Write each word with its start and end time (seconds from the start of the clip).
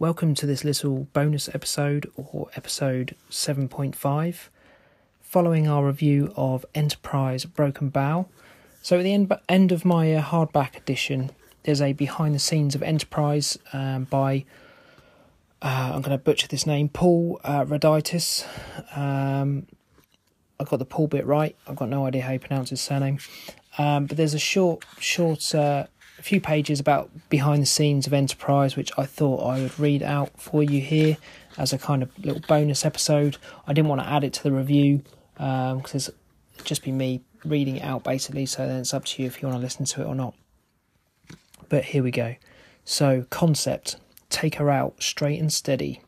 Welcome 0.00 0.36
to 0.36 0.46
this 0.46 0.62
little 0.62 1.08
bonus 1.12 1.48
episode 1.52 2.08
or 2.14 2.48
episode 2.54 3.16
7.5, 3.32 4.48
following 5.20 5.66
our 5.66 5.84
review 5.84 6.32
of 6.36 6.64
Enterprise 6.72 7.44
Broken 7.44 7.88
Bow. 7.88 8.28
So, 8.80 8.98
at 8.98 9.02
the 9.02 9.12
end, 9.12 9.32
end 9.48 9.72
of 9.72 9.84
my 9.84 10.14
uh, 10.14 10.22
hardback 10.22 10.76
edition, 10.76 11.32
there's 11.64 11.82
a 11.82 11.94
behind 11.94 12.36
the 12.36 12.38
scenes 12.38 12.76
of 12.76 12.82
Enterprise 12.84 13.58
um, 13.72 14.04
by, 14.04 14.44
uh, 15.62 15.90
I'm 15.94 16.02
going 16.02 16.16
to 16.16 16.22
butcher 16.22 16.46
this 16.46 16.64
name, 16.64 16.88
Paul 16.88 17.40
uh, 17.42 17.64
Raditis. 17.64 18.46
Um, 18.96 19.66
I 20.60 20.64
got 20.64 20.78
the 20.78 20.84
Paul 20.84 21.08
bit 21.08 21.26
right, 21.26 21.56
I've 21.66 21.74
got 21.74 21.88
no 21.88 22.06
idea 22.06 22.22
how 22.22 22.34
you 22.34 22.38
pronounce 22.38 22.70
his 22.70 22.80
surname. 22.80 23.18
Um, 23.78 24.06
but 24.06 24.16
there's 24.16 24.34
a 24.34 24.38
short, 24.38 24.84
short 25.00 25.52
uh, 25.56 25.86
a 26.18 26.22
few 26.22 26.40
pages 26.40 26.80
about 26.80 27.10
behind 27.28 27.62
the 27.62 27.66
scenes 27.66 28.06
of 28.06 28.12
Enterprise, 28.12 28.76
which 28.76 28.90
I 28.98 29.06
thought 29.06 29.44
I 29.44 29.60
would 29.60 29.78
read 29.78 30.02
out 30.02 30.30
for 30.40 30.62
you 30.62 30.80
here 30.80 31.16
as 31.56 31.72
a 31.72 31.78
kind 31.78 32.02
of 32.02 32.10
little 32.18 32.42
bonus 32.46 32.84
episode. 32.84 33.36
I 33.66 33.72
didn't 33.72 33.88
want 33.88 34.00
to 34.00 34.08
add 34.08 34.24
it 34.24 34.32
to 34.34 34.42
the 34.42 34.52
review 34.52 35.02
because 35.34 36.08
um, 36.08 36.14
it's 36.54 36.64
just 36.64 36.82
be 36.82 36.92
me 36.92 37.22
reading 37.44 37.76
it 37.76 37.84
out 37.84 38.04
basically, 38.04 38.46
so 38.46 38.66
then 38.66 38.80
it's 38.80 38.92
up 38.92 39.04
to 39.04 39.22
you 39.22 39.28
if 39.28 39.40
you 39.40 39.48
want 39.48 39.60
to 39.60 39.62
listen 39.62 39.84
to 39.84 40.02
it 40.02 40.06
or 40.06 40.14
not. 40.14 40.34
But 41.68 41.84
here 41.86 42.02
we 42.02 42.10
go. 42.10 42.36
So, 42.84 43.26
concept 43.30 43.96
take 44.30 44.56
her 44.56 44.70
out 44.70 45.02
straight 45.02 45.40
and 45.40 45.52
steady. 45.52 46.02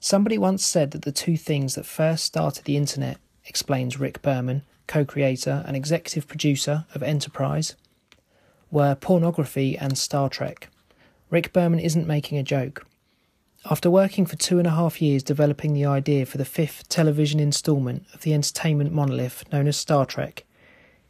Somebody 0.00 0.38
once 0.38 0.64
said 0.64 0.92
that 0.92 1.02
the 1.02 1.12
two 1.12 1.36
things 1.36 1.74
that 1.74 1.86
first 1.86 2.24
started 2.24 2.64
the 2.64 2.76
internet, 2.76 3.18
explains 3.46 3.98
Rick 3.98 4.22
Berman, 4.22 4.62
co 4.86 5.04
creator 5.04 5.64
and 5.66 5.76
executive 5.76 6.28
producer 6.28 6.84
of 6.94 7.02
Enterprise, 7.02 7.74
were 8.70 8.94
pornography 8.94 9.76
and 9.76 9.96
Star 9.96 10.28
Trek. 10.28 10.68
Rick 11.30 11.52
Berman 11.52 11.80
isn't 11.80 12.06
making 12.06 12.38
a 12.38 12.42
joke. 12.42 12.86
After 13.68 13.90
working 13.90 14.26
for 14.26 14.36
two 14.36 14.58
and 14.58 14.66
a 14.66 14.70
half 14.70 15.02
years 15.02 15.22
developing 15.22 15.72
the 15.72 15.86
idea 15.86 16.24
for 16.24 16.38
the 16.38 16.44
fifth 16.44 16.88
television 16.88 17.40
installment 17.40 18.04
of 18.14 18.22
the 18.22 18.32
entertainment 18.32 18.92
monolith 18.92 19.44
known 19.52 19.66
as 19.66 19.76
Star 19.76 20.06
Trek, 20.06 20.44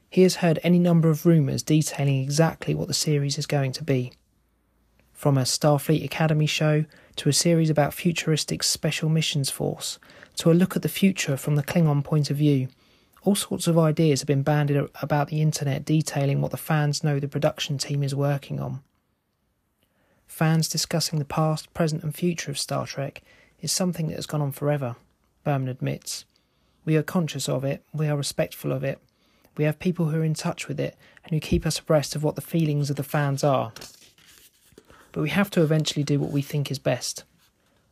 he 0.09 0.23
has 0.23 0.37
heard 0.37 0.59
any 0.63 0.79
number 0.79 1.11
of 1.11 1.27
rumours 1.27 1.63
detailing 1.63 2.23
exactly 2.23 2.75
what 2.75 2.89
the 2.89 2.95
series 2.95 3.37
is 3.37 3.47
going 3.47 3.73
to 3.73 3.85
be. 3.85 4.13
From 5.13 5.37
a 5.37 5.43
Starfleet 5.43 6.05
Academy 6.05 6.47
show 6.47 6.87
to 7.17 7.29
a 7.29 7.33
series 7.35 7.69
about 7.69 7.93
futuristic 7.93 8.63
Special 8.63 9.09
Missions 9.09 9.51
Force 9.51 9.99
to 10.37 10.51
a 10.51 10.55
look 10.55 10.77
at 10.77 10.83
the 10.83 10.89
future 10.89 11.37
from 11.37 11.57
the 11.57 11.63
Klingon 11.63 12.03
point 12.05 12.31
of 12.31 12.37
view, 12.37 12.69
all 13.27 13.35
sorts 13.35 13.67
of 13.67 13.77
ideas 13.77 14.21
have 14.21 14.29
been 14.29 14.45
bandied 14.45 14.89
about 15.03 15.27
the 15.27 15.43
internet 15.43 15.85
detailing 15.85 16.41
what 16.41 16.53
the 16.53 16.57
fans 16.57 17.03
know 17.03 17.19
the 17.19 17.27
production 17.27 17.77
team 17.77 18.05
is 18.05 18.15
working 18.15 18.61
on. 18.61 18.81
Fans 20.29 20.69
discussing 20.69 21.19
the 21.19 21.25
past, 21.25 21.75
present, 21.75 22.05
and 22.05 22.15
future 22.15 22.53
of 22.53 22.59
Star 22.59 22.87
Trek 22.87 23.23
is 23.61 23.73
something 23.73 24.07
that 24.07 24.15
has 24.15 24.27
gone 24.27 24.41
on 24.41 24.53
forever, 24.53 24.95
Berman 25.43 25.69
admits. 25.69 26.25
We 26.85 26.97
are 26.97 27.03
conscious 27.03 27.49
of 27.49 27.65
it, 27.65 27.83
we 27.93 28.07
are 28.07 28.17
respectful 28.17 28.71
of 28.71 28.85
it, 28.85 29.01
we 29.57 29.65
have 29.65 29.81
people 29.81 30.07
who 30.07 30.21
are 30.21 30.25
in 30.25 30.35
touch 30.35 30.69
with 30.69 30.79
it 30.79 30.97
and 31.25 31.33
who 31.33 31.41
keep 31.41 31.67
us 31.67 31.81
abreast 31.81 32.15
of 32.15 32.23
what 32.23 32.37
the 32.37 32.41
feelings 32.41 32.91
of 32.91 32.97
the 32.97 33.03
fans 33.03 33.43
are. 33.43 33.73
But 35.11 35.23
we 35.23 35.31
have 35.31 35.51
to 35.51 35.63
eventually 35.63 36.05
do 36.05 36.21
what 36.21 36.31
we 36.31 36.43
think 36.43 36.71
is 36.71 36.79
best. 36.79 37.25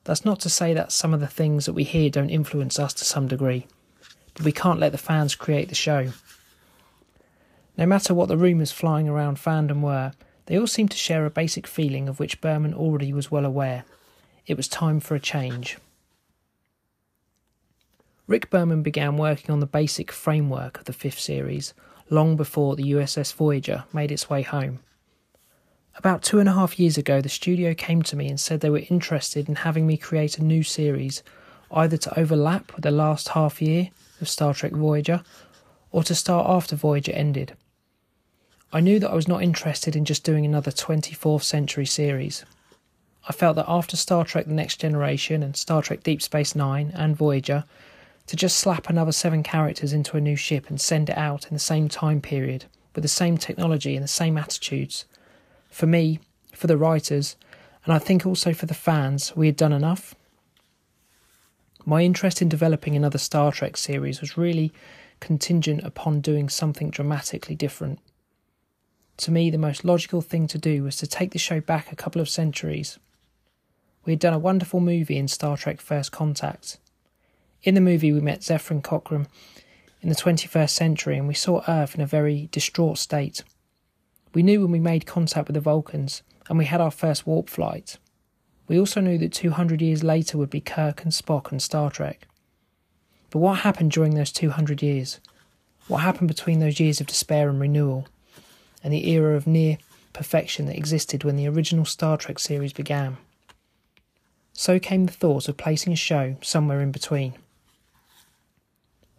That's 0.05 0.25
not 0.25 0.39
to 0.41 0.49
say 0.49 0.75
that 0.75 0.93
some 0.93 1.13
of 1.13 1.19
the 1.19 1.27
things 1.27 1.67
that 1.67 1.73
we 1.73 1.83
hear 1.83 2.09
don't 2.09 2.31
influence 2.31 2.79
us 2.79 2.95
to 2.95 3.05
some 3.05 3.27
degree 3.27 3.67
we 4.43 4.53
can't 4.53 4.81
let 4.81 4.93
the 4.93 4.99
fans 4.99 5.35
create 5.35 5.69
the 5.69 5.75
show. 5.75 6.13
No 7.77 7.87
matter 7.87 8.15
what 8.15 8.29
the 8.29 8.37
rumours 8.37 8.73
flying 8.73 9.09
around 9.09 9.37
fandom 9.37 9.81
were, 9.81 10.13
they 10.47 10.59
all 10.59 10.67
seemed 10.67 10.91
to 10.91 10.97
share 10.97 11.25
a 11.25 11.31
basic 11.31 11.67
feeling 11.67 12.09
of 12.09 12.19
which 12.19 12.41
Berman 12.41 12.75
already 12.75 13.13
was 13.13 13.31
well 13.31 13.45
aware. 13.45 13.85
It 14.47 14.57
was 14.57 14.69
time 14.69 15.01
for 15.01 15.15
a 15.15 15.21
change. 15.21 15.79
Rick 18.27 18.51
Berman 18.51 18.83
began 18.83 19.17
working 19.17 19.51
on 19.51 19.61
the 19.61 19.67
basic 19.67 20.11
framework 20.11 20.79
of 20.79 20.85
the 20.85 20.93
fifth 20.93 21.19
series 21.19 21.75
long 22.11 22.37
before 22.37 22.77
the 22.77 22.93
USS 22.93 23.35
Voyager 23.35 23.85
made 23.93 24.13
its 24.13 24.29
way 24.29 24.43
home. 24.43 24.81
About 25.97 26.23
two 26.23 26.41
and 26.41 26.49
a 26.49 26.53
half 26.53 26.79
years 26.79 26.99
ago, 26.99 27.21
the 27.21 27.29
studio 27.29 27.73
came 27.73 28.03
to 28.03 28.17
me 28.17 28.29
and 28.29 28.39
said 28.39 28.61
they 28.61 28.71
were 28.71 28.83
interested 28.91 29.49
in 29.49 29.57
having 29.57 29.87
me 29.87 29.97
create 29.97 30.39
a 30.39 30.45
new 30.45 30.63
series, 30.63 31.23
either 31.71 31.97
to 31.97 32.19
overlap 32.19 32.75
with 32.75 32.83
the 32.83 32.91
last 32.91 33.29
half 33.31 33.63
year 33.63 33.91
of 34.21 34.29
Star 34.29 34.55
Trek 34.55 34.73
Voyager, 34.73 35.23
or 35.91 36.03
to 36.05 36.15
start 36.15 36.49
after 36.49 36.77
Voyager 36.77 37.13
ended. 37.13 37.57
I 38.73 38.81
knew 38.81 38.99
that 38.99 39.11
I 39.11 39.15
was 39.15 39.29
not 39.29 39.43
interested 39.43 39.95
in 39.95 40.05
just 40.05 40.25
doing 40.25 40.45
another 40.45 40.73
24th 40.73 41.45
century 41.45 41.87
series. 41.87 42.45
I 43.29 43.33
felt 43.33 43.57
that 43.57 43.69
after 43.69 43.97
Star 43.97 44.25
Trek 44.25 44.47
The 44.47 44.53
Next 44.53 44.81
Generation 44.81 45.43
and 45.43 45.57
Star 45.57 45.81
Trek 45.81 46.03
Deep 46.03 46.21
Space 46.21 46.55
Nine 46.55 46.91
and 46.95 47.17
Voyager, 47.17 47.65
to 48.27 48.37
just 48.37 48.59
slap 48.59 48.89
another 48.89 49.13
seven 49.13 49.43
characters 49.43 49.93
into 49.93 50.17
a 50.17 50.21
new 50.21 50.37
ship 50.37 50.69
and 50.69 50.81
send 50.81 51.11
it 51.11 51.17
out 51.17 51.47
in 51.47 51.55
the 51.55 51.61
same 51.61 51.89
time 51.89 52.21
period, 52.21 52.65
with 52.95 53.03
the 53.03 53.09
same 53.09 53.39
technology 53.39 53.95
and 53.95 54.03
the 54.03 54.09
same 54.09 54.37
attitudes. 54.37 55.05
For 55.71 55.87
me, 55.87 56.21
for 56.53 56.67
the 56.67 56.77
writers, 56.77 57.37
and 57.85 57.93
I 57.93 57.99
think 57.99 58.27
also 58.27 58.53
for 58.53 58.67
the 58.67 58.75
fans, 58.75 59.35
we 59.37 59.47
had 59.47 59.57
done 59.57 59.73
enough. 59.73 60.15
My 61.87 62.03
interest 62.03 62.41
in 62.41 62.49
developing 62.49 62.97
another 62.97 63.19
Star 63.19 63.53
Trek 63.53 63.77
series 63.77 64.21
was 64.21 64.39
really 64.39 64.73
contingent 65.21 65.85
upon 65.85 66.21
doing 66.21 66.49
something 66.49 66.91
dramatically 66.91 67.55
different. 67.55 67.99
To 69.19 69.31
me, 69.31 69.51
the 69.51 69.59
most 69.59 69.85
logical 69.85 70.23
thing 70.23 70.47
to 70.49 70.59
do 70.59 70.83
was 70.83 70.97
to 70.97 71.07
take 71.07 71.33
the 71.33 71.39
show 71.39 71.61
back 71.61 71.93
a 71.93 71.97
couple 71.97 72.21
of 72.21 72.29
centuries. 72.29 72.99
We 74.05 74.13
had 74.13 74.21
done 74.21 74.33
a 74.33 74.39
wonderful 74.39 74.81
movie 74.81 75.19
in 75.19 75.29
Star 75.29 75.57
Trek 75.57 75.81
First 75.81 76.11
Contact. 76.11 76.79
In 77.63 77.75
the 77.75 77.81
movie, 77.81 78.13
we 78.13 78.21
met 78.21 78.41
Zefram 78.41 78.83
Cochrane 78.83 79.29
in 80.01 80.09
the 80.09 80.15
21st 80.15 80.71
century 80.71 81.17
and 81.17 81.29
we 81.29 81.35
saw 81.35 81.63
Earth 81.69 81.95
in 81.95 82.01
a 82.01 82.07
very 82.07 82.49
distraught 82.51 82.99
state. 82.99 83.45
We 84.33 84.43
knew 84.43 84.63
when 84.63 84.73
we 84.73 84.81
made 84.81 85.07
contact 85.07 85.49
with 85.49 85.55
the 85.55 85.61
Vulcans 85.61 86.23
and 86.49 86.59
we 86.59 86.65
had 86.65 86.81
our 86.81 86.91
first 86.91 87.27
warp 87.27 87.49
flight. 87.49 87.99
We 88.67 88.79
also 88.79 89.01
knew 89.01 89.19
that 89.19 89.33
200 89.33 89.83
years 89.83 90.03
later 90.03 90.39
would 90.39 90.51
be 90.51 90.61
Kirk 90.61 91.03
and 91.03 91.13
Spock 91.13 91.51
and 91.51 91.61
Star 91.61 91.91
Trek. 91.91 92.27
But 93.31 93.41
what 93.41 93.59
happened 93.59 93.91
during 93.91 94.15
those 94.15 94.33
200 94.33 94.83
years? 94.83 95.21
What 95.89 95.99
happened 95.99 96.29
between 96.29 96.61
those 96.61 96.81
years 96.81 97.01
of 97.01 97.07
despair 97.07 97.49
and 97.49 97.61
renewal, 97.61 98.07
and 98.83 98.93
the 98.93 99.11
era 99.11 99.37
of 99.37 99.47
near 99.47 99.77
perfection 100.13 100.67
that 100.67 100.77
existed 100.77 101.25
when 101.25 101.37
the 101.37 101.49
original 101.49 101.85
Star 101.85 102.17
Trek 102.17 102.39
series 102.39 102.73
began? 102.73 103.19
So 104.55 104.79
came 104.79 105.07
the 105.07 105.13
thought 105.13 105.49
of 105.49 105.57
placing 105.57 105.93
a 105.93 105.97
show 105.97 106.37
somewhere 106.41 106.81
in 106.81 106.93
between. 106.93 107.35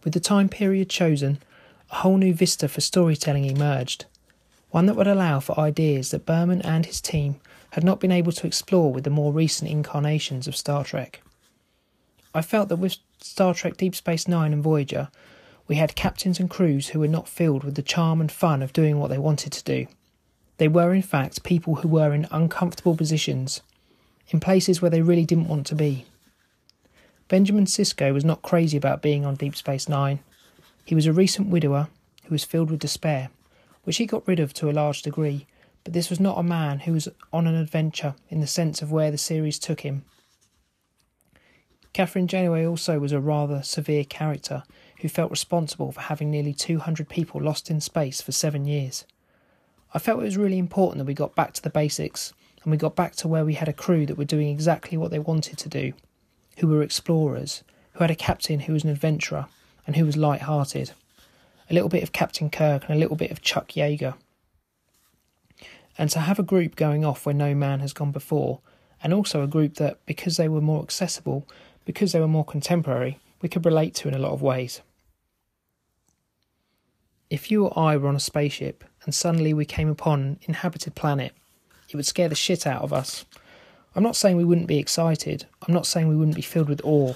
With 0.02 0.14
the 0.14 0.20
time 0.20 0.48
period 0.48 0.88
chosen, 0.88 1.38
a 1.90 1.96
whole 1.96 2.16
new 2.16 2.32
vista 2.32 2.68
for 2.68 2.80
storytelling 2.80 3.44
emerged, 3.44 4.06
one 4.76 4.84
that 4.84 4.94
would 4.94 5.06
allow 5.06 5.40
for 5.40 5.58
ideas 5.58 6.10
that 6.10 6.26
Berman 6.26 6.60
and 6.60 6.84
his 6.84 7.00
team 7.00 7.40
had 7.70 7.82
not 7.82 7.98
been 7.98 8.12
able 8.12 8.32
to 8.32 8.46
explore 8.46 8.92
with 8.92 9.04
the 9.04 9.08
more 9.08 9.32
recent 9.32 9.70
incarnations 9.70 10.46
of 10.46 10.54
Star 10.54 10.84
Trek. 10.84 11.22
I 12.34 12.42
felt 12.42 12.68
that 12.68 12.76
with 12.76 12.98
Star 13.18 13.54
Trek 13.54 13.78
Deep 13.78 13.94
Space 13.94 14.28
Nine 14.28 14.52
and 14.52 14.62
Voyager, 14.62 15.08
we 15.66 15.76
had 15.76 15.96
captains 15.96 16.38
and 16.38 16.50
crews 16.50 16.88
who 16.88 17.00
were 17.00 17.08
not 17.08 17.26
filled 17.26 17.64
with 17.64 17.74
the 17.74 17.80
charm 17.80 18.20
and 18.20 18.30
fun 18.30 18.62
of 18.62 18.74
doing 18.74 18.98
what 18.98 19.08
they 19.08 19.16
wanted 19.16 19.54
to 19.54 19.64
do. 19.64 19.86
They 20.58 20.68
were, 20.68 20.92
in 20.92 21.00
fact, 21.00 21.42
people 21.42 21.76
who 21.76 21.88
were 21.88 22.12
in 22.12 22.28
uncomfortable 22.30 22.98
positions, 22.98 23.62
in 24.28 24.40
places 24.40 24.82
where 24.82 24.90
they 24.90 25.00
really 25.00 25.24
didn't 25.24 25.48
want 25.48 25.66
to 25.68 25.74
be. 25.74 26.04
Benjamin 27.28 27.64
Sisko 27.64 28.12
was 28.12 28.26
not 28.26 28.42
crazy 28.42 28.76
about 28.76 29.00
being 29.00 29.24
on 29.24 29.36
Deep 29.36 29.56
Space 29.56 29.88
Nine. 29.88 30.18
He 30.84 30.94
was 30.94 31.06
a 31.06 31.14
recent 31.14 31.48
widower 31.48 31.88
who 32.24 32.34
was 32.34 32.44
filled 32.44 32.70
with 32.70 32.80
despair, 32.80 33.30
which 33.86 33.96
he 33.96 34.04
got 34.04 34.26
rid 34.28 34.40
of 34.40 34.52
to 34.52 34.68
a 34.68 34.72
large 34.72 35.00
degree 35.02 35.46
but 35.86 35.92
this 35.92 36.10
was 36.10 36.18
not 36.18 36.36
a 36.36 36.42
man 36.42 36.80
who 36.80 36.94
was 36.94 37.08
on 37.32 37.46
an 37.46 37.54
adventure 37.54 38.16
in 38.28 38.40
the 38.40 38.46
sense 38.48 38.82
of 38.82 38.90
where 38.90 39.12
the 39.12 39.16
series 39.16 39.56
took 39.56 39.82
him. 39.82 40.04
Kathryn 41.94 42.26
Janeway 42.26 42.66
also 42.66 42.98
was 42.98 43.12
a 43.12 43.20
rather 43.20 43.62
severe 43.62 44.02
character 44.02 44.64
who 45.00 45.08
felt 45.08 45.30
responsible 45.30 45.92
for 45.92 46.00
having 46.00 46.28
nearly 46.28 46.52
200 46.52 47.08
people 47.08 47.40
lost 47.40 47.70
in 47.70 47.80
space 47.80 48.20
for 48.20 48.32
seven 48.32 48.64
years. 48.64 49.04
I 49.94 50.00
felt 50.00 50.18
it 50.18 50.24
was 50.24 50.36
really 50.36 50.58
important 50.58 50.98
that 50.98 51.06
we 51.06 51.14
got 51.14 51.36
back 51.36 51.52
to 51.52 51.62
the 51.62 51.70
basics 51.70 52.32
and 52.64 52.72
we 52.72 52.78
got 52.78 52.96
back 52.96 53.14
to 53.16 53.28
where 53.28 53.44
we 53.44 53.54
had 53.54 53.68
a 53.68 53.72
crew 53.72 54.06
that 54.06 54.18
were 54.18 54.24
doing 54.24 54.48
exactly 54.48 54.98
what 54.98 55.12
they 55.12 55.20
wanted 55.20 55.56
to 55.58 55.68
do, 55.68 55.92
who 56.58 56.66
were 56.66 56.82
explorers, 56.82 57.62
who 57.92 58.00
had 58.00 58.10
a 58.10 58.16
captain 58.16 58.58
who 58.58 58.72
was 58.72 58.82
an 58.82 58.90
adventurer 58.90 59.46
and 59.86 59.94
who 59.94 60.04
was 60.04 60.16
light 60.16 60.42
hearted. 60.42 60.90
A 61.70 61.74
little 61.74 61.88
bit 61.88 62.02
of 62.02 62.12
Captain 62.12 62.50
Kirk 62.50 62.84
and 62.84 62.94
a 62.94 62.98
little 62.98 63.16
bit 63.16 63.30
of 63.30 63.42
Chuck 63.42 63.68
Yeager 63.68 64.14
and 65.98 66.10
to 66.10 66.20
have 66.20 66.38
a 66.38 66.44
group 66.44 66.76
going 66.76 67.04
off 67.04 67.24
where 67.24 67.34
no 67.34 67.54
man 67.54 67.80
has 67.80 67.92
gone 67.92 68.12
before, 68.12 68.60
and 69.02 69.12
also 69.14 69.42
a 69.42 69.46
group 69.46 69.74
that, 69.74 70.04
because 70.06 70.36
they 70.36 70.48
were 70.48 70.60
more 70.60 70.82
accessible, 70.82 71.46
because 71.84 72.12
they 72.12 72.20
were 72.20 72.28
more 72.28 72.44
contemporary, 72.44 73.18
we 73.40 73.48
could 73.48 73.64
relate 73.64 73.94
to 73.94 74.08
in 74.08 74.14
a 74.14 74.18
lot 74.18 74.32
of 74.32 74.42
ways. 74.42 74.80
If 77.30 77.50
you 77.50 77.66
or 77.66 77.78
I 77.78 77.96
were 77.96 78.08
on 78.08 78.16
a 78.16 78.20
spaceship 78.20 78.84
and 79.04 79.14
suddenly 79.14 79.52
we 79.52 79.64
came 79.64 79.88
upon 79.88 80.20
an 80.20 80.38
inhabited 80.42 80.94
planet, 80.94 81.32
it 81.88 81.96
would 81.96 82.06
scare 82.06 82.28
the 82.28 82.34
shit 82.34 82.66
out 82.66 82.82
of 82.82 82.92
us. 82.92 83.24
I'm 83.94 84.02
not 84.02 84.16
saying 84.16 84.36
we 84.36 84.44
wouldn't 84.44 84.66
be 84.66 84.78
excited, 84.78 85.46
I'm 85.66 85.74
not 85.74 85.86
saying 85.86 86.08
we 86.08 86.16
wouldn't 86.16 86.36
be 86.36 86.42
filled 86.42 86.68
with 86.68 86.84
awe 86.84 87.14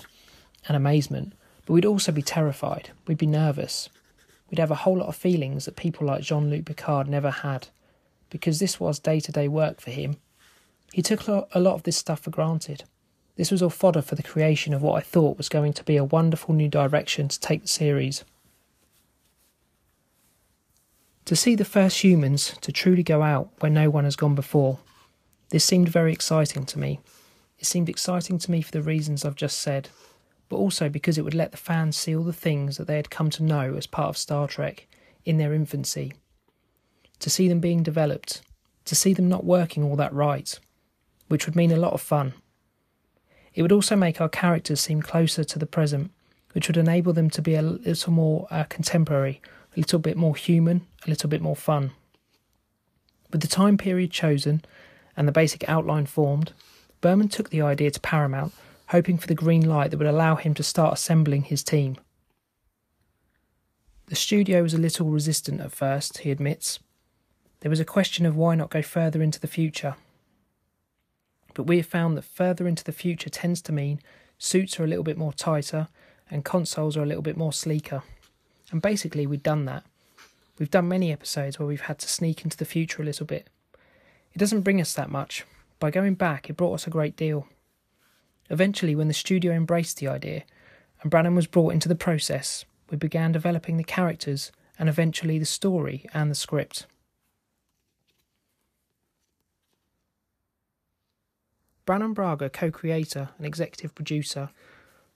and 0.67 0.76
amazement, 0.76 1.35
but 1.67 1.75
we'd 1.75 1.87
also 1.87 2.12
be 2.12 2.23
terrified, 2.23 2.91
we'd 3.06 3.19
be 3.19 3.26
nervous. 3.26 3.88
We'd 4.50 4.58
have 4.58 4.70
a 4.70 4.76
whole 4.76 4.99
lot 4.99 5.08
of 5.08 5.17
feelings 5.17 5.64
that 5.64 5.76
people 5.76 6.06
like 6.06 6.23
Jean 6.23 6.50
Luc 6.50 6.64
Picard 6.64 7.08
never 7.08 7.31
had, 7.31 7.69
because 8.31 8.58
this 8.58 8.81
was 8.81 8.99
day 8.99 9.20
to 9.20 9.32
day 9.32 9.49
work 9.49 9.81
for 9.81 9.91
him. 9.91 10.17
He 10.93 11.02
took 11.02 11.29
a 11.29 11.47
lot 11.55 11.75
of 11.75 11.85
this 11.85 11.97
stuff 11.97 12.20
for 12.20 12.31
granted. 12.31 12.85
This 13.37 13.52
was 13.52 13.62
all 13.62 13.70
fodder 13.70 14.02
for 14.02 14.17
the 14.17 14.25
creation 14.25 14.75
of 14.75 14.82
what 14.82 14.97
I 14.97 15.00
thought 15.00 15.38
was 15.38 15.49
going 15.49 15.73
to 15.75 15.85
be 15.85 15.97
a 15.97 16.05
wonderful 16.05 16.52
new 16.52 16.69
direction 16.69 17.29
to 17.29 17.41
take 17.41 17.62
the 17.62 17.69
series. 17.69 18.25
To 21.26 21.37
see 21.37 21.55
the 21.55 21.64
first 21.64 22.03
humans 22.03 22.56
to 22.61 22.73
truly 22.73 23.05
go 23.05 23.23
out 23.23 23.50
where 23.61 23.70
no 23.70 23.88
one 23.88 24.03
has 24.05 24.17
gone 24.17 24.35
before, 24.35 24.81
this 25.50 25.64
seemed 25.64 25.88
very 25.88 26.12
exciting 26.12 26.67
to 26.67 26.79
me. 26.79 26.99
It 27.61 27.67
seemed 27.67 27.88
exciting 27.88 28.38
to 28.38 28.50
me 28.50 28.62
for 28.62 28.73
the 28.73 28.82
reasons 28.82 29.25
I've 29.25 29.37
just 29.37 29.61
said, 29.61 29.91
but 30.50 30.56
also 30.56 30.91
because 30.91 31.17
it 31.17 31.23
would 31.23 31.32
let 31.32 31.52
the 31.52 31.56
fans 31.56 31.97
see 31.97 32.14
all 32.14 32.25
the 32.25 32.32
things 32.32 32.76
that 32.76 32.87
they 32.87 32.97
had 32.97 33.08
come 33.08 33.31
to 33.31 33.43
know 33.43 33.75
as 33.76 33.87
part 33.87 34.08
of 34.08 34.19
Star 34.19 34.47
Trek 34.47 34.87
in 35.25 35.38
their 35.38 35.55
infancy. 35.55 36.12
To 37.20 37.31
see 37.31 37.49
them 37.49 37.61
being 37.61 37.82
developed, 37.85 38.43
to 38.85 38.97
see 38.97 39.14
them 39.14 39.29
not 39.29 39.44
working 39.44 39.85
all 39.85 39.97
that 39.97 40.12
right, 40.12 40.58
which 41.29 41.47
would 41.47 41.55
mean 41.55 41.70
a 41.70 41.76
lot 41.76 41.93
of 41.93 42.00
fun. 42.00 42.35
It 43.55 43.62
would 43.62 43.73
also 43.73 43.94
make 43.94 44.20
our 44.20 44.29
characters 44.29 44.81
seem 44.81 45.02
closer 45.02 45.44
to 45.44 45.58
the 45.58 45.67
present, 45.67 46.11
which 46.53 46.67
would 46.67 46.76
enable 46.76 47.12
them 47.12 47.31
to 47.31 47.43
be 47.43 47.55
a 47.55 47.62
little 47.62 48.12
more 48.12 48.49
uh, 48.50 48.64
contemporary, 48.64 49.41
a 49.76 49.79
little 49.79 50.00
bit 50.00 50.17
more 50.17 50.35
human, 50.35 50.85
a 51.06 51.11
little 51.11 51.31
bit 51.31 51.41
more 51.41 51.56
fun. 51.56 51.93
With 53.31 53.41
the 53.41 53.46
time 53.46 53.79
period 53.79 54.11
chosen 54.11 54.64
and 55.17 55.29
the 55.29 55.32
basic 55.32 55.69
outline 55.69 56.06
formed, 56.06 56.53
Berman 57.00 57.29
took 57.29 57.50
the 57.50 57.62
idea 57.62 57.93
to 57.93 58.00
Paramount, 58.00 58.53
hoping 58.91 59.17
for 59.17 59.29
the 59.29 59.35
green 59.35 59.69
light 59.69 59.91
that 59.91 59.99
would 59.99 60.07
allow 60.07 60.35
him 60.35 60.53
to 60.53 60.63
start 60.65 60.93
assembling 60.93 61.45
his 61.45 61.63
team. 61.63 61.97
The 64.07 64.17
studio 64.17 64.63
was 64.63 64.75
a 64.75 64.79
little 64.79 65.07
resistant 65.07 65.61
at 65.61 65.71
first, 65.71 66.19
he 66.19 66.33
admits. 66.33 66.81
There 67.61 67.71
was 67.71 67.79
a 67.79 67.85
question 67.85 68.27
of 68.27 68.37
why 68.37 68.57
not 68.57 68.71
go 68.71 68.83
further 68.83 69.23
into 69.23 69.39
the 69.39 69.47
future. 69.47 69.95
But 71.55 71.65
we 71.65 71.77
have 71.77 71.87
found 71.87 72.17
that 72.17 72.25
further 72.25 72.67
into 72.67 72.83
the 72.83 72.91
future 72.91 73.31
tends 73.31 73.63
to 73.63 73.73
mean 73.73 74.01
suits 74.39 74.81
are 74.81 74.85
a 74.85 74.89
little 74.89 75.05
bit 75.05 75.19
more 75.19 75.33
tighter 75.33 75.87
and 76.29 76.45
consoles 76.45 76.97
are 76.97 77.03
a 77.03 77.07
little 77.07 77.23
bit 77.23 77.37
more 77.37 77.53
sleeker. 77.53 78.03
And 78.73 78.83
basically, 78.83 79.25
we've 79.27 79.43
done 79.43 79.67
that. 79.67 79.85
We've 80.59 80.71
done 80.71 80.89
many 80.89 81.13
episodes 81.13 81.59
where 81.59 81.69
we've 81.69 81.83
had 81.83 81.99
to 82.01 82.09
sneak 82.09 82.43
into 82.43 82.57
the 82.57 82.65
future 82.65 83.03
a 83.03 83.05
little 83.05 83.27
bit. 83.27 83.49
It 84.33 84.39
doesn't 84.39 84.63
bring 84.63 84.81
us 84.81 84.95
that 84.95 85.11
much. 85.11 85.45
By 85.79 85.91
going 85.93 86.15
back, 86.15 86.51
it 86.51 86.57
brought 86.57 86.75
us 86.75 86.87
a 86.87 86.91
great 86.91 87.17
deal. 87.17 87.47
Eventually, 88.50 88.97
when 88.97 89.08
the 89.08 89.14
studio 89.14 89.52
embraced 89.52 89.99
the 89.99 90.08
idea 90.08 90.43
and 91.00 91.11
Brannon 91.11 91.37
was 91.37 91.47
brought 91.47 91.73
into 91.73 91.88
the 91.88 91.94
process, 91.94 92.64
we 92.91 92.97
began 92.97 93.32
developing 93.32 93.76
the 93.76 93.85
characters 93.85 94.50
and 94.79 94.88
eventually 94.88 95.38
the 95.38 95.47
story 95.47 96.05
and 96.12 96.31
the 96.31 96.35
script. 96.35 96.87
Brannon 101.87 102.12
Braga, 102.12 102.50
co 102.50 102.70
creator 102.70 103.31
and 103.38 103.47
executive 103.47 103.94
producer, 103.94 104.50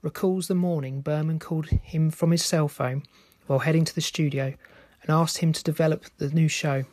recalls 0.01 0.49
the 0.49 0.55
morning 0.55 1.01
Berman 1.01 1.39
called 1.39 1.67
him 1.67 2.11
from 2.11 2.31
his 2.31 2.45
cell 2.45 2.69
phone 2.69 3.03
while 3.47 3.61
heading 3.61 3.85
to 3.85 3.95
the 3.95 4.01
studio 4.01 4.55
and 5.03 5.11
asked 5.11 5.39
him 5.39 5.53
to 5.53 5.63
develop 5.63 6.05
the 6.19 6.31
new 6.31 6.49
show. 6.49 6.85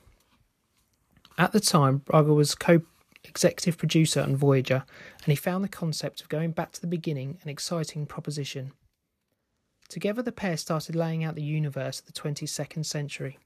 At 1.38 1.52
the 1.52 1.60
time, 1.60 2.00
Braga 2.00 2.34
was 2.34 2.56
co 2.56 2.82
executive 3.24 3.78
producer 3.78 4.22
on 4.22 4.36
Voyager, 4.36 4.84
and 5.24 5.28
he 5.28 5.36
found 5.36 5.64
the 5.64 5.70
concept 5.70 6.22
of 6.22 6.30
going 6.30 6.52
back 6.52 6.72
to 6.74 6.82
the 6.82 6.88
beginning 6.88 7.38
an 7.44 7.50
exciting 7.50 8.06
proposition. 8.06 8.72
Together, 9.90 10.22
the 10.22 10.32
pair 10.32 10.58
started 10.58 10.96
laying 10.96 11.24
out 11.24 11.36
the 11.36 11.42
universe 11.42 12.00
of 12.00 12.06
the 12.06 12.14
22nd 12.14 12.86
century. 12.86 13.38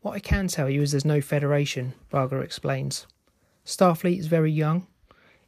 What 0.00 0.12
I 0.12 0.20
can 0.20 0.48
tell 0.48 0.68
you 0.68 0.82
is 0.82 0.92
there's 0.92 1.04
no 1.04 1.20
Federation, 1.20 1.94
Braga 2.10 2.38
explains. 2.38 3.06
Starfleet 3.64 4.18
is 4.18 4.26
very 4.26 4.50
young. 4.50 4.86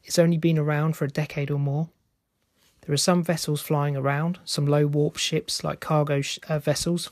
It's 0.05 0.19
only 0.19 0.39
been 0.39 0.59
around 0.59 0.97
for 0.97 1.05
a 1.05 1.11
decade 1.11 1.51
or 1.51 1.59
more. 1.59 1.89
There 2.83 2.93
are 2.93 2.99
some 2.99 3.23
vessels 3.23 3.63
flying 3.63 3.97
around, 3.97 4.39
some 4.45 4.67
low 4.67 4.87
warp 4.87 5.17
ships 5.17 5.65
like 5.65 5.81
cargo 5.81 6.21
sh- 6.21 6.39
uh, 6.49 6.59
vessels. 6.59 7.11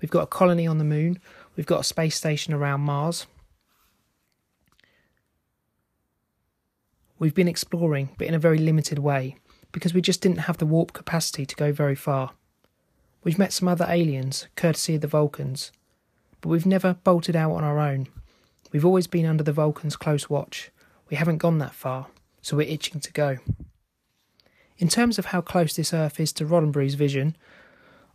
We've 0.00 0.10
got 0.10 0.22
a 0.22 0.26
colony 0.28 0.66
on 0.66 0.78
the 0.78 0.84
moon. 0.84 1.18
We've 1.56 1.66
got 1.66 1.80
a 1.80 1.84
space 1.84 2.16
station 2.16 2.54
around 2.54 2.82
Mars. 2.82 3.26
We've 7.20 7.34
been 7.34 7.48
exploring, 7.48 8.08
but 8.16 8.26
in 8.26 8.32
a 8.32 8.38
very 8.38 8.56
limited 8.56 8.98
way, 8.98 9.36
because 9.72 9.92
we 9.92 10.00
just 10.00 10.22
didn't 10.22 10.38
have 10.38 10.56
the 10.56 10.64
warp 10.64 10.94
capacity 10.94 11.44
to 11.44 11.54
go 11.54 11.70
very 11.70 11.94
far. 11.94 12.30
We've 13.22 13.38
met 13.38 13.52
some 13.52 13.68
other 13.68 13.84
aliens, 13.86 14.48
courtesy 14.56 14.94
of 14.94 15.02
the 15.02 15.06
Vulcans, 15.06 15.70
but 16.40 16.48
we've 16.48 16.64
never 16.64 16.94
bolted 17.04 17.36
out 17.36 17.52
on 17.52 17.62
our 17.62 17.78
own. 17.78 18.08
We've 18.72 18.86
always 18.86 19.06
been 19.06 19.26
under 19.26 19.44
the 19.44 19.52
Vulcans' 19.52 19.96
close 19.96 20.30
watch. 20.30 20.70
We 21.10 21.18
haven't 21.18 21.36
gone 21.36 21.58
that 21.58 21.74
far, 21.74 22.06
so 22.40 22.56
we're 22.56 22.66
itching 22.66 23.00
to 23.00 23.12
go. 23.12 23.36
In 24.78 24.88
terms 24.88 25.18
of 25.18 25.26
how 25.26 25.42
close 25.42 25.76
this 25.76 25.92
Earth 25.92 26.18
is 26.20 26.32
to 26.32 26.46
Roddenberry's 26.46 26.94
vision, 26.94 27.36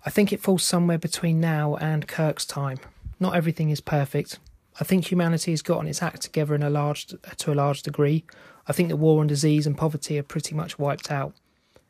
I 0.03 0.09
think 0.09 0.33
it 0.33 0.41
falls 0.41 0.63
somewhere 0.63 0.97
between 0.97 1.39
now 1.39 1.75
and 1.75 2.07
Kirk's 2.07 2.45
time. 2.45 2.79
Not 3.19 3.35
everything 3.35 3.69
is 3.69 3.81
perfect. 3.81 4.39
I 4.79 4.83
think 4.83 5.09
humanity 5.09 5.51
has 5.51 5.61
gotten 5.61 5.87
its 5.87 6.03
act 6.03 6.21
together 6.21 6.53
in 6.53 6.63
a 6.63 6.69
large, 6.69 7.07
to 7.07 7.53
a 7.53 7.55
large 7.55 7.81
degree. 7.83 8.25
I 8.67 8.73
think 8.73 8.89
the 8.89 8.97
war 8.97 9.21
on 9.21 9.27
disease 9.27 9.65
and 9.65 9.77
poverty 9.77 10.17
are 10.19 10.23
pretty 10.23 10.53
much 10.53 10.77
wiped 10.77 11.11
out. 11.11 11.33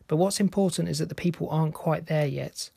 But 0.08 0.18
what's 0.18 0.40
important 0.40 0.90
is 0.90 1.00
that 1.00 1.10
the 1.10 1.16
people 1.16 1.50
aren't 1.50 1.74
quite 1.74 2.06
there 2.06 2.28
yet. 2.28 2.70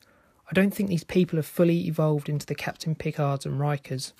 I 0.49 0.53
don't 0.53 0.73
think 0.73 0.89
these 0.89 1.03
people 1.03 1.37
have 1.37 1.45
fully 1.45 1.87
evolved 1.87 2.27
into 2.27 2.45
the 2.47 2.55
Captain 2.55 2.95
Picards 2.95 3.45
and 3.45 3.59
Rikers. 3.59 4.13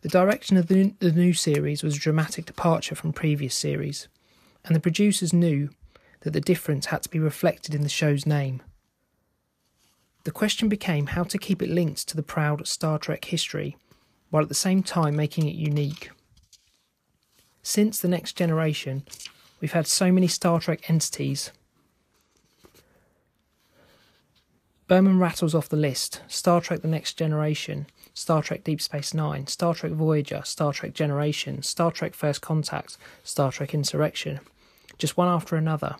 The 0.00 0.08
direction 0.08 0.56
of 0.56 0.68
the 0.68 0.94
new 1.00 1.34
series 1.34 1.82
was 1.82 1.96
a 1.96 2.00
dramatic 2.00 2.46
departure 2.46 2.94
from 2.94 3.12
previous 3.12 3.54
series, 3.54 4.08
and 4.64 4.74
the 4.74 4.80
producers 4.80 5.32
knew 5.34 5.68
that 6.20 6.32
the 6.32 6.40
difference 6.40 6.86
had 6.86 7.02
to 7.02 7.10
be 7.10 7.18
reflected 7.18 7.74
in 7.74 7.82
the 7.82 7.88
show's 7.88 8.24
name. 8.24 8.62
The 10.24 10.30
question 10.30 10.68
became 10.68 11.08
how 11.08 11.24
to 11.24 11.36
keep 11.38 11.60
it 11.60 11.68
linked 11.68 12.08
to 12.08 12.16
the 12.16 12.22
proud 12.22 12.66
Star 12.66 12.98
Trek 12.98 13.26
history, 13.26 13.76
while 14.32 14.42
at 14.42 14.48
the 14.48 14.54
same 14.54 14.82
time 14.82 15.14
making 15.14 15.46
it 15.46 15.54
unique. 15.54 16.10
Since 17.62 18.00
The 18.00 18.08
Next 18.08 18.32
Generation, 18.32 19.04
we've 19.60 19.74
had 19.74 19.86
so 19.86 20.10
many 20.10 20.26
Star 20.26 20.58
Trek 20.58 20.88
entities. 20.88 21.52
Berman 24.88 25.18
rattles 25.18 25.54
off 25.54 25.68
the 25.68 25.76
list 25.76 26.22
Star 26.28 26.62
Trek 26.62 26.80
The 26.80 26.88
Next 26.88 27.18
Generation, 27.18 27.86
Star 28.14 28.42
Trek 28.42 28.64
Deep 28.64 28.80
Space 28.80 29.12
Nine, 29.12 29.46
Star 29.48 29.74
Trek 29.74 29.92
Voyager, 29.92 30.40
Star 30.46 30.72
Trek 30.72 30.94
Generation, 30.94 31.62
Star 31.62 31.90
Trek 31.90 32.14
First 32.14 32.40
Contact, 32.40 32.96
Star 33.22 33.52
Trek 33.52 33.74
Insurrection, 33.74 34.40
just 34.96 35.18
one 35.18 35.28
after 35.28 35.56
another. 35.56 35.96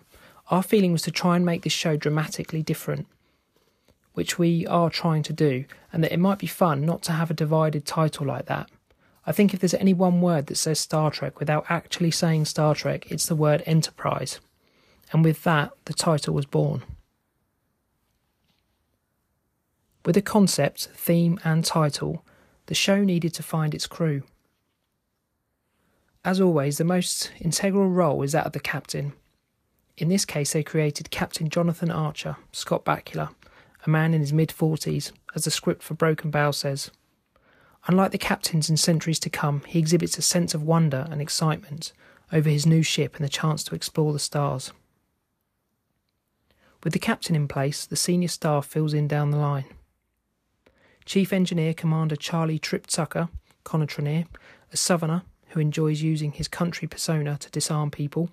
Our 0.49 0.63
feeling 0.63 0.93
was 0.93 1.03
to 1.03 1.11
try 1.11 1.37
and 1.37 1.45
make 1.45 1.65
this 1.65 1.73
show 1.75 1.99
dramatically 1.99 2.63
different, 2.63 3.07
which 4.15 4.39
we 4.39 4.67
are 4.67 4.91
trying 4.91 5.23
to 5.25 5.33
do, 5.33 5.65
and 5.93 6.03
that 6.03 6.13
it 6.13 6.21
might 6.21 6.39
be 6.39 6.47
fun 6.47 6.85
not 6.85 7.03
to 7.03 7.13
have 7.13 7.31
a 7.31 7.35
divided 7.35 7.85
title 7.85 8.27
like 8.27 8.47
that. 8.47 8.71
I 9.25 9.33
think 9.33 9.55
if 9.55 9.61
there's 9.61 9.75
any 9.75 9.95
one 9.95 10.21
word 10.21 10.47
that 10.47 10.57
says 10.57 10.81
Star 10.81 11.11
Trek 11.11 11.39
without 11.39 11.67
actually 11.69 12.11
saying 12.11 12.47
Star 12.47 12.75
Trek, 12.75 13.11
it's 13.11 13.27
the 13.27 13.37
word 13.37 13.63
Enterprise. 13.67 14.41
And 15.13 15.25
with 15.25 15.45
that, 15.45 15.73
the 15.85 15.95
title 15.95 16.35
was 16.35 16.47
born. 16.47 16.83
With 20.05 20.17
a 20.17 20.23
concept, 20.23 20.89
theme, 20.95 21.39
and 21.45 21.65
title, 21.65 22.25
the 22.67 22.75
show 22.75 23.05
needed 23.05 23.33
to 23.35 23.43
find 23.43 23.75
its 23.75 23.87
crew. 23.87 24.23
As 26.25 26.41
always, 26.41 26.79
the 26.79 26.85
most 26.85 27.31
integral 27.41 27.89
role 27.89 28.23
is 28.23 28.33
that 28.33 28.47
of 28.47 28.53
the 28.53 28.61
captain. 28.61 29.13
In 29.97 30.09
this 30.09 30.25
case, 30.25 30.53
they 30.53 30.63
created 30.63 31.11
Captain 31.11 31.49
Jonathan 31.49 31.91
Archer, 31.91 32.37
Scott 32.51 32.85
Bakula, 32.85 33.35
a 33.85 33.91
man 33.91 34.15
in 34.15 34.21
his 34.21 34.33
mid 34.33 34.51
40s, 34.51 35.13
as 35.35 35.45
the 35.45 35.51
script 35.51 35.83
for 35.83 35.95
Broken 35.95 36.31
Bow 36.31 36.51
says. 36.51 36.91
Unlike 37.87 38.13
the 38.13 38.19
captains 38.19 38.71
in 38.71 38.77
centuries 38.77 39.19
to 39.21 39.31
come, 39.31 39.63
he 39.67 39.79
exhibits 39.79 40.17
a 40.17 40.23
sense 40.23 40.55
of 40.55 40.63
wonder 40.63 41.09
and 41.11 41.21
excitement 41.21 41.93
over 42.33 42.49
his 42.49 42.67
new 42.67 42.83
ship 42.83 43.17
and 43.17 43.25
the 43.25 43.29
chance 43.29 43.65
to 43.65 43.75
explore 43.75 44.13
the 44.13 44.19
stars. 44.19 44.73
With 46.85 46.93
the 46.93 46.99
captain 46.99 47.37
in 47.37 47.49
place, 47.49 47.85
the 47.85 47.97
senior 47.97 48.29
staff 48.29 48.67
fills 48.67 48.95
in 48.95 49.07
down 49.07 49.31
the 49.31 49.39
line. 49.39 49.67
Chief 51.05 51.33
Engineer 51.33 51.75
Commander 51.75 52.17
Charlie 52.17 52.59
Trip 52.59 52.87
Tucker, 52.87 53.29
Trinneer, 53.65 54.27
a 54.73 54.77
southerner 54.77 55.23
who 55.49 55.61
enjoys 55.61 56.03
using 56.03 56.33
his 56.33 56.49
country 56.49 56.89
persona 56.89 57.37
to 57.39 57.51
disarm 57.51 57.91
people. 57.91 58.31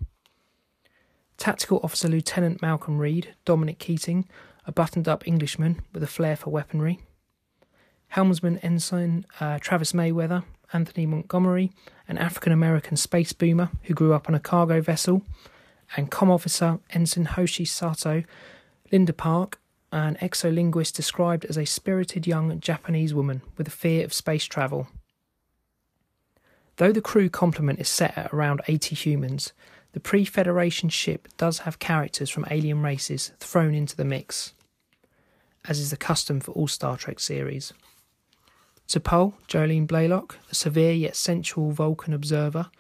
Tactical 1.38 1.80
Officer 1.84 2.08
Lieutenant 2.08 2.62
Malcolm 2.62 2.98
Reed, 2.98 3.36
Dominic 3.46 3.80
Keating, 3.80 4.28
a 4.70 4.72
buttoned 4.72 5.08
up 5.08 5.28
Englishman 5.28 5.82
with 5.94 6.04
a 6.04 6.08
flair 6.08 6.36
for 6.36 6.52
weaponry. 6.52 7.00
Helmsman 8.10 8.60
Ensign 8.60 9.26
uh, 9.40 9.58
Travis 9.60 9.94
Mayweather, 9.94 10.44
Anthony 10.72 11.08
Montgomery, 11.08 11.72
an 12.08 12.20
African 12.20 12.54
American 12.54 12.96
space 12.96 13.34
boomer 13.34 13.72
who 13.84 13.96
grew 13.96 14.14
up 14.14 14.30
on 14.30 14.36
a 14.36 14.40
cargo 14.40 14.80
vessel, 14.80 15.24
and 15.98 16.12
Com 16.12 16.30
Officer 16.30 16.80
Ensign 16.92 17.26
Hoshi 17.26 17.66
Sato, 17.66 18.24
Linda 18.92 19.12
Park, 19.12 19.60
an 19.92 20.18
exolinguist 20.22 20.94
described 20.94 21.46
as 21.46 21.58
a 21.58 21.66
spirited 21.66 22.28
young 22.28 22.60
Japanese 22.60 23.12
woman 23.12 23.42
with 23.58 23.68
a 23.68 23.72
fear 23.72 24.06
of 24.06 24.14
space 24.14 24.46
travel. 24.46 24.88
Though 26.76 26.92
the 26.92 27.02
crew 27.02 27.28
complement 27.28 27.80
is 27.80 27.90
set 27.90 28.16
at 28.16 28.32
around 28.32 28.62
80 28.68 28.96
humans, 28.96 29.52
the 29.94 30.00
pre 30.00 30.26
Federation 30.26 30.90
ship 30.90 31.28
does 31.38 31.60
have 31.60 31.80
characters 31.80 32.30
from 32.30 32.46
alien 32.52 32.84
races 32.84 33.32
thrown 33.40 33.74
into 33.74 33.96
the 33.98 34.06
mix, 34.06 34.54
as 35.68 35.80
is 35.80 35.90
the 35.90 35.98
custom 35.98 36.40
for 36.40 36.52
all 36.52 36.68
Star 36.68 36.98
Trek 36.98 37.20
series. 37.20 37.74
T'Pol, 38.88 39.34
Jolene 39.48 39.86
Blalock, 39.86 40.36
a 40.52 40.56
severe 40.56 40.94
yet 40.94 41.16
sensual 41.16 41.72
Vulcan 41.72 42.14
observer, 42.14 42.72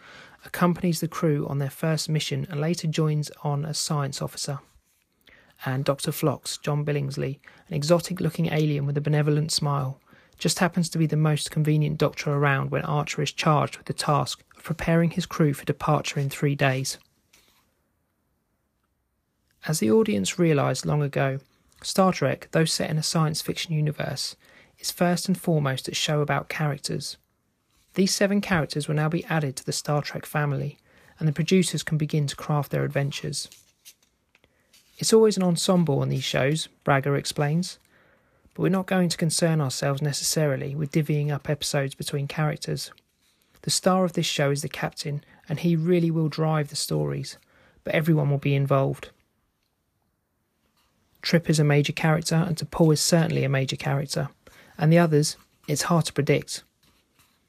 accompanies 0.45 1.01
the 1.01 1.07
crew 1.07 1.48
on 1.48 1.59
their 1.59 1.69
first 1.69 2.09
mission 2.09 2.48
and 2.50 2.59
later 2.59 2.88
joins 2.88 3.29
on 3.43 3.65
as 3.65 3.77
science 3.77 4.21
officer. 4.21 4.59
And 5.65 5.83
Dr. 5.83 6.12
Phlox, 6.12 6.57
John 6.57 6.86
Billingsley, 6.86 7.39
an 7.67 7.75
exotic 7.75 8.19
looking 8.21 8.51
alien 8.51 8.86
with 8.86 8.98
a 8.98 9.01
benevolent 9.01 9.51
smile, 9.51 10.00
just 10.39 10.59
happens 10.59 10.89
to 10.89 10.98
be 10.98 11.05
the 11.05 11.17
most 11.17 11.51
convenient 11.51 11.98
doctor 11.98 12.31
around 12.31 12.71
when 12.71 12.83
Archer 12.83 13.21
is 13.21 13.33
charged 13.33 13.77
with 13.77 13.86
the 13.86 13.93
task 13.93 14.41
of 14.55 14.63
preparing 14.63 15.12
his 15.12 15.25
crew 15.25 15.53
for 15.53 15.65
departure 15.65 16.19
in 16.19 16.29
three 16.29 16.55
days. 16.55 16.98
As 19.67 19.79
the 19.79 19.91
audience 19.91 20.39
realised 20.39 20.86
long 20.86 21.01
ago, 21.01 21.39
Star 21.81 22.12
Trek, 22.12 22.50
though 22.51 22.65
set 22.65 22.89
in 22.89 22.98
a 22.98 23.03
science 23.03 23.41
fiction 23.41 23.74
universe, 23.74 24.36
is 24.79 24.91
first 24.91 25.27
and 25.27 25.39
foremost 25.39 25.88
a 25.88 25.95
show 25.95 26.21
about 26.21 26.50
characters. 26.50 27.17
These 27.93 28.13
seven 28.13 28.41
characters 28.41 28.88
will 28.88 28.95
now 28.95 29.09
be 29.09 29.25
added 29.25 29.55
to 29.57 29.65
the 29.65 29.71
Star 29.71 30.01
Trek 30.01 30.25
family, 30.25 30.77
and 31.17 31.27
the 31.27 31.33
producers 31.33 31.83
can 31.83 31.98
begin 31.98 32.27
to 32.27 32.36
craft 32.36 32.71
their 32.71 32.83
adventures. 32.83 33.50
It's 34.98 35.13
always 35.13 35.38
an 35.38 35.43
ensemble 35.43 36.00
on 36.00 36.09
these 36.09 36.24
shows, 36.24 36.67
Braga 36.83 37.13
explains, 37.13 37.79
but 38.53 38.63
we're 38.63 38.69
not 38.69 38.86
going 38.86 39.09
to 39.09 39.17
concern 39.17 39.62
ourselves 39.62 40.01
necessarily 40.01 40.75
with 40.75 40.91
divvying 40.91 41.31
up 41.31 41.50
episodes 41.50 41.95
between 41.95 42.27
characters. 42.27 42.91
The 43.62 43.71
star 43.71 44.03
of 44.05 44.13
this 44.13 44.25
show 44.25 44.51
is 44.51 44.62
the 44.62 44.69
captain, 44.69 45.24
and 45.48 45.59
he 45.59 45.75
really 45.75 46.12
will 46.12 46.29
drive 46.29 46.69
the 46.69 46.75
stories, 46.75 47.38
but 47.83 47.95
everyone 47.95 48.29
will 48.29 48.38
be 48.38 48.55
involved. 48.55 49.09
Trip 51.21 51.49
is 51.49 51.59
a 51.59 51.63
major 51.63 51.93
character, 51.93 52.35
and 52.35 52.55
T'Pol 52.55 52.93
is 52.93 53.01
certainly 53.01 53.43
a 53.43 53.49
major 53.49 53.75
character 53.75 54.29
and 54.79 54.91
the 54.91 54.97
others, 54.97 55.35
it's 55.67 55.83
hard 55.83 56.05
to 56.05 56.13
predict. 56.13 56.63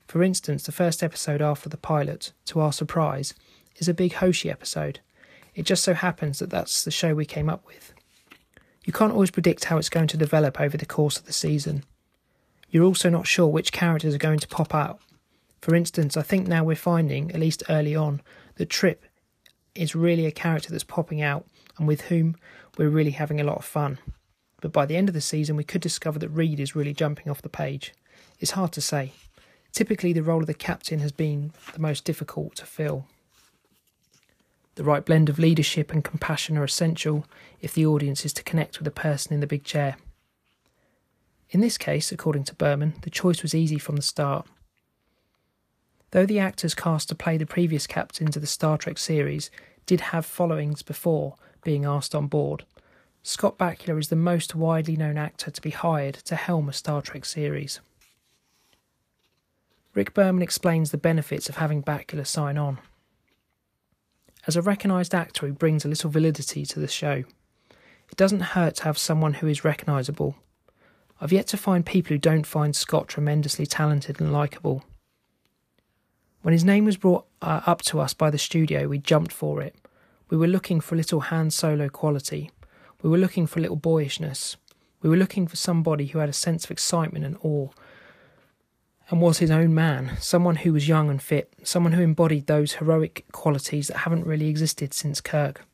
For 0.09 0.23
instance, 0.23 0.65
the 0.65 0.73
first 0.73 1.03
episode 1.03 1.41
after 1.41 1.69
the 1.69 1.77
pilot, 1.77 2.33
to 2.47 2.61
our 2.61 2.73
surprise, 2.73 3.33
is 3.77 3.89
a 3.89 3.95
big 3.95 4.15
Hoshi 4.15 4.51
episode. 4.51 4.99
It 5.55 5.63
just 5.63 5.85
so 5.85 5.95
happens 5.95 6.41
that 6.41 6.51
that's 6.51 6.85
the 6.85 6.91
show 6.91 7.15
we 7.15 7.25
came 7.25 7.49
up 7.49 7.65
with. 7.67 7.95
You 8.85 8.93
can't 8.93 9.13
always 9.13 9.31
predict 9.31 9.65
how 9.67 9.79
it's 9.79 9.89
going 9.89 10.09
to 10.09 10.17
develop 10.17 10.61
over 10.61 10.77
the 10.77 10.85
course 10.85 11.17
of 11.17 11.27
the 11.27 11.33
season. 11.33 11.85
You're 12.69 12.85
also 12.85 13.09
not 13.09 13.29
sure 13.29 13.47
which 13.47 13.73
characters 13.73 14.15
are 14.15 14.19
going 14.19 14.41
to 14.41 14.49
pop 14.49 14.75
out. 14.75 14.99
For 15.61 15.77
instance, 15.77 16.17
I 16.17 16.23
think 16.23 16.49
now 16.49 16.65
we're 16.65 16.75
finding, 16.75 17.31
at 17.31 17.39
least 17.39 17.63
early 17.69 17.95
on, 17.95 18.23
that 18.57 18.71
Trip 18.71 19.05
is 19.77 19.95
really 19.95 20.27
a 20.27 20.33
character 20.33 20.73
that's 20.73 20.83
popping 20.83 21.23
out 21.23 21.47
and 21.79 21.87
with 21.87 22.03
whom 22.03 22.37
we're 22.81 22.89
really 22.89 23.13
having 23.13 23.41
a 23.41 23.45
lot 23.45 23.59
of 23.59 23.65
fun 23.65 23.99
but 24.61 24.73
by 24.73 24.87
the 24.87 24.97
end 24.97 25.09
of 25.09 25.15
the 25.15 25.21
season 25.21 25.57
we 25.57 25.65
could 25.65 25.81
discover 25.81 26.19
that 26.19 26.29
Reed 26.29 26.61
is 26.61 26.77
really 26.77 26.93
jumping 26.93 27.31
off 27.31 27.43
the 27.43 27.49
page. 27.49 27.95
It's 28.39 28.53
hard 28.53 28.73
to 28.73 28.81
say. 28.81 29.13
Typically, 29.73 30.13
the 30.13 30.23
role 30.23 30.41
of 30.41 30.47
the 30.47 30.55
captain 30.55 30.99
has 31.01 31.13
been 31.13 31.53
the 31.73 31.81
most 31.81 32.05
difficult 32.05 32.57
to 32.57 32.67
fill. 32.67 33.07
The 34.75 34.85
right 34.85 35.05
blend 35.05 35.29
of 35.29 35.39
leadership 35.39 35.93
and 35.93 36.05
compassion 36.05 36.57
are 36.57 36.65
essential 36.65 37.27
if 37.61 37.75
the 37.75 37.87
audience 37.87 38.25
is 38.25 38.33
to 38.35 38.43
connect 38.43 38.79
with 38.79 38.85
the 38.85 38.91
person 38.91 39.33
in 39.33 39.41
the 39.41 39.47
big 39.47 39.65
chair. 39.65 39.97
In 41.51 41.61
this 41.61 41.79
case, 41.79 42.13
according 42.13 42.45
to 42.45 42.55
Berman, 42.55 42.95
the 43.03 43.11
choice 43.11 43.43
was 43.43 43.55
easy 43.55 43.79
from 43.79 43.97
the 43.97 44.03
start. 44.03 44.47
Though 46.13 46.27
the 46.27 46.39
actors 46.39 46.75
cast 46.75 47.09
to 47.09 47.15
play 47.15 47.37
the 47.37 47.47
previous 47.47 47.87
captains 47.87 48.37
of 48.37 48.43
the 48.43 48.49
Star 48.49 48.79
Trek 48.79 48.99
series 48.99 49.51
did 49.87 50.01
have 50.01 50.27
followings 50.27 50.83
before 50.83 51.37
being 51.63 51.85
asked 51.85 52.15
on 52.15 52.27
board, 52.27 52.65
Scott 53.23 53.59
Bakula 53.59 53.99
is 53.99 54.09
the 54.09 54.17
most 54.17 54.55
widely 54.55 54.97
known 54.97 55.19
actor 55.19 55.51
to 55.51 55.61
be 55.61 55.71
hired 55.71 56.15
to 56.15 56.37
helm 56.37 56.69
a 56.69 56.73
Star 56.73 57.03
Trek 57.03 57.25
series. 57.25 57.81
Rick 59.95 60.15
Berman 60.15 60.43
explains 60.43 60.91
the 60.91 60.99
benefits 60.99 61.49
of 61.49 61.57
having 61.57 61.83
Bakula 61.83 62.27
sign 62.27 62.57
on. 62.57 62.79
As 64.47 64.57
a 64.57 64.63
recognised 64.63 65.15
actor 65.15 65.47
he 65.47 65.53
brings 65.53 65.85
a 65.85 65.89
little 65.89 66.11
validity 66.11 66.65
to 66.65 66.81
the 66.81 66.89
show. 66.89 67.25
It 68.09 68.17
doesn't 68.17 68.41
hurt 68.41 68.77
to 68.77 68.85
have 68.85 68.97
someone 68.97 69.35
who 69.35 69.47
is 69.47 69.65
recognisable. 69.65 70.37
I've 71.21 71.33
yet 71.33 71.47
to 71.49 71.59
find 71.59 71.85
people 71.85 72.15
who 72.15 72.19
don't 72.19 72.47
find 72.47 72.75
Scott 72.75 73.09
tremendously 73.09 73.67
talented 73.67 74.19
and 74.21 74.33
likeable. 74.33 74.85
When 76.41 76.53
his 76.53 76.65
name 76.65 76.87
was 76.87 76.97
brought 76.97 77.27
uh, 77.43 77.61
up 77.67 77.83
to 77.83 78.01
us 78.01 78.15
by 78.15 78.31
the 78.31 78.39
studio, 78.39 78.89
we 78.89 78.99
jumped 78.99 79.33
for 79.33 79.61
it. 79.61 79.77
We 80.31 80.39
were 80.39 80.47
looking 80.47 80.81
for 80.81 80.95
a 80.95 80.99
little 80.99 81.21
Han 81.21 81.51
Solo 81.51 81.91
quality. 81.91 82.51
We 83.03 83.11
were 83.11 83.19
looking 83.19 83.47
for 83.47 83.59
a 83.59 83.63
little 83.63 83.77
boyishness. 83.77 84.57
We 85.03 85.09
were 85.09 85.17
looking 85.17 85.47
for 85.47 85.57
somebody 85.57 86.07
who 86.07 86.19
had 86.19 86.29
a 86.29 86.35
sense 86.35 86.65
of 86.65 86.71
excitement 86.71 87.25
and 87.25 87.37
awe 87.43 87.71
and 89.11 89.21
was 89.21 89.39
his 89.39 89.51
own 89.51 89.75
man, 89.75 90.17
someone 90.21 90.57
who 90.57 90.73
was 90.73 90.87
young 90.87 91.11
and 91.11 91.21
fit, 91.21 91.53
someone 91.65 91.93
who 91.93 92.03
embodied 92.03 92.47
those 92.47 92.75
heroic 92.75 93.25
qualities 93.33 93.89
that 93.89 93.99
haven't 93.99 94.27
really 94.27 94.49
existed 94.49 94.95
since 94.95 95.21
Kirk. 95.21 95.65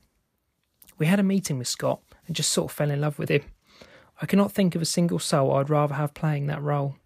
We 0.96 1.06
had 1.06 1.20
a 1.20 1.24
meeting 1.24 1.58
with 1.58 1.68
Scott 1.68 2.00
and 2.26 2.34
just 2.34 2.50
sort 2.50 2.70
of 2.70 2.76
fell 2.76 2.90
in 2.90 3.02
love 3.02 3.18
with 3.18 3.28
him. 3.28 3.42
I 4.22 4.26
cannot 4.26 4.52
think 4.52 4.74
of 4.74 4.80
a 4.80 4.86
single 4.86 5.18
soul 5.18 5.52
I'd 5.52 5.68
rather 5.68 5.94
have 5.94 6.14
playing 6.14 6.46
that 6.46 6.62
role. 6.62 6.96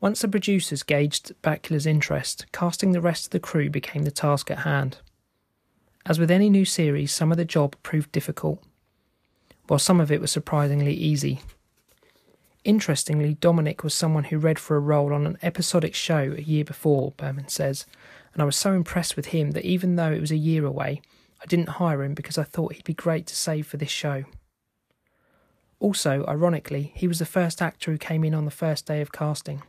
Once 0.00 0.22
the 0.22 0.28
producers 0.28 0.82
gauged 0.82 1.34
Bakula's 1.42 1.86
interest, 1.86 2.46
casting 2.52 2.92
the 2.92 3.00
rest 3.00 3.26
of 3.26 3.30
the 3.30 3.40
crew 3.40 3.68
became 3.68 4.04
the 4.04 4.10
task 4.10 4.50
at 4.50 4.60
hand. 4.60 4.98
As 6.08 6.20
with 6.20 6.30
any 6.30 6.48
new 6.48 6.64
series, 6.64 7.10
some 7.10 7.32
of 7.32 7.36
the 7.36 7.44
job 7.44 7.74
proved 7.82 8.12
difficult, 8.12 8.62
while 9.66 9.80
some 9.80 10.00
of 10.00 10.12
it 10.12 10.20
was 10.20 10.30
surprisingly 10.30 10.94
easy. 10.94 11.40
Interestingly, 12.62 13.34
Dominic 13.34 13.82
was 13.82 13.92
someone 13.92 14.24
who 14.24 14.38
read 14.38 14.60
for 14.60 14.76
a 14.76 14.80
role 14.80 15.12
on 15.12 15.26
an 15.26 15.36
episodic 15.42 15.96
show 15.96 16.32
a 16.38 16.42
year 16.42 16.64
before, 16.64 17.12
Berman 17.16 17.48
says, 17.48 17.86
and 18.32 18.40
I 18.40 18.44
was 18.44 18.54
so 18.54 18.72
impressed 18.72 19.16
with 19.16 19.26
him 19.26 19.50
that 19.52 19.64
even 19.64 19.96
though 19.96 20.12
it 20.12 20.20
was 20.20 20.30
a 20.30 20.36
year 20.36 20.64
away, 20.64 21.02
I 21.42 21.46
didn't 21.46 21.70
hire 21.70 22.04
him 22.04 22.14
because 22.14 22.38
I 22.38 22.44
thought 22.44 22.74
he'd 22.74 22.84
be 22.84 22.94
great 22.94 23.26
to 23.26 23.36
save 23.36 23.66
for 23.66 23.76
this 23.76 23.90
show. 23.90 24.24
Also, 25.80 26.24
ironically, 26.28 26.92
he 26.94 27.08
was 27.08 27.18
the 27.18 27.26
first 27.26 27.60
actor 27.60 27.90
who 27.90 27.98
came 27.98 28.22
in 28.22 28.34
on 28.34 28.44
the 28.44 28.52
first 28.52 28.86
day 28.86 29.00
of 29.00 29.10
casting. 29.10 29.62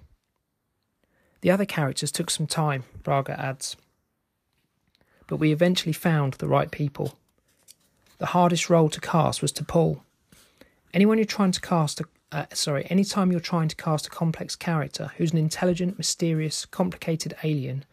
The 1.41 1.49
other 1.49 1.65
characters 1.65 2.11
took 2.11 2.29
some 2.29 2.47
time, 2.47 2.83
Braga 3.01 3.39
adds 3.39 3.75
but 5.27 5.37
we 5.37 5.51
eventually 5.51 5.93
found 5.93 6.33
the 6.33 6.47
right 6.47 6.71
people. 6.71 7.17
The 8.17 8.27
hardest 8.27 8.69
role 8.69 8.89
to 8.89 8.99
cast 8.99 9.41
was 9.41 9.51
T'Pol. 9.51 10.01
Anyone 10.93 11.17
you're 11.17 11.25
trying 11.25 11.51
to 11.51 11.61
cast, 11.61 12.01
a, 12.01 12.05
uh, 12.31 12.45
sorry, 12.53 12.87
anytime 12.89 13.31
you're 13.31 13.39
trying 13.39 13.67
to 13.67 13.75
cast 13.75 14.07
a 14.07 14.09
complex 14.09 14.55
character 14.55 15.11
who's 15.17 15.33
an 15.33 15.37
intelligent, 15.37 15.97
mysterious, 15.97 16.65
complicated 16.65 17.35
alien, 17.43 17.85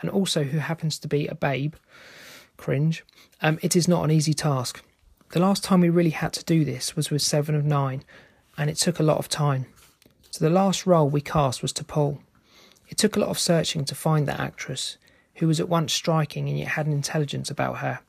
and 0.00 0.10
also 0.10 0.44
who 0.44 0.58
happens 0.58 0.98
to 0.98 1.08
be 1.08 1.26
a 1.26 1.34
babe, 1.34 1.74
cringe, 2.56 3.04
um, 3.40 3.58
it 3.62 3.74
is 3.74 3.88
not 3.88 4.04
an 4.04 4.10
easy 4.10 4.34
task. 4.34 4.82
The 5.30 5.40
last 5.40 5.64
time 5.64 5.80
we 5.80 5.88
really 5.88 6.10
had 6.10 6.32
to 6.34 6.44
do 6.44 6.64
this 6.64 6.94
was 6.94 7.10
with 7.10 7.22
Seven 7.22 7.54
of 7.54 7.64
Nine, 7.64 8.04
and 8.56 8.70
it 8.70 8.76
took 8.76 9.00
a 9.00 9.02
lot 9.02 9.18
of 9.18 9.28
time. 9.28 9.66
So 10.30 10.44
the 10.44 10.50
last 10.50 10.86
role 10.86 11.08
we 11.08 11.20
cast 11.20 11.62
was 11.62 11.72
T'Pol. 11.72 12.20
It 12.88 12.98
took 12.98 13.16
a 13.16 13.20
lot 13.20 13.30
of 13.30 13.38
searching 13.38 13.84
to 13.86 13.94
find 13.94 14.28
that 14.28 14.38
actress, 14.38 14.98
who 15.36 15.46
was 15.46 15.60
at 15.60 15.68
once 15.68 15.92
striking 15.92 16.48
and 16.48 16.58
yet 16.58 16.68
had 16.68 16.86
an 16.86 16.92
intelligence 16.92 17.50
about 17.50 17.78
her, 17.78 18.00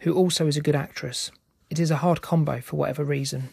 who 0.00 0.14
also 0.14 0.46
is 0.46 0.56
a 0.56 0.62
good 0.62 0.76
actress. 0.76 1.30
It 1.68 1.78
is 1.78 1.90
a 1.90 1.98
hard 1.98 2.20
combo 2.22 2.60
for 2.60 2.76
whatever 2.76 3.04
reason. 3.04 3.50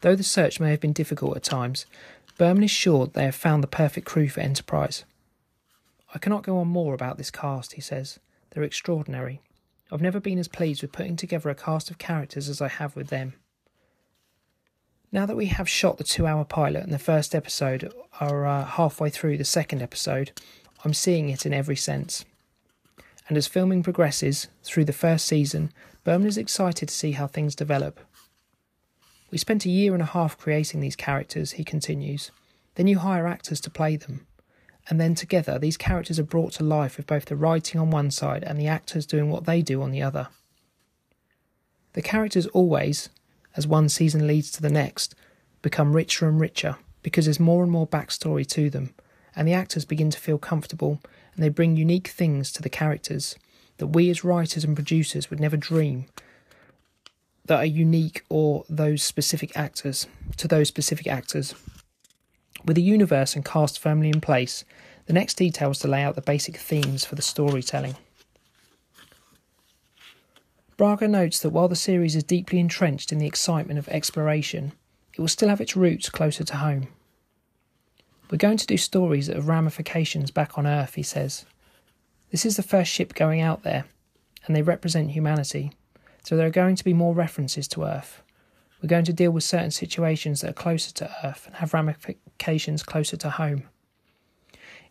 Though 0.00 0.16
the 0.16 0.22
search 0.22 0.60
may 0.60 0.70
have 0.70 0.80
been 0.80 0.92
difficult 0.92 1.36
at 1.36 1.42
times, 1.42 1.86
Berman 2.38 2.64
is 2.64 2.70
sure 2.70 3.06
they 3.06 3.24
have 3.24 3.34
found 3.34 3.62
the 3.62 3.68
perfect 3.68 4.06
crew 4.06 4.28
for 4.28 4.40
Enterprise. 4.40 5.04
I 6.14 6.18
cannot 6.18 6.42
go 6.42 6.58
on 6.58 6.68
more 6.68 6.94
about 6.94 7.18
this 7.18 7.30
cast, 7.30 7.74
he 7.74 7.80
says. 7.80 8.18
They're 8.50 8.62
extraordinary. 8.62 9.40
I've 9.90 10.02
never 10.02 10.20
been 10.20 10.38
as 10.38 10.48
pleased 10.48 10.82
with 10.82 10.92
putting 10.92 11.16
together 11.16 11.48
a 11.48 11.54
cast 11.54 11.90
of 11.90 11.98
characters 11.98 12.48
as 12.48 12.60
I 12.60 12.68
have 12.68 12.96
with 12.96 13.08
them. 13.08 13.34
Now 15.12 15.24
that 15.26 15.36
we 15.36 15.46
have 15.46 15.68
shot 15.68 15.98
the 15.98 16.04
two 16.04 16.26
hour 16.26 16.44
pilot 16.44 16.82
and 16.82 16.92
the 16.92 16.98
first 16.98 17.34
episode 17.34 17.92
are 18.20 18.46
uh, 18.46 18.64
halfway 18.64 19.08
through 19.08 19.38
the 19.38 19.44
second 19.44 19.80
episode, 19.80 20.32
I'm 20.84 20.94
seeing 20.94 21.28
it 21.28 21.46
in 21.46 21.52
every 21.52 21.76
sense. 21.76 22.24
And 23.28 23.36
as 23.36 23.46
filming 23.46 23.82
progresses 23.82 24.48
through 24.62 24.84
the 24.84 24.92
first 24.92 25.26
season, 25.26 25.72
Berman 26.04 26.28
is 26.28 26.38
excited 26.38 26.88
to 26.88 26.94
see 26.94 27.12
how 27.12 27.26
things 27.26 27.56
develop. 27.56 27.98
We 29.32 29.38
spent 29.38 29.64
a 29.64 29.70
year 29.70 29.92
and 29.94 30.02
a 30.02 30.06
half 30.06 30.38
creating 30.38 30.80
these 30.80 30.94
characters, 30.94 31.52
he 31.52 31.64
continues. 31.64 32.30
Then 32.76 32.86
you 32.86 32.98
hire 32.98 33.26
actors 33.26 33.60
to 33.62 33.70
play 33.70 33.96
them. 33.96 34.26
and 34.88 35.00
then 35.00 35.14
together 35.14 35.58
these 35.58 35.76
characters 35.76 36.18
are 36.18 36.24
brought 36.24 36.52
to 36.52 36.64
life 36.64 36.96
with 36.96 37.06
both 37.06 37.26
the 37.26 37.36
writing 37.36 37.80
on 37.80 37.90
one 37.90 38.10
side 38.10 38.44
and 38.44 38.58
the 38.58 38.68
actors 38.68 39.06
doing 39.06 39.30
what 39.30 39.44
they 39.44 39.62
do 39.62 39.82
on 39.82 39.90
the 39.90 40.02
other. 40.02 40.28
The 41.94 42.02
characters 42.02 42.46
always, 42.48 43.08
as 43.56 43.66
one 43.66 43.88
season 43.88 44.26
leads 44.26 44.50
to 44.52 44.62
the 44.62 44.70
next, 44.70 45.14
become 45.62 45.94
richer 45.94 46.28
and 46.28 46.40
richer 46.40 46.76
because 47.02 47.24
there's 47.24 47.40
more 47.40 47.62
and 47.62 47.72
more 47.72 47.86
backstory 47.86 48.46
to 48.48 48.70
them, 48.70 48.94
and 49.36 49.46
the 49.46 49.52
actors 49.52 49.84
begin 49.84 50.10
to 50.10 50.18
feel 50.18 50.38
comfortable 50.38 51.00
and 51.34 51.44
they 51.44 51.50
bring 51.50 51.76
unique 51.76 52.08
things 52.08 52.50
to 52.52 52.62
the 52.62 52.70
characters 52.70 53.36
that 53.76 53.88
we 53.88 54.08
as 54.10 54.24
writers 54.24 54.64
and 54.64 54.74
producers 54.74 55.28
would 55.28 55.38
never 55.38 55.56
dream 55.56 56.06
that 57.44 57.58
are 57.58 57.66
unique 57.66 58.24
or 58.28 58.64
those 58.68 59.02
specific 59.02 59.56
actors 59.56 60.06
to 60.36 60.48
those 60.48 60.68
specific 60.68 61.06
actors. 61.06 61.54
With 62.64 62.76
the 62.76 62.82
universe 62.82 63.36
and 63.36 63.44
cast 63.44 63.78
firmly 63.78 64.08
in 64.08 64.20
place, 64.20 64.64
the 65.06 65.12
next 65.12 65.34
detail 65.34 65.68
was 65.68 65.78
to 65.80 65.88
lay 65.88 66.02
out 66.02 66.16
the 66.16 66.22
basic 66.22 66.56
themes 66.56 67.04
for 67.04 67.14
the 67.14 67.22
storytelling. 67.22 67.94
Braga 70.76 71.08
notes 71.08 71.38
that 71.40 71.50
while 71.50 71.68
the 71.68 71.76
series 71.76 72.16
is 72.16 72.24
deeply 72.24 72.58
entrenched 72.58 73.12
in 73.12 73.18
the 73.18 73.26
excitement 73.26 73.78
of 73.78 73.88
exploration, 73.88 74.72
it 75.14 75.20
will 75.20 75.28
still 75.28 75.48
have 75.48 75.60
its 75.60 75.76
roots 75.76 76.10
closer 76.10 76.44
to 76.44 76.56
home. 76.56 76.88
We're 78.30 78.38
going 78.38 78.56
to 78.58 78.66
do 78.66 78.76
stories 78.76 79.28
that 79.28 79.36
have 79.36 79.48
ramifications 79.48 80.32
back 80.32 80.58
on 80.58 80.66
Earth, 80.66 80.94
he 80.94 81.02
says. 81.02 81.46
This 82.32 82.44
is 82.44 82.56
the 82.56 82.62
first 82.62 82.90
ship 82.90 83.14
going 83.14 83.40
out 83.40 83.62
there, 83.62 83.84
and 84.44 84.56
they 84.56 84.62
represent 84.62 85.12
humanity, 85.12 85.72
so 86.24 86.36
there 86.36 86.46
are 86.46 86.50
going 86.50 86.74
to 86.74 86.84
be 86.84 86.92
more 86.92 87.14
references 87.14 87.68
to 87.68 87.84
Earth. 87.84 88.22
We're 88.82 88.88
going 88.88 89.04
to 89.04 89.12
deal 89.12 89.30
with 89.30 89.44
certain 89.44 89.70
situations 89.70 90.40
that 90.40 90.50
are 90.50 90.54
closer 90.54 90.92
to 90.94 91.10
Earth 91.24 91.46
and 91.46 91.56
have 91.56 91.72
ramifications 91.72 92.82
closer 92.82 93.16
to 93.16 93.30
home. 93.30 93.64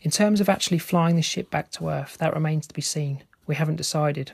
In 0.01 0.11
terms 0.11 0.39
of 0.39 0.47
actually 0.47 0.79
flying 0.79 1.17
the 1.17 1.21
ship 1.21 1.49
back 1.51 1.71
to 1.71 1.89
Earth, 1.89 2.17
that 2.19 2.33
remains 2.33 2.67
to 2.67 2.73
be 2.73 2.81
seen. 2.81 3.23
We 3.47 3.55
haven't 3.55 3.75
decided. 3.75 4.31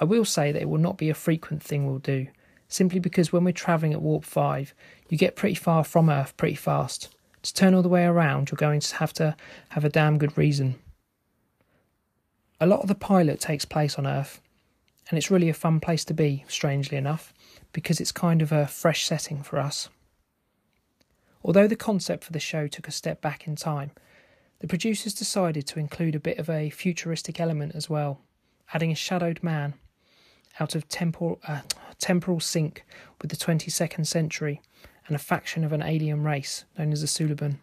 I 0.00 0.04
will 0.04 0.24
say 0.24 0.52
that 0.52 0.62
it 0.62 0.68
will 0.68 0.78
not 0.78 0.96
be 0.96 1.10
a 1.10 1.14
frequent 1.14 1.62
thing 1.62 1.86
we'll 1.86 1.98
do, 1.98 2.28
simply 2.68 3.00
because 3.00 3.32
when 3.32 3.42
we're 3.42 3.52
travelling 3.52 3.92
at 3.92 4.00
warp 4.00 4.24
5, 4.24 4.74
you 5.08 5.18
get 5.18 5.36
pretty 5.36 5.56
far 5.56 5.82
from 5.82 6.08
Earth 6.08 6.36
pretty 6.36 6.54
fast. 6.54 7.14
To 7.42 7.54
turn 7.54 7.74
all 7.74 7.82
the 7.82 7.88
way 7.88 8.04
around, 8.04 8.50
you're 8.50 8.56
going 8.56 8.80
to 8.80 8.96
have 8.96 9.12
to 9.14 9.36
have 9.70 9.84
a 9.84 9.88
damn 9.88 10.18
good 10.18 10.38
reason. 10.38 10.76
A 12.60 12.66
lot 12.66 12.80
of 12.80 12.88
the 12.88 12.94
pilot 12.94 13.40
takes 13.40 13.64
place 13.64 13.98
on 13.98 14.06
Earth, 14.06 14.40
and 15.10 15.18
it's 15.18 15.30
really 15.30 15.48
a 15.48 15.54
fun 15.54 15.80
place 15.80 16.04
to 16.04 16.14
be, 16.14 16.44
strangely 16.46 16.96
enough, 16.96 17.34
because 17.72 18.00
it's 18.00 18.12
kind 18.12 18.42
of 18.42 18.52
a 18.52 18.68
fresh 18.68 19.04
setting 19.04 19.42
for 19.42 19.58
us. 19.58 19.88
Although 21.44 21.66
the 21.66 21.74
concept 21.74 22.22
for 22.22 22.32
the 22.32 22.38
show 22.38 22.68
took 22.68 22.86
a 22.86 22.92
step 22.92 23.20
back 23.20 23.48
in 23.48 23.56
time, 23.56 23.90
the 24.60 24.68
producers 24.68 25.12
decided 25.12 25.66
to 25.66 25.80
include 25.80 26.14
a 26.14 26.20
bit 26.20 26.38
of 26.38 26.48
a 26.48 26.70
futuristic 26.70 27.40
element 27.40 27.74
as 27.74 27.90
well, 27.90 28.20
adding 28.72 28.92
a 28.92 28.96
shadowed 28.96 29.42
man 29.42 29.74
out 30.60 30.76
of 30.76 30.86
temporal, 30.86 31.40
uh, 31.48 31.62
temporal 31.98 32.38
sync 32.38 32.84
with 33.20 33.32
the 33.32 33.36
22nd 33.36 34.06
century 34.06 34.60
and 35.06 35.16
a 35.16 35.18
faction 35.18 35.64
of 35.64 35.72
an 35.72 35.82
alien 35.82 36.22
race 36.22 36.64
known 36.78 36.92
as 36.92 37.00
the 37.00 37.06
Suliban, 37.06 37.56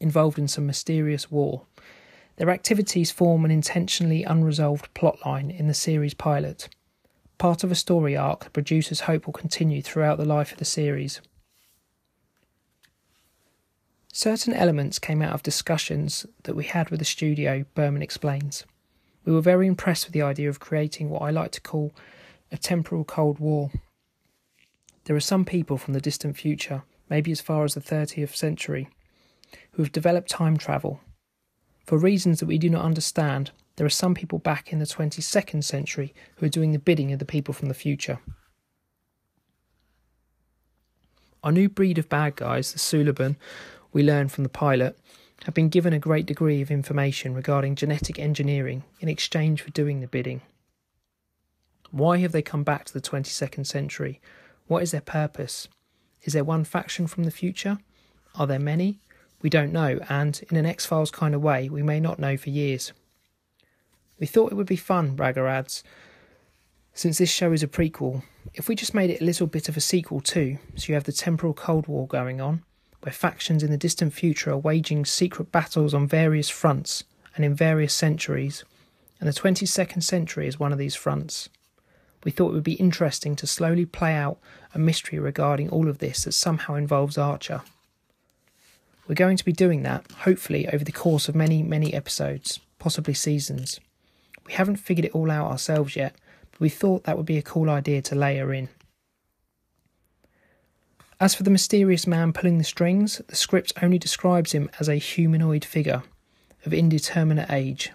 involved 0.00 0.38
in 0.38 0.48
some 0.48 0.66
mysterious 0.66 1.30
war. 1.30 1.62
Their 2.36 2.50
activities 2.50 3.10
form 3.10 3.44
an 3.44 3.50
intentionally 3.50 4.22
unresolved 4.22 4.92
plotline 4.94 5.56
in 5.56 5.68
the 5.68 5.74
series 5.74 6.14
pilot, 6.14 6.68
part 7.38 7.64
of 7.64 7.70
a 7.70 7.74
story 7.74 8.16
arc 8.16 8.44
the 8.44 8.50
producers 8.50 9.00
hope 9.00 9.26
will 9.26 9.32
continue 9.32 9.82
throughout 9.82 10.18
the 10.18 10.24
life 10.24 10.52
of 10.52 10.58
the 10.58 10.64
series. 10.64 11.20
Certain 14.12 14.54
elements 14.54 14.98
came 14.98 15.20
out 15.20 15.34
of 15.34 15.42
discussions 15.42 16.24
that 16.44 16.56
we 16.56 16.64
had 16.64 16.88
with 16.88 17.00
the 17.00 17.04
studio, 17.04 17.64
Berman 17.74 18.02
explains. 18.02 18.64
We 19.26 19.32
were 19.32 19.42
very 19.42 19.66
impressed 19.66 20.06
with 20.06 20.14
the 20.14 20.22
idea 20.22 20.48
of 20.48 20.60
creating 20.60 21.10
what 21.10 21.22
I 21.22 21.30
like 21.30 21.50
to 21.52 21.60
call 21.60 21.92
a 22.50 22.56
temporal 22.56 23.04
Cold 23.04 23.38
War 23.38 23.70
there 25.06 25.16
are 25.16 25.20
some 25.20 25.44
people 25.44 25.78
from 25.78 25.94
the 25.94 26.00
distant 26.00 26.36
future, 26.36 26.82
maybe 27.08 27.30
as 27.30 27.40
far 27.40 27.64
as 27.64 27.74
the 27.74 27.80
30th 27.80 28.34
century, 28.34 28.88
who 29.72 29.82
have 29.82 29.92
developed 29.92 30.28
time 30.28 30.56
travel. 30.56 31.00
For 31.86 31.96
reasons 31.96 32.40
that 32.40 32.46
we 32.46 32.58
do 32.58 32.68
not 32.68 32.84
understand, 32.84 33.52
there 33.76 33.86
are 33.86 33.90
some 33.90 34.14
people 34.14 34.40
back 34.40 34.72
in 34.72 34.80
the 34.80 34.84
22nd 34.84 35.62
century 35.62 36.12
who 36.36 36.46
are 36.46 36.50
doing 36.50 36.72
the 36.72 36.80
bidding 36.80 37.12
of 37.12 37.20
the 37.20 37.24
people 37.24 37.54
from 37.54 37.68
the 37.68 37.74
future. 37.74 38.18
Our 41.44 41.52
new 41.52 41.68
breed 41.68 41.98
of 41.98 42.08
bad 42.08 42.34
guys, 42.34 42.72
the 42.72 42.80
Suliban, 42.80 43.36
we 43.92 44.02
learned 44.02 44.32
from 44.32 44.42
the 44.42 44.50
pilot, 44.50 44.98
have 45.44 45.54
been 45.54 45.68
given 45.68 45.92
a 45.92 46.00
great 46.00 46.26
degree 46.26 46.60
of 46.60 46.72
information 46.72 47.32
regarding 47.32 47.76
genetic 47.76 48.18
engineering 48.18 48.82
in 48.98 49.08
exchange 49.08 49.62
for 49.62 49.70
doing 49.70 50.00
the 50.00 50.08
bidding. 50.08 50.40
Why 51.92 52.16
have 52.18 52.32
they 52.32 52.42
come 52.42 52.64
back 52.64 52.86
to 52.86 52.92
the 52.92 53.00
22nd 53.00 53.64
century? 53.66 54.20
What 54.66 54.82
is 54.82 54.90
their 54.90 55.00
purpose? 55.00 55.68
Is 56.22 56.32
there 56.32 56.44
one 56.44 56.64
faction 56.64 57.06
from 57.06 57.24
the 57.24 57.30
future? 57.30 57.78
Are 58.34 58.46
there 58.46 58.58
many? 58.58 58.98
We 59.42 59.50
don't 59.50 59.72
know, 59.72 60.00
and 60.08 60.40
in 60.50 60.56
an 60.56 60.66
X 60.66 60.84
Files 60.86 61.10
kind 61.10 61.34
of 61.34 61.42
way, 61.42 61.68
we 61.68 61.82
may 61.82 62.00
not 62.00 62.18
know 62.18 62.36
for 62.36 62.50
years. 62.50 62.92
We 64.18 64.26
thought 64.26 64.50
it 64.50 64.56
would 64.56 64.66
be 64.66 64.76
fun, 64.76 65.14
Braga 65.14 65.42
adds, 65.42 65.84
since 66.94 67.18
this 67.18 67.30
show 67.30 67.52
is 67.52 67.62
a 67.62 67.68
prequel, 67.68 68.22
if 68.54 68.68
we 68.68 68.74
just 68.74 68.94
made 68.94 69.10
it 69.10 69.20
a 69.20 69.24
little 69.24 69.46
bit 69.46 69.68
of 69.68 69.76
a 69.76 69.82
sequel 69.82 70.20
too, 70.20 70.58
so 70.74 70.86
you 70.88 70.94
have 70.94 71.04
the 71.04 71.12
temporal 71.12 71.52
Cold 71.52 71.86
War 71.86 72.06
going 72.06 72.40
on, 72.40 72.62
where 73.02 73.12
factions 73.12 73.62
in 73.62 73.70
the 73.70 73.76
distant 73.76 74.14
future 74.14 74.50
are 74.50 74.56
waging 74.56 75.04
secret 75.04 75.52
battles 75.52 75.92
on 75.92 76.08
various 76.08 76.48
fronts 76.48 77.04
and 77.34 77.44
in 77.44 77.54
various 77.54 77.92
centuries, 77.92 78.64
and 79.20 79.28
the 79.28 79.38
22nd 79.38 80.02
century 80.02 80.48
is 80.48 80.58
one 80.58 80.72
of 80.72 80.78
these 80.78 80.94
fronts 80.94 81.50
we 82.26 82.32
thought 82.32 82.48
it 82.48 82.54
would 82.54 82.64
be 82.64 82.72
interesting 82.72 83.36
to 83.36 83.46
slowly 83.46 83.86
play 83.86 84.12
out 84.12 84.38
a 84.74 84.80
mystery 84.80 85.16
regarding 85.16 85.68
all 85.70 85.88
of 85.88 85.98
this 85.98 86.24
that 86.24 86.32
somehow 86.32 86.74
involves 86.74 87.16
Archer. 87.16 87.62
We're 89.06 89.14
going 89.14 89.36
to 89.36 89.44
be 89.44 89.52
doing 89.52 89.84
that, 89.84 90.10
hopefully, 90.10 90.66
over 90.66 90.82
the 90.82 90.90
course 90.90 91.28
of 91.28 91.36
many, 91.36 91.62
many 91.62 91.94
episodes, 91.94 92.58
possibly 92.80 93.14
seasons. 93.14 93.78
We 94.44 94.54
haven't 94.54 94.78
figured 94.78 95.04
it 95.04 95.14
all 95.14 95.30
out 95.30 95.52
ourselves 95.52 95.94
yet, 95.94 96.16
but 96.50 96.58
we 96.58 96.68
thought 96.68 97.04
that 97.04 97.16
would 97.16 97.26
be 97.26 97.38
a 97.38 97.42
cool 97.42 97.70
idea 97.70 98.02
to 98.02 98.16
layer 98.16 98.52
in. 98.52 98.70
As 101.20 101.32
for 101.32 101.44
the 101.44 101.50
mysterious 101.50 102.08
man 102.08 102.32
pulling 102.32 102.58
the 102.58 102.64
strings, 102.64 103.22
the 103.28 103.36
script 103.36 103.72
only 103.80 104.00
describes 104.00 104.50
him 104.50 104.68
as 104.80 104.88
a 104.88 104.96
humanoid 104.96 105.64
figure 105.64 106.02
of 106.64 106.74
indeterminate 106.74 107.52
age, 107.52 107.92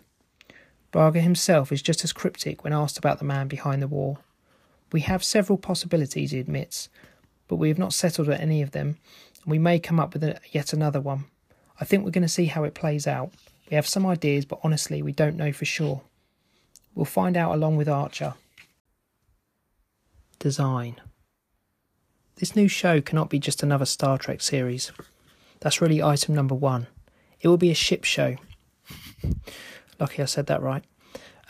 Braga 0.92 1.22
himself 1.22 1.72
is 1.72 1.82
just 1.82 2.04
as 2.04 2.14
cryptic 2.14 2.64
when 2.64 2.74
asked 2.74 2.98
about 2.98 3.20
the 3.20 3.26
man 3.26 3.48
behind 3.48 3.82
the 3.82 3.88
wall. 3.88 4.20
We 4.92 5.02
have 5.02 5.24
several 5.24 5.58
possibilities, 5.58 6.32
he 6.32 6.40
admits, 6.40 6.90
but 7.48 7.56
we 7.56 7.70
have 7.70 7.80
not 7.80 7.94
settled 7.94 8.28
on 8.28 8.36
any 8.36 8.62
of 8.62 8.72
them, 8.72 8.98
and 9.44 9.52
we 9.52 9.58
may 9.58 9.80
come 9.80 10.00
up 10.00 10.14
with 10.14 10.24
a, 10.24 10.40
yet 10.52 10.74
another 10.74 11.00
one. 11.00 11.26
I 11.80 11.86
think 11.86 12.04
we're 12.04 12.12
going 12.12 12.22
to 12.24 12.28
see 12.28 12.46
how 12.46 12.66
it 12.66 12.74
plays 12.74 13.08
out. 13.08 13.32
We 13.70 13.76
have 13.76 13.88
some 13.88 14.06
ideas, 14.06 14.44
but 14.46 14.60
honestly, 14.64 15.02
we 15.02 15.14
don't 15.14 15.38
know 15.38 15.54
for 15.54 15.66
sure. 15.66 16.02
We'll 16.94 17.06
find 17.06 17.38
out 17.38 17.54
along 17.54 17.78
with 17.78 17.88
Archer. 17.88 18.34
Design. 20.40 21.00
This 22.36 22.56
new 22.56 22.68
show 22.68 23.00
cannot 23.00 23.30
be 23.30 23.40
just 23.40 23.64
another 23.64 23.86
Star 23.86 24.18
Trek 24.18 24.42
series. 24.42 24.92
That's 25.62 25.80
really 25.80 26.04
item 26.04 26.36
number 26.36 26.56
one. 26.56 26.88
It 27.40 27.48
will 27.48 27.58
be 27.58 27.72
a 27.72 27.76
ship 27.76 28.04
show. 28.04 28.36
Lucky 30.02 30.24
I 30.24 30.26
said 30.26 30.48
that 30.48 30.64
right. 30.64 30.84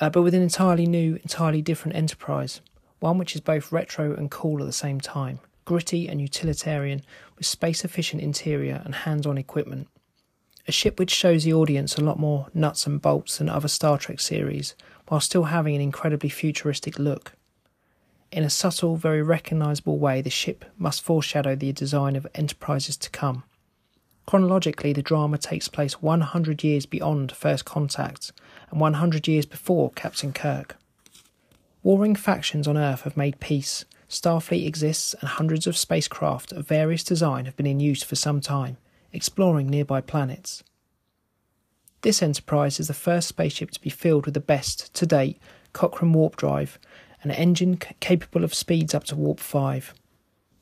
Uh, 0.01 0.09
but 0.09 0.23
with 0.23 0.35
an 0.35 0.41
entirely 0.41 0.85
new, 0.85 1.15
entirely 1.23 1.61
different 1.61 1.95
enterprise. 1.95 2.59
One 2.99 3.17
which 3.17 3.33
is 3.33 3.39
both 3.39 3.71
retro 3.71 4.13
and 4.13 4.29
cool 4.29 4.59
at 4.59 4.65
the 4.65 4.73
same 4.73 4.99
time, 4.99 5.39
gritty 5.63 6.09
and 6.09 6.19
utilitarian, 6.19 7.01
with 7.37 7.45
space 7.45 7.85
efficient 7.85 8.21
interior 8.21 8.81
and 8.83 8.93
hands 8.93 9.25
on 9.25 9.37
equipment. 9.37 9.87
A 10.67 10.71
ship 10.73 10.99
which 10.99 11.11
shows 11.11 11.45
the 11.45 11.53
audience 11.53 11.97
a 11.97 12.03
lot 12.03 12.19
more 12.19 12.47
nuts 12.53 12.85
and 12.85 13.01
bolts 13.01 13.37
than 13.37 13.47
other 13.47 13.69
Star 13.69 13.97
Trek 13.97 14.19
series, 14.19 14.75
while 15.07 15.21
still 15.21 15.45
having 15.45 15.73
an 15.75 15.81
incredibly 15.81 16.29
futuristic 16.29 16.99
look. 16.99 17.31
In 18.33 18.43
a 18.43 18.49
subtle, 18.49 18.97
very 18.97 19.23
recognisable 19.23 19.97
way, 19.97 20.21
the 20.21 20.29
ship 20.29 20.65
must 20.77 21.01
foreshadow 21.01 21.55
the 21.55 21.71
design 21.71 22.17
of 22.17 22.27
enterprises 22.35 22.97
to 22.97 23.09
come. 23.11 23.43
Chronologically, 24.25 24.93
the 24.93 25.01
drama 25.01 25.37
takes 25.37 25.67
place 25.67 26.01
100 26.01 26.63
years 26.63 26.85
beyond 26.85 27.31
First 27.31 27.65
Contact 27.65 28.31
and 28.71 28.79
100 28.79 29.27
years 29.27 29.45
before 29.45 29.91
Captain 29.91 30.33
Kirk. 30.33 30.77
Warring 31.83 32.15
factions 32.15 32.67
on 32.67 32.77
Earth 32.77 33.01
have 33.01 33.17
made 33.17 33.39
peace. 33.39 33.85
Starfleet 34.09 34.65
exists, 34.65 35.13
and 35.19 35.29
hundreds 35.29 35.67
of 35.67 35.77
spacecraft 35.77 36.51
of 36.51 36.67
various 36.67 37.03
design 37.03 37.45
have 37.45 37.55
been 37.55 37.65
in 37.65 37.79
use 37.79 38.03
for 38.03 38.15
some 38.15 38.41
time, 38.41 38.77
exploring 39.13 39.67
nearby 39.67 40.01
planets. 40.01 40.63
This 42.01 42.21
Enterprise 42.21 42.79
is 42.79 42.87
the 42.87 42.93
first 42.93 43.27
spaceship 43.27 43.71
to 43.71 43.81
be 43.81 43.89
filled 43.89 44.25
with 44.25 44.33
the 44.33 44.39
best, 44.39 44.93
to 44.95 45.05
date, 45.05 45.39
Cochrane 45.73 46.13
warp 46.13 46.35
drive, 46.35 46.79
an 47.23 47.31
engine 47.31 47.77
capable 47.77 48.43
of 48.43 48.53
speeds 48.53 48.95
up 48.95 49.03
to 49.05 49.15
warp 49.15 49.39
5. 49.39 49.93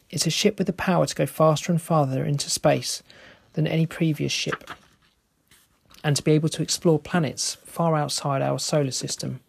It's 0.09 0.27
a 0.27 0.31
ship 0.31 0.57
with 0.57 0.67
the 0.67 0.73
power 0.73 1.05
to 1.05 1.15
go 1.15 1.25
faster 1.25 1.71
and 1.71 1.81
farther 1.81 2.25
into 2.25 2.49
space 2.49 3.01
than 3.53 3.67
any 3.67 3.85
previous 3.85 4.31
ship. 4.31 4.69
And 6.03 6.15
to 6.15 6.23
be 6.23 6.31
able 6.31 6.49
to 6.49 6.61
explore 6.61 6.99
planets 6.99 7.57
far 7.65 7.95
outside 7.95 8.41
our 8.41 8.59
solar 8.59 8.91
system. 8.91 9.39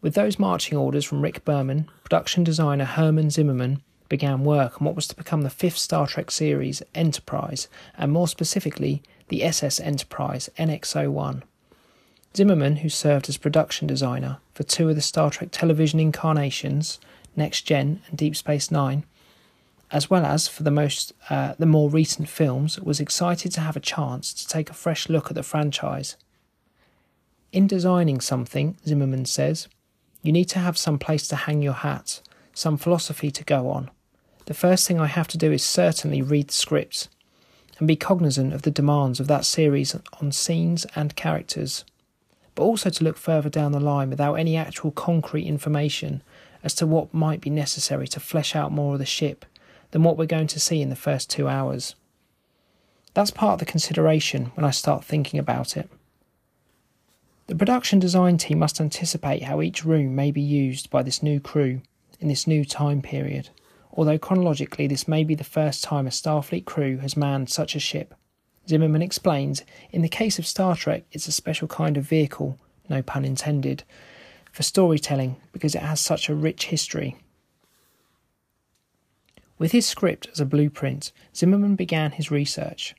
With 0.00 0.14
those 0.14 0.38
marching 0.38 0.78
orders 0.78 1.04
from 1.04 1.22
Rick 1.22 1.44
Berman, 1.44 1.88
production 2.04 2.44
designer 2.44 2.84
Herman 2.84 3.30
Zimmerman 3.30 3.82
began 4.08 4.44
work 4.44 4.80
on 4.80 4.86
what 4.86 4.94
was 4.94 5.08
to 5.08 5.16
become 5.16 5.42
the 5.42 5.50
fifth 5.50 5.78
Star 5.78 6.06
Trek 6.06 6.30
series, 6.30 6.82
Enterprise, 6.94 7.68
and 7.98 8.12
more 8.12 8.28
specifically, 8.28 9.02
the 9.28 9.42
SS 9.42 9.80
Enterprise 9.80 10.48
NX01. 10.58 11.42
Zimmerman, 12.36 12.76
who 12.76 12.88
served 12.88 13.28
as 13.28 13.36
production 13.36 13.86
designer 13.86 14.38
for 14.54 14.62
two 14.62 14.88
of 14.88 14.94
the 14.94 15.02
Star 15.02 15.30
Trek 15.30 15.48
television 15.50 15.98
incarnations, 15.98 17.00
Next 17.34 17.62
Gen 17.62 18.02
and 18.08 18.16
Deep 18.16 18.36
Space 18.36 18.70
Nine, 18.70 19.04
as 19.90 20.10
well 20.10 20.24
as 20.24 20.48
for 20.48 20.62
the 20.62 20.70
most 20.70 21.12
uh, 21.30 21.54
the 21.58 21.66
more 21.66 21.88
recent 21.88 22.28
films, 22.28 22.80
was 22.80 23.00
excited 23.00 23.52
to 23.52 23.60
have 23.60 23.76
a 23.76 23.80
chance 23.80 24.32
to 24.34 24.48
take 24.48 24.70
a 24.70 24.74
fresh 24.74 25.08
look 25.08 25.28
at 25.28 25.34
the 25.34 25.42
franchise. 25.42 26.16
In 27.52 27.66
designing 27.66 28.20
something, 28.20 28.76
Zimmerman 28.86 29.26
says, 29.26 29.68
you 30.22 30.32
need 30.32 30.46
to 30.46 30.58
have 30.58 30.76
some 30.76 30.98
place 30.98 31.28
to 31.28 31.36
hang 31.36 31.62
your 31.62 31.72
hat, 31.72 32.20
some 32.52 32.76
philosophy 32.76 33.30
to 33.30 33.44
go 33.44 33.70
on. 33.70 33.90
The 34.46 34.54
first 34.54 34.86
thing 34.86 35.00
I 35.00 35.06
have 35.06 35.28
to 35.28 35.38
do 35.38 35.52
is 35.52 35.62
certainly 35.62 36.20
read 36.20 36.48
the 36.48 36.54
scripts 36.54 37.08
and 37.78 37.86
be 37.86 37.96
cognizant 37.96 38.52
of 38.52 38.62
the 38.62 38.70
demands 38.70 39.20
of 39.20 39.28
that 39.28 39.44
series 39.44 39.96
on 40.20 40.32
scenes 40.32 40.84
and 40.96 41.14
characters, 41.14 41.84
but 42.56 42.64
also 42.64 42.90
to 42.90 43.04
look 43.04 43.16
further 43.16 43.48
down 43.48 43.72
the 43.72 43.80
line 43.80 44.10
without 44.10 44.34
any 44.34 44.56
actual 44.56 44.90
concrete 44.90 45.46
information 45.46 46.22
as 46.64 46.74
to 46.74 46.86
what 46.86 47.14
might 47.14 47.40
be 47.40 47.50
necessary 47.50 48.08
to 48.08 48.18
flesh 48.18 48.56
out 48.56 48.72
more 48.72 48.94
of 48.94 48.98
the 48.98 49.06
ship 49.06 49.44
than 49.90 50.02
what 50.02 50.16
we're 50.16 50.26
going 50.26 50.46
to 50.48 50.60
see 50.60 50.82
in 50.82 50.90
the 50.90 50.96
first 50.96 51.30
two 51.30 51.48
hours. 51.48 51.94
That's 53.14 53.30
part 53.30 53.54
of 53.54 53.58
the 53.60 53.64
consideration 53.72 54.52
when 54.54 54.64
I 54.64 54.70
start 54.70 55.04
thinking 55.04 55.40
about 55.40 55.76
it. 55.76 55.88
The 57.46 57.54
production 57.54 57.98
design 57.98 58.38
team 58.38 58.58
must 58.58 58.80
anticipate 58.80 59.44
how 59.44 59.62
each 59.62 59.84
room 59.84 60.16
may 60.16 60.30
be 60.30 60.40
used 60.40 60.90
by 60.90 61.02
this 61.02 61.22
new 61.22 61.38
crew 61.38 61.80
in 62.18 62.28
this 62.28 62.46
new 62.46 62.64
time 62.64 63.00
period, 63.00 63.50
although 63.92 64.18
chronologically 64.18 64.86
this 64.86 65.06
may 65.06 65.22
be 65.22 65.34
the 65.34 65.44
first 65.44 65.84
time 65.84 66.06
a 66.06 66.10
Starfleet 66.10 66.64
crew 66.64 66.98
has 66.98 67.16
manned 67.16 67.48
such 67.48 67.76
a 67.76 67.80
ship. 67.80 68.14
Zimmerman 68.68 69.02
explains 69.02 69.62
in 69.92 70.02
the 70.02 70.08
case 70.08 70.38
of 70.38 70.46
Star 70.46 70.74
Trek, 70.74 71.04
it's 71.12 71.28
a 71.28 71.32
special 71.32 71.68
kind 71.68 71.96
of 71.96 72.04
vehicle, 72.04 72.58
no 72.88 73.00
pun 73.00 73.24
intended, 73.24 73.84
for 74.50 74.62
storytelling 74.62 75.36
because 75.52 75.74
it 75.74 75.82
has 75.82 76.00
such 76.00 76.28
a 76.28 76.34
rich 76.34 76.66
history. 76.66 77.16
With 79.58 79.72
his 79.72 79.86
script 79.86 80.28
as 80.32 80.40
a 80.40 80.44
blueprint, 80.44 81.12
Zimmerman 81.34 81.76
began 81.76 82.12
his 82.12 82.30
research. 82.30 82.94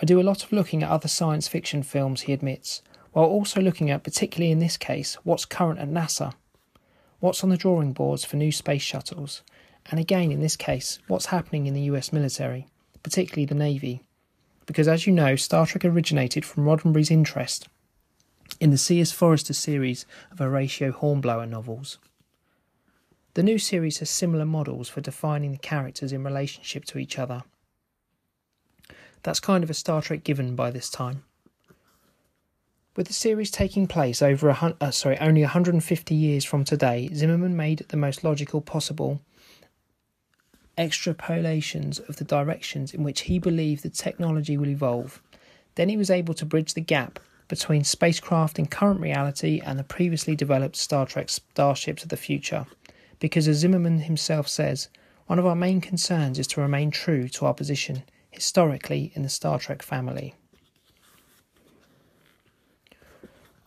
I 0.00 0.04
do 0.04 0.20
a 0.20 0.22
lot 0.22 0.44
of 0.44 0.52
looking 0.52 0.82
at 0.82 0.90
other 0.90 1.08
science 1.08 1.48
fiction 1.48 1.82
films, 1.82 2.22
he 2.22 2.32
admits, 2.32 2.82
while 3.12 3.24
also 3.24 3.60
looking 3.60 3.90
at, 3.90 4.04
particularly 4.04 4.52
in 4.52 4.60
this 4.60 4.76
case, 4.76 5.14
what's 5.24 5.44
current 5.44 5.80
at 5.80 5.88
NASA, 5.88 6.34
what's 7.18 7.42
on 7.42 7.50
the 7.50 7.56
drawing 7.56 7.92
boards 7.92 8.24
for 8.24 8.36
new 8.36 8.52
space 8.52 8.82
shuttles, 8.82 9.42
and 9.90 9.98
again, 9.98 10.30
in 10.30 10.40
this 10.40 10.56
case, 10.56 10.98
what's 11.08 11.26
happening 11.26 11.66
in 11.66 11.74
the 11.74 11.82
US 11.82 12.12
military, 12.12 12.66
particularly 13.02 13.46
the 13.46 13.54
Navy. 13.54 14.02
Because 14.66 14.86
as 14.86 15.06
you 15.06 15.12
know, 15.12 15.34
Star 15.34 15.66
Trek 15.66 15.84
originated 15.84 16.44
from 16.44 16.64
Roddenberry's 16.64 17.10
interest 17.10 17.68
in 18.60 18.70
the 18.70 18.78
C.S. 18.78 19.12
Forester 19.12 19.52
series 19.52 20.06
of 20.30 20.38
Horatio 20.38 20.92
Hornblower 20.92 21.46
novels. 21.46 21.98
The 23.36 23.42
new 23.42 23.58
series 23.58 23.98
has 23.98 24.08
similar 24.08 24.46
models 24.46 24.88
for 24.88 25.02
defining 25.02 25.52
the 25.52 25.58
characters 25.58 26.10
in 26.10 26.24
relationship 26.24 26.86
to 26.86 26.98
each 26.98 27.18
other. 27.18 27.42
That's 29.24 29.40
kind 29.40 29.62
of 29.62 29.68
a 29.68 29.74
Star 29.74 30.00
Trek 30.00 30.24
given 30.24 30.56
by 30.56 30.70
this 30.70 30.88
time. 30.88 31.22
With 32.96 33.08
the 33.08 33.12
series 33.12 33.50
taking 33.50 33.88
place 33.88 34.22
over 34.22 34.48
a 34.48 34.74
uh, 34.80 34.90
sorry 34.90 35.18
only 35.18 35.42
150 35.42 36.14
years 36.14 36.46
from 36.46 36.64
today, 36.64 37.10
Zimmerman 37.12 37.54
made 37.54 37.80
the 37.90 37.98
most 37.98 38.24
logical 38.24 38.62
possible 38.62 39.20
extrapolations 40.78 42.00
of 42.08 42.16
the 42.16 42.24
directions 42.24 42.94
in 42.94 43.02
which 43.02 43.22
he 43.22 43.38
believed 43.38 43.82
the 43.82 43.90
technology 43.90 44.56
will 44.56 44.70
evolve. 44.70 45.20
Then 45.74 45.90
he 45.90 45.98
was 45.98 46.08
able 46.08 46.32
to 46.32 46.46
bridge 46.46 46.72
the 46.72 46.80
gap 46.80 47.20
between 47.48 47.84
spacecraft 47.84 48.58
in 48.58 48.64
current 48.64 49.02
reality 49.02 49.60
and 49.62 49.78
the 49.78 49.84
previously 49.84 50.34
developed 50.34 50.76
Star 50.76 51.04
Trek 51.04 51.28
starships 51.28 52.02
of 52.02 52.08
the 52.08 52.16
future 52.16 52.64
because, 53.26 53.48
as 53.48 53.56
Zimmerman 53.56 54.02
himself 54.02 54.46
says, 54.46 54.88
one 55.26 55.40
of 55.40 55.46
our 55.46 55.56
main 55.56 55.80
concerns 55.80 56.38
is 56.38 56.46
to 56.46 56.60
remain 56.60 56.92
true 56.92 57.28
to 57.30 57.44
our 57.44 57.54
position 57.54 58.04
historically 58.30 59.10
in 59.16 59.24
the 59.24 59.28
Star 59.28 59.58
Trek 59.58 59.82
family. 59.82 60.36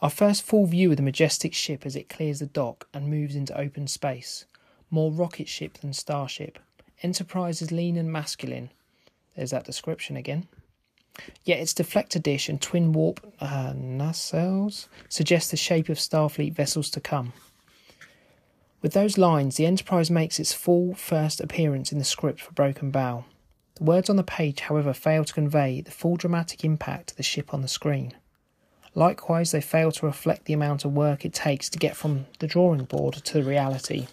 Our 0.01 0.09
first 0.09 0.43
full 0.43 0.65
view 0.65 0.91
of 0.91 0.95
the 0.95 1.03
majestic 1.03 1.53
ship 1.53 1.85
as 1.85 1.97
it 1.97 2.07
clears 2.07 2.39
the 2.39 2.45
dock 2.45 2.87
and 2.93 3.09
moves 3.09 3.35
into 3.35 3.59
open 3.59 3.87
space. 3.87 4.45
More 4.89 5.11
rocket 5.11 5.49
ship 5.49 5.79
than 5.79 5.91
starship. 5.91 6.57
Enterprise 7.03 7.61
is 7.61 7.69
lean 7.69 7.97
and 7.97 8.09
masculine. 8.09 8.69
There's 9.35 9.51
that 9.51 9.65
description 9.65 10.15
again. 10.15 10.47
Yet 11.43 11.59
its 11.59 11.73
deflector 11.73 12.23
dish 12.23 12.47
and 12.47 12.61
twin 12.61 12.93
warp 12.93 13.19
uh, 13.41 13.73
nacelles 13.73 14.87
suggest 15.09 15.51
the 15.51 15.57
shape 15.57 15.89
of 15.89 15.97
Starfleet 15.97 16.53
vessels 16.53 16.89
to 16.91 17.01
come. 17.01 17.33
With 18.81 18.93
those 18.93 19.17
lines, 19.17 19.57
the 19.57 19.65
Enterprise 19.65 20.09
makes 20.09 20.39
its 20.39 20.53
full 20.53 20.93
first 20.93 21.41
appearance 21.41 21.91
in 21.91 21.97
the 21.97 22.05
script 22.05 22.39
for 22.39 22.53
Broken 22.53 22.91
Bow. 22.91 23.25
The 23.75 23.83
words 23.83 24.09
on 24.09 24.15
the 24.15 24.23
page, 24.23 24.61
however, 24.61 24.93
fail 24.93 25.25
to 25.25 25.33
convey 25.33 25.81
the 25.81 25.91
full 25.91 26.15
dramatic 26.15 26.63
impact 26.63 27.11
of 27.11 27.17
the 27.17 27.23
ship 27.23 27.53
on 27.53 27.61
the 27.61 27.67
screen. 27.67 28.13
Likewise, 28.95 29.51
they 29.51 29.59
fail 29.59 29.91
to 29.91 30.05
reflect 30.05 30.45
the 30.45 30.53
amount 30.53 30.85
of 30.85 30.93
work 30.93 31.25
it 31.25 31.33
takes 31.33 31.69
to 31.69 31.79
get 31.79 31.97
from 31.97 32.25
the 32.39 32.47
drawing 32.47 32.85
board 32.85 33.15
to 33.15 33.43
reality. 33.43 34.07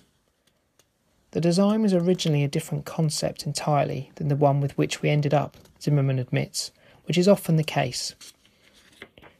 The 1.31 1.41
design 1.41 1.83
was 1.83 1.95
originally 1.95 2.43
a 2.43 2.49
different 2.49 2.85
concept 2.85 3.47
entirely 3.47 4.11
than 4.17 4.29
the 4.29 4.37
one 4.37 4.61
with 4.61 4.77
which 4.77 5.01
we 5.01 5.11
ended 5.11 5.33
up, 5.33 5.57
Zimmerman 5.81 6.19
admits, 6.19 6.73
which 7.05 7.19
is 7.19 7.29
often 7.29 7.57
the 7.57 7.65
case. 7.65 8.15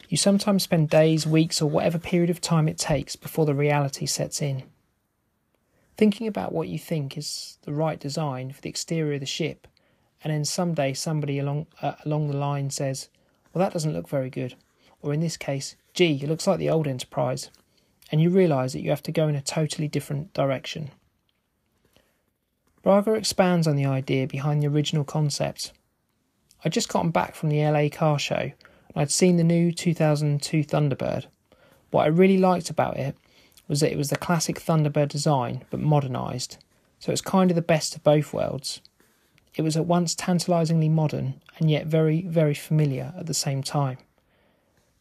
You 0.07 0.15
sometimes 0.15 0.63
spend 0.63 0.89
days, 0.89 1.27
weeks, 1.27 1.61
or 1.61 1.69
whatever 1.69 1.99
period 1.99 2.29
of 2.29 2.39
time 2.39 2.69
it 2.69 2.77
takes 2.77 3.17
before 3.17 3.45
the 3.45 3.53
reality 3.53 4.05
sets 4.05 4.41
in 4.41 4.63
thinking 5.97 6.27
about 6.27 6.53
what 6.53 6.67
you 6.67 6.77
think 6.77 7.17
is 7.17 7.57
the 7.63 7.73
right 7.73 7.99
design 7.99 8.51
for 8.51 8.61
the 8.61 8.69
exterior 8.69 9.15
of 9.15 9.19
the 9.19 9.25
ship, 9.25 9.67
and 10.23 10.31
then 10.31 10.45
someday 10.45 10.93
somebody 10.93 11.39
along 11.39 11.67
uh, 11.81 11.93
along 12.05 12.27
the 12.27 12.37
line 12.37 12.69
says, 12.69 13.09
"Well, 13.53 13.59
that 13.63 13.73
doesn't 13.73 13.93
look 13.93 14.07
very 14.07 14.29
good," 14.29 14.55
or 15.01 15.13
in 15.13 15.19
this 15.19 15.37
case, 15.37 15.75
"Gee, 15.93 16.19
it 16.21 16.29
looks 16.29 16.47
like 16.47 16.59
the 16.59 16.69
old 16.69 16.87
Enterprise," 16.87 17.49
and 18.11 18.21
you 18.21 18.29
realise 18.29 18.73
that 18.73 18.81
you 18.81 18.91
have 18.91 19.03
to 19.03 19.11
go 19.11 19.27
in 19.27 19.35
a 19.35 19.41
totally 19.41 19.87
different 19.87 20.33
direction. 20.33 20.91
Braga 22.83 23.15
expands 23.15 23.67
on 23.67 23.75
the 23.75 23.85
idea 23.85 24.27
behind 24.27 24.61
the 24.61 24.67
original 24.67 25.03
concept. 25.03 25.73
I'd 26.63 26.71
just 26.71 26.89
gotten 26.89 27.11
back 27.11 27.35
from 27.35 27.49
the 27.49 27.61
LA 27.61 27.89
car 27.89 28.17
show 28.17 28.35
and 28.37 28.53
I'd 28.95 29.11
seen 29.11 29.37
the 29.37 29.43
new 29.43 29.71
2002 29.71 30.63
Thunderbird. 30.63 31.25
What 31.91 32.03
I 32.03 32.07
really 32.07 32.37
liked 32.37 32.69
about 32.69 32.97
it 32.97 33.17
was 33.67 33.81
that 33.81 33.91
it 33.91 33.97
was 33.97 34.09
the 34.09 34.17
classic 34.17 34.59
Thunderbird 34.59 35.09
design 35.09 35.65
but 35.69 35.79
modernised, 35.79 36.57
so 36.99 37.11
it's 37.11 37.21
kind 37.21 37.51
of 37.51 37.55
the 37.55 37.61
best 37.61 37.95
of 37.95 38.03
both 38.03 38.33
worlds. 38.33 38.81
It 39.55 39.61
was 39.61 39.75
at 39.75 39.85
once 39.85 40.15
tantalisingly 40.15 40.89
modern 40.89 41.41
and 41.57 41.69
yet 41.69 41.87
very, 41.87 42.21
very 42.21 42.53
familiar 42.53 43.13
at 43.17 43.25
the 43.25 43.33
same 43.33 43.63
time. 43.63 43.97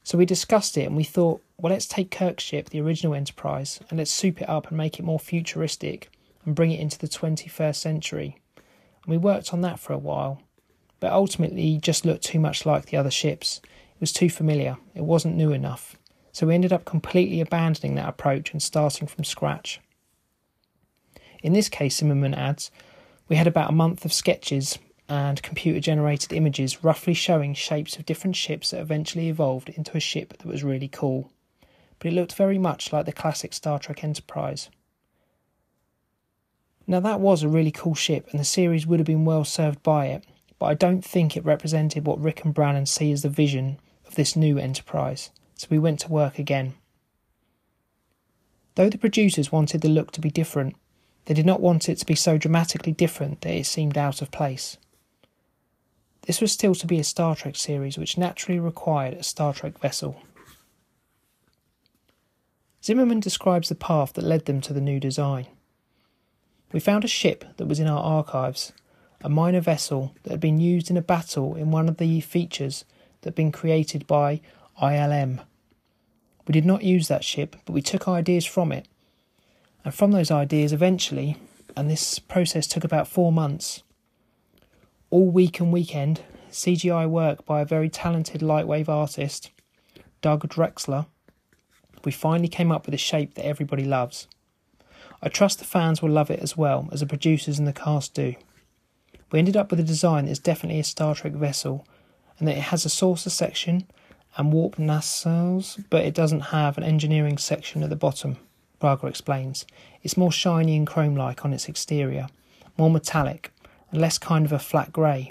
So 0.02 0.16
we 0.16 0.24
discussed 0.24 0.78
it 0.78 0.84
and 0.84 0.96
we 0.96 1.04
thought, 1.04 1.42
well, 1.58 1.72
let's 1.72 1.86
take 1.86 2.10
Kirk's 2.10 2.44
ship, 2.44 2.70
the 2.70 2.80
original 2.80 3.14
Enterprise, 3.14 3.80
and 3.90 3.98
let's 3.98 4.10
soup 4.10 4.40
it 4.40 4.48
up 4.48 4.68
and 4.68 4.76
make 4.76 4.98
it 4.98 5.04
more 5.04 5.18
futuristic 5.18 6.10
and 6.44 6.54
bring 6.54 6.70
it 6.70 6.80
into 6.80 6.98
the 6.98 7.08
21st 7.08 7.76
century. 7.76 8.40
And 8.56 9.10
we 9.10 9.16
worked 9.16 9.52
on 9.52 9.60
that 9.62 9.78
for 9.78 9.92
a 9.92 9.98
while, 9.98 10.40
but 11.00 11.12
ultimately 11.12 11.78
just 11.78 12.06
looked 12.06 12.24
too 12.24 12.38
much 12.38 12.64
like 12.64 12.86
the 12.86 12.96
other 12.96 13.10
ships. 13.10 13.60
It 13.64 14.00
was 14.00 14.12
too 14.12 14.30
familiar, 14.30 14.76
it 14.94 15.04
wasn't 15.04 15.36
new 15.36 15.52
enough 15.52 15.96
so 16.36 16.46
we 16.46 16.54
ended 16.54 16.70
up 16.70 16.84
completely 16.84 17.40
abandoning 17.40 17.94
that 17.94 18.10
approach 18.10 18.52
and 18.52 18.62
starting 18.62 19.08
from 19.08 19.24
scratch. 19.24 19.80
In 21.42 21.54
this 21.54 21.70
case, 21.70 21.96
Zimmerman 21.96 22.34
adds, 22.34 22.70
we 23.26 23.36
had 23.36 23.46
about 23.46 23.70
a 23.70 23.74
month 23.74 24.04
of 24.04 24.12
sketches 24.12 24.78
and 25.08 25.42
computer 25.42 25.80
generated 25.80 26.34
images 26.34 26.84
roughly 26.84 27.14
showing 27.14 27.54
shapes 27.54 27.96
of 27.96 28.04
different 28.04 28.36
ships 28.36 28.70
that 28.70 28.82
eventually 28.82 29.30
evolved 29.30 29.70
into 29.70 29.96
a 29.96 30.00
ship 30.00 30.36
that 30.36 30.46
was 30.46 30.62
really 30.62 30.88
cool. 30.88 31.30
But 31.98 32.08
it 32.08 32.14
looked 32.14 32.34
very 32.34 32.58
much 32.58 32.92
like 32.92 33.06
the 33.06 33.12
classic 33.12 33.54
Star 33.54 33.78
Trek 33.78 34.04
Enterprise. 34.04 34.68
Now, 36.86 37.00
that 37.00 37.18
was 37.20 37.44
a 37.44 37.48
really 37.48 37.72
cool 37.72 37.94
ship, 37.94 38.28
and 38.30 38.38
the 38.38 38.44
series 38.44 38.86
would 38.86 39.00
have 39.00 39.06
been 39.06 39.24
well 39.24 39.46
served 39.46 39.82
by 39.82 40.08
it, 40.08 40.26
but 40.58 40.66
I 40.66 40.74
don't 40.74 41.02
think 41.02 41.34
it 41.34 41.46
represented 41.46 42.06
what 42.06 42.20
Rick 42.20 42.44
and 42.44 42.52
Brannon 42.52 42.84
see 42.84 43.10
as 43.10 43.22
the 43.22 43.30
vision 43.30 43.78
of 44.06 44.16
this 44.16 44.36
new 44.36 44.58
Enterprise 44.58 45.30
so 45.56 45.66
we 45.70 45.78
went 45.78 46.00
to 46.00 46.08
work 46.08 46.38
again. 46.38 46.74
Though 48.76 48.90
the 48.90 48.98
producers 48.98 49.50
wanted 49.50 49.80
the 49.80 49.88
look 49.88 50.12
to 50.12 50.20
be 50.20 50.30
different, 50.30 50.76
they 51.24 51.34
did 51.34 51.46
not 51.46 51.60
want 51.60 51.88
it 51.88 51.96
to 51.96 52.06
be 52.06 52.14
so 52.14 52.38
dramatically 52.38 52.92
different 52.92 53.40
that 53.40 53.54
it 53.54 53.66
seemed 53.66 53.98
out 53.98 54.22
of 54.22 54.30
place. 54.30 54.76
This 56.26 56.40
was 56.40 56.52
still 56.52 56.74
to 56.74 56.86
be 56.86 56.98
a 56.98 57.04
Star 57.04 57.34
Trek 57.34 57.56
series 57.56 57.96
which 57.96 58.18
naturally 58.18 58.58
required 58.58 59.14
a 59.14 59.22
Star 59.22 59.54
Trek 59.54 59.78
vessel. 59.78 60.20
Zimmerman 62.84 63.20
describes 63.20 63.68
the 63.68 63.74
path 63.74 64.12
that 64.12 64.24
led 64.24 64.44
them 64.44 64.60
to 64.60 64.72
the 64.72 64.80
new 64.80 65.00
design. 65.00 65.46
We 66.72 66.80
found 66.80 67.04
a 67.04 67.08
ship 67.08 67.44
that 67.56 67.66
was 67.66 67.80
in 67.80 67.88
our 67.88 68.02
archives, 68.02 68.72
a 69.22 69.28
minor 69.28 69.60
vessel 69.60 70.14
that 70.22 70.30
had 70.30 70.40
been 70.40 70.60
used 70.60 70.90
in 70.90 70.96
a 70.96 71.02
battle 71.02 71.54
in 71.54 71.70
one 71.70 71.88
of 71.88 71.96
the 71.96 72.20
features 72.20 72.84
that 73.20 73.30
had 73.30 73.34
been 73.34 73.52
created 73.52 74.06
by 74.06 74.40
ILM. 74.80 75.40
We 76.46 76.52
did 76.52 76.66
not 76.66 76.82
use 76.82 77.08
that 77.08 77.24
ship, 77.24 77.56
but 77.64 77.72
we 77.72 77.82
took 77.82 78.06
ideas 78.06 78.44
from 78.44 78.72
it. 78.72 78.86
And 79.84 79.94
from 79.94 80.12
those 80.12 80.30
ideas, 80.30 80.72
eventually, 80.72 81.36
and 81.76 81.90
this 81.90 82.18
process 82.18 82.66
took 82.66 82.84
about 82.84 83.08
four 83.08 83.32
months, 83.32 83.82
all 85.10 85.30
week 85.30 85.60
and 85.60 85.72
weekend, 85.72 86.22
CGI 86.50 87.08
work 87.08 87.44
by 87.44 87.60
a 87.60 87.66
very 87.66 87.88
talented 87.88 88.40
lightwave 88.40 88.88
artist, 88.88 89.50
Doug 90.20 90.48
Drexler, 90.48 91.06
we 92.04 92.12
finally 92.12 92.48
came 92.48 92.70
up 92.70 92.86
with 92.86 92.94
a 92.94 92.98
shape 92.98 93.34
that 93.34 93.44
everybody 93.44 93.84
loves. 93.84 94.28
I 95.20 95.28
trust 95.28 95.58
the 95.58 95.64
fans 95.64 96.00
will 96.00 96.10
love 96.10 96.30
it 96.30 96.40
as 96.40 96.56
well 96.56 96.88
as 96.92 97.00
the 97.00 97.06
producers 97.06 97.58
and 97.58 97.66
the 97.66 97.72
cast 97.72 98.14
do. 98.14 98.36
We 99.32 99.40
ended 99.40 99.56
up 99.56 99.70
with 99.70 99.80
a 99.80 99.84
design 99.84 100.26
that 100.26 100.30
is 100.30 100.38
definitely 100.38 100.78
a 100.78 100.84
Star 100.84 101.16
Trek 101.16 101.32
vessel, 101.32 101.84
and 102.38 102.46
that 102.46 102.56
it 102.56 102.64
has 102.64 102.84
a 102.84 102.88
saucer 102.88 103.30
section 103.30 103.88
and 104.36 104.52
warp 104.52 104.76
nacelles, 104.76 105.82
but 105.90 106.04
it 106.04 106.14
doesn't 106.14 106.52
have 106.52 106.76
an 106.76 106.84
engineering 106.84 107.38
section 107.38 107.82
at 107.82 107.90
the 107.90 107.96
bottom. 107.96 108.36
Braga 108.78 109.06
explains. 109.06 109.64
It's 110.02 110.16
more 110.16 110.32
shiny 110.32 110.76
and 110.76 110.86
chrome 110.86 111.16
like 111.16 111.44
on 111.44 111.52
its 111.52 111.68
exterior, 111.68 112.28
more 112.76 112.90
metallic, 112.90 113.52
and 113.90 114.00
less 114.00 114.18
kind 114.18 114.44
of 114.44 114.52
a 114.52 114.58
flat 114.58 114.92
grey. 114.92 115.30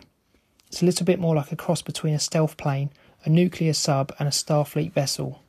It's 0.68 0.82
a 0.82 0.86
little 0.86 1.06
bit 1.06 1.20
more 1.20 1.36
like 1.36 1.52
a 1.52 1.56
cross 1.56 1.82
between 1.82 2.16
a 2.16 2.20
stealth 2.20 2.58
plane, 2.58 2.90
a 3.24 3.30
nuclear 3.30 3.74
sub, 3.74 4.14
and 4.20 4.28
a 4.28 4.32
Starfleet 4.32 4.92
vessel. 4.92 5.42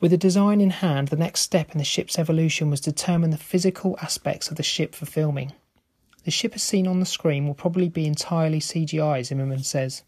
With 0.00 0.10
the 0.10 0.18
design 0.18 0.60
in 0.60 0.70
hand, 0.70 1.08
the 1.08 1.16
next 1.16 1.40
step 1.40 1.72
in 1.72 1.78
the 1.78 1.84
ship's 1.84 2.18
evolution 2.18 2.68
was 2.68 2.80
to 2.82 2.90
determine 2.90 3.30
the 3.30 3.38
physical 3.38 3.96
aspects 4.02 4.50
of 4.50 4.56
the 4.56 4.62
ship 4.62 4.94
for 4.94 5.06
filming. 5.06 5.52
The 6.24 6.30
ship 6.30 6.54
as 6.54 6.62
seen 6.62 6.86
on 6.86 7.00
the 7.00 7.06
screen 7.06 7.46
will 7.46 7.54
probably 7.54 7.88
be 7.88 8.06
entirely 8.06 8.60
CGI, 8.60 9.24
Zimmerman 9.24 9.62
says. 9.62 10.02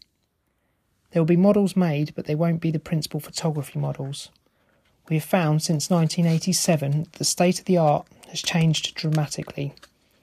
There 1.11 1.21
will 1.21 1.27
be 1.27 1.35
models 1.35 1.75
made, 1.75 2.13
but 2.15 2.25
they 2.25 2.35
won't 2.35 2.61
be 2.61 2.71
the 2.71 2.79
principal 2.79 3.19
photography 3.19 3.79
models. 3.79 4.29
We 5.09 5.15
have 5.15 5.23
found 5.23 5.63
since 5.63 5.89
1987 5.89 7.03
that 7.03 7.13
the 7.13 7.23
state 7.23 7.59
of 7.59 7.65
the 7.65 7.77
art 7.77 8.07
has 8.29 8.41
changed 8.41 8.93
dramatically. 8.93 9.73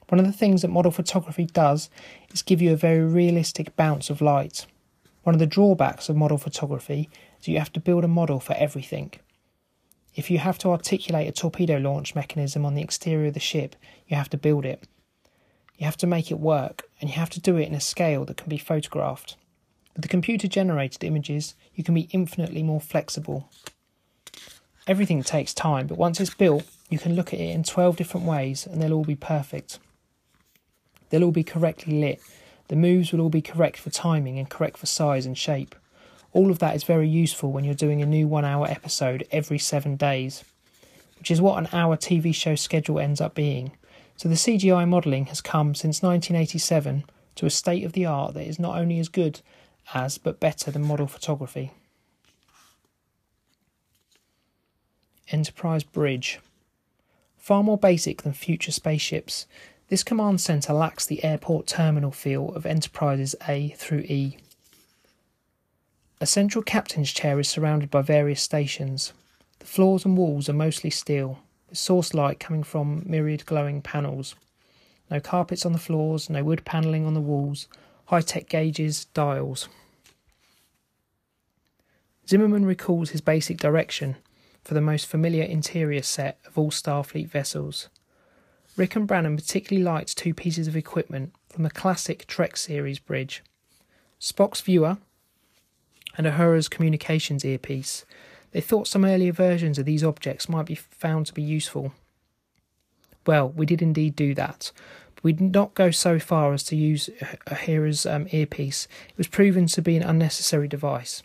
One 0.07 0.19
of 0.19 0.25
the 0.25 0.31
things 0.31 0.61
that 0.61 0.69
model 0.69 0.91
photography 0.91 1.45
does 1.45 1.89
is 2.31 2.41
give 2.41 2.61
you 2.61 2.71
a 2.71 2.77
very 2.77 3.03
realistic 3.03 3.75
bounce 3.75 4.09
of 4.09 4.21
light. 4.21 4.65
One 5.23 5.35
of 5.35 5.39
the 5.39 5.45
drawbacks 5.45 6.07
of 6.07 6.15
model 6.15 6.37
photography 6.37 7.09
is 7.41 7.49
you 7.49 7.59
have 7.59 7.73
to 7.73 7.81
build 7.81 8.05
a 8.05 8.07
model 8.07 8.39
for 8.39 8.53
everything. 8.53 9.11
If 10.15 10.31
you 10.31 10.37
have 10.37 10.57
to 10.59 10.69
articulate 10.69 11.27
a 11.27 11.33
torpedo 11.33 11.77
launch 11.77 12.15
mechanism 12.15 12.65
on 12.65 12.75
the 12.75 12.81
exterior 12.81 13.27
of 13.27 13.33
the 13.33 13.41
ship, 13.41 13.75
you 14.07 14.15
have 14.15 14.29
to 14.29 14.37
build 14.37 14.65
it. 14.65 14.87
You 15.77 15.85
have 15.85 15.97
to 15.97 16.07
make 16.07 16.31
it 16.31 16.39
work, 16.39 16.83
and 17.01 17.09
you 17.09 17.17
have 17.17 17.29
to 17.31 17.41
do 17.41 17.57
it 17.57 17.67
in 17.67 17.75
a 17.75 17.81
scale 17.81 18.23
that 18.25 18.37
can 18.37 18.49
be 18.49 18.57
photographed. 18.57 19.35
With 19.97 20.03
the 20.03 20.09
computer 20.09 20.47
generated 20.47 21.03
images, 21.03 21.55
you 21.73 21.83
can 21.83 21.95
be 21.95 22.07
infinitely 22.11 22.61
more 22.61 22.79
flexible. 22.79 23.49
Everything 24.85 25.23
takes 25.23 25.55
time, 25.55 25.87
but 25.87 25.97
once 25.97 26.19
it's 26.19 26.35
built, 26.35 26.65
you 26.87 26.99
can 26.99 27.15
look 27.15 27.33
at 27.33 27.39
it 27.39 27.49
in 27.49 27.63
12 27.63 27.97
different 27.97 28.27
ways 28.27 28.67
and 28.67 28.79
they'll 28.79 28.93
all 28.93 29.03
be 29.03 29.15
perfect. 29.15 29.79
They'll 31.09 31.23
all 31.23 31.31
be 31.31 31.43
correctly 31.43 31.99
lit. 31.99 32.21
The 32.67 32.75
moves 32.75 33.11
will 33.11 33.21
all 33.21 33.29
be 33.29 33.41
correct 33.41 33.77
for 33.77 33.89
timing 33.89 34.37
and 34.37 34.47
correct 34.47 34.77
for 34.77 34.85
size 34.85 35.25
and 35.25 35.35
shape. 35.35 35.73
All 36.31 36.51
of 36.51 36.59
that 36.59 36.75
is 36.75 36.83
very 36.83 37.09
useful 37.09 37.51
when 37.51 37.63
you're 37.63 37.73
doing 37.73 38.03
a 38.03 38.05
new 38.05 38.27
one 38.27 38.45
hour 38.45 38.67
episode 38.67 39.27
every 39.31 39.57
seven 39.57 39.95
days, 39.95 40.43
which 41.17 41.31
is 41.31 41.41
what 41.41 41.57
an 41.57 41.69
hour 41.73 41.97
TV 41.97 42.35
show 42.35 42.53
schedule 42.53 42.99
ends 42.99 43.19
up 43.19 43.33
being. 43.33 43.71
So 44.15 44.29
the 44.29 44.35
CGI 44.35 44.87
modelling 44.87 45.25
has 45.25 45.41
come 45.41 45.73
since 45.73 46.03
1987 46.03 47.05
to 47.37 47.47
a 47.47 47.49
state 47.49 47.83
of 47.83 47.93
the 47.93 48.05
art 48.05 48.35
that 48.35 48.45
is 48.45 48.59
not 48.59 48.77
only 48.77 48.99
as 48.99 49.09
good 49.09 49.41
as 49.93 50.17
but 50.17 50.39
better 50.39 50.71
than 50.71 50.83
model 50.83 51.07
photography. 51.07 51.71
Enterprise 55.29 55.83
Bridge. 55.83 56.39
Far 57.37 57.63
more 57.63 57.77
basic 57.77 58.21
than 58.21 58.33
future 58.33 58.71
spaceships, 58.71 59.45
this 59.89 60.03
command 60.03 60.41
centre 60.41 60.73
lacks 60.73 61.05
the 61.05 61.23
airport 61.23 61.67
terminal 61.67 62.11
feel 62.11 62.49
of 62.49 62.65
Enterprises 62.65 63.35
A 63.47 63.69
through 63.77 64.01
E. 64.01 64.37
A 66.19 66.25
central 66.25 66.63
captain's 66.63 67.11
chair 67.11 67.39
is 67.39 67.47
surrounded 67.47 67.91
by 67.91 68.01
various 68.01 68.41
stations. 68.41 69.13
The 69.59 69.65
floors 69.65 70.03
and 70.03 70.17
walls 70.17 70.49
are 70.49 70.53
mostly 70.53 70.89
steel, 70.89 71.39
with 71.69 71.77
source 71.77 72.13
light 72.13 72.39
coming 72.39 72.63
from 72.63 73.03
myriad 73.05 73.45
glowing 73.45 73.81
panels. 73.81 74.35
No 75.11 75.19
carpets 75.19 75.65
on 75.65 75.73
the 75.73 75.79
floors, 75.79 76.29
no 76.29 76.43
wood 76.43 76.65
panelling 76.65 77.05
on 77.05 77.13
the 77.13 77.21
walls, 77.21 77.67
high 78.07 78.21
tech 78.21 78.49
gauges, 78.49 79.05
dials. 79.05 79.69
Zimmerman 82.27 82.65
recalls 82.65 83.11
his 83.11 83.21
basic 83.21 83.57
direction 83.57 84.17
for 84.63 84.73
the 84.73 84.81
most 84.81 85.07
familiar 85.07 85.43
interior 85.43 86.01
set 86.01 86.39
of 86.45 86.57
all 86.57 86.71
Starfleet 86.71 87.29
vessels. 87.29 87.87
Rick 88.75 88.95
and 88.95 89.07
Brannon 89.07 89.37
particularly 89.37 89.83
liked 89.83 90.17
two 90.17 90.33
pieces 90.33 90.67
of 90.67 90.75
equipment 90.75 91.33
from 91.49 91.63
the 91.63 91.69
classic 91.69 92.27
Trek 92.27 92.57
series 92.57 92.99
bridge 92.99 93.43
Spock's 94.19 94.61
viewer 94.61 94.97
and 96.17 96.27
Uhura's 96.27 96.67
communications 96.69 97.45
earpiece. 97.45 98.05
They 98.51 98.61
thought 98.61 98.87
some 98.87 99.05
earlier 99.05 99.31
versions 99.31 99.77
of 99.77 99.85
these 99.85 100.03
objects 100.03 100.49
might 100.49 100.65
be 100.65 100.75
found 100.75 101.27
to 101.27 101.33
be 101.33 101.41
useful. 101.41 101.93
Well, 103.25 103.49
we 103.49 103.65
did 103.65 103.81
indeed 103.81 104.15
do 104.15 104.33
that. 104.35 104.71
But 105.17 105.23
we 105.23 105.33
did 105.33 105.53
not 105.53 105.73
go 105.73 105.91
so 105.91 106.19
far 106.19 106.53
as 106.53 106.63
to 106.63 106.75
use 106.75 107.09
Uhura's 107.47 108.05
um, 108.05 108.27
earpiece. 108.31 108.87
It 109.09 109.17
was 109.17 109.27
proven 109.27 109.65
to 109.67 109.81
be 109.81 109.97
an 109.97 110.03
unnecessary 110.03 110.67
device. 110.67 111.23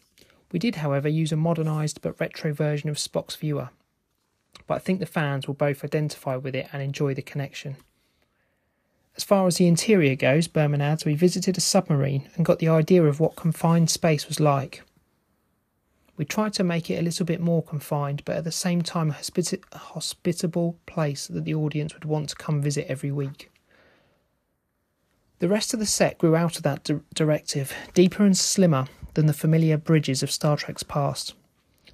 We 0.51 0.59
did, 0.59 0.77
however, 0.77 1.09
use 1.09 1.31
a 1.31 1.37
modernised 1.37 2.03
but 2.03 2.19
retro 2.19 2.53
version 2.53 2.89
of 2.89 2.97
Spock's 2.97 3.37
viewer. 3.37 3.69
But 4.67 4.75
I 4.75 4.79
think 4.79 4.99
the 4.99 5.07
fans 5.07 5.47
will 5.47 5.55
both 5.55 5.85
identify 5.85 6.37
with 6.37 6.55
it 6.55 6.69
and 6.73 6.83
enjoy 6.83 7.15
the 7.15 7.23
connection. 7.23 7.77
As 9.17 9.25
far 9.25 9.47
as 9.47 9.57
the 9.57 9.67
interior 9.67 10.17
goes, 10.17 10.49
Berman 10.49 10.81
adds, 10.81 11.05
we 11.05 11.15
visited 11.15 11.59
a 11.59 11.61
submarine 11.61 12.31
and 12.35 12.47
got 12.47 12.61
the 12.61 12.69
idea 12.69 13.05
of 13.05 13.21
what 13.21 13.37
confined 13.37 13.91
space 13.91 14.27
was 14.27 14.41
like. 14.41 14.83
We 16.17 16.25
tried 16.25 16.55
to 16.55 16.65
make 16.65 16.91
it 16.91 16.99
a 16.99 17.03
little 17.03 17.27
bit 17.27 17.41
more 17.41 17.63
confined, 17.63 18.23
but 18.25 18.37
at 18.37 18.45
the 18.45 18.53
same 18.53 18.81
time 18.81 19.11
a, 19.11 19.59
a 19.73 19.79
hospitable 19.79 20.79
place 20.87 21.27
that 21.27 21.45
the 21.45 21.55
audience 21.55 21.95
would 21.95 22.05
want 22.05 22.31
to 22.31 22.37
come 22.37 22.63
visit 22.63 22.87
every 22.89 23.11
week. 23.11 23.51
The 25.43 25.49
rest 25.49 25.75
of 25.75 25.81
the 25.81 25.87
set 25.87 26.19
grew 26.19 26.37
out 26.37 26.57
of 26.57 26.63
that 26.63 26.85
di- 26.85 27.01
directive, 27.15 27.75
deeper 27.95 28.25
and 28.25 28.39
slimmer 28.39 28.87
than 29.15 29.27
the 29.27 29.33
familiar 29.33 29.77
bridges 29.77 30.23
of 30.23 30.31
Star 30.31 30.57
Trek's 30.57 30.85
past. 30.85 31.35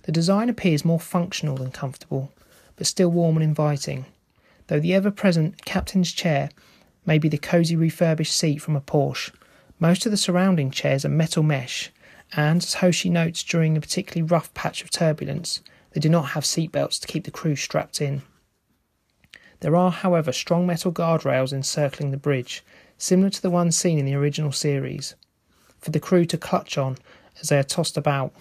The 0.02 0.12
design 0.12 0.50
appears 0.50 0.84
more 0.84 1.00
functional 1.00 1.56
than 1.56 1.70
comfortable, 1.70 2.30
but 2.76 2.86
still 2.86 3.08
warm 3.08 3.38
and 3.38 3.42
inviting, 3.42 4.04
though 4.66 4.80
the 4.80 4.92
ever 4.92 5.10
present 5.10 5.64
captain's 5.64 6.12
chair 6.12 6.50
may 7.06 7.16
be 7.16 7.30
the 7.30 7.38
cosy 7.38 7.74
refurbished 7.74 8.36
seat 8.36 8.58
from 8.58 8.76
a 8.76 8.82
Porsche. 8.82 9.32
Most 9.80 10.04
of 10.04 10.12
the 10.12 10.18
surrounding 10.18 10.70
chairs 10.70 11.06
are 11.06 11.08
metal 11.08 11.42
mesh, 11.42 11.90
and 12.36 12.62
as 12.62 12.74
Hoshi 12.74 13.08
notes 13.08 13.42
during 13.42 13.78
a 13.78 13.80
particularly 13.80 14.30
rough 14.30 14.52
patch 14.52 14.82
of 14.82 14.90
turbulence, 14.90 15.62
they 15.92 16.00
do 16.00 16.10
not 16.10 16.32
have 16.32 16.44
seatbelts 16.44 17.00
to 17.00 17.08
keep 17.08 17.24
the 17.24 17.30
crew 17.30 17.56
strapped 17.56 18.02
in. 18.02 18.20
There 19.60 19.74
are, 19.74 19.90
however, 19.90 20.32
strong 20.32 20.66
metal 20.66 20.92
guardrails 20.92 21.54
encircling 21.54 22.10
the 22.10 22.18
bridge, 22.18 22.62
similar 22.98 23.30
to 23.30 23.40
the 23.40 23.50
one 23.50 23.70
seen 23.70 23.98
in 23.98 24.04
the 24.04 24.14
original 24.14 24.52
series, 24.52 25.14
for 25.78 25.90
the 25.90 26.00
crew 26.00 26.24
to 26.26 26.36
clutch 26.36 26.76
on 26.76 26.98
as 27.40 27.48
they 27.48 27.58
are 27.58 27.62
tossed 27.62 27.96
about. 27.96 28.34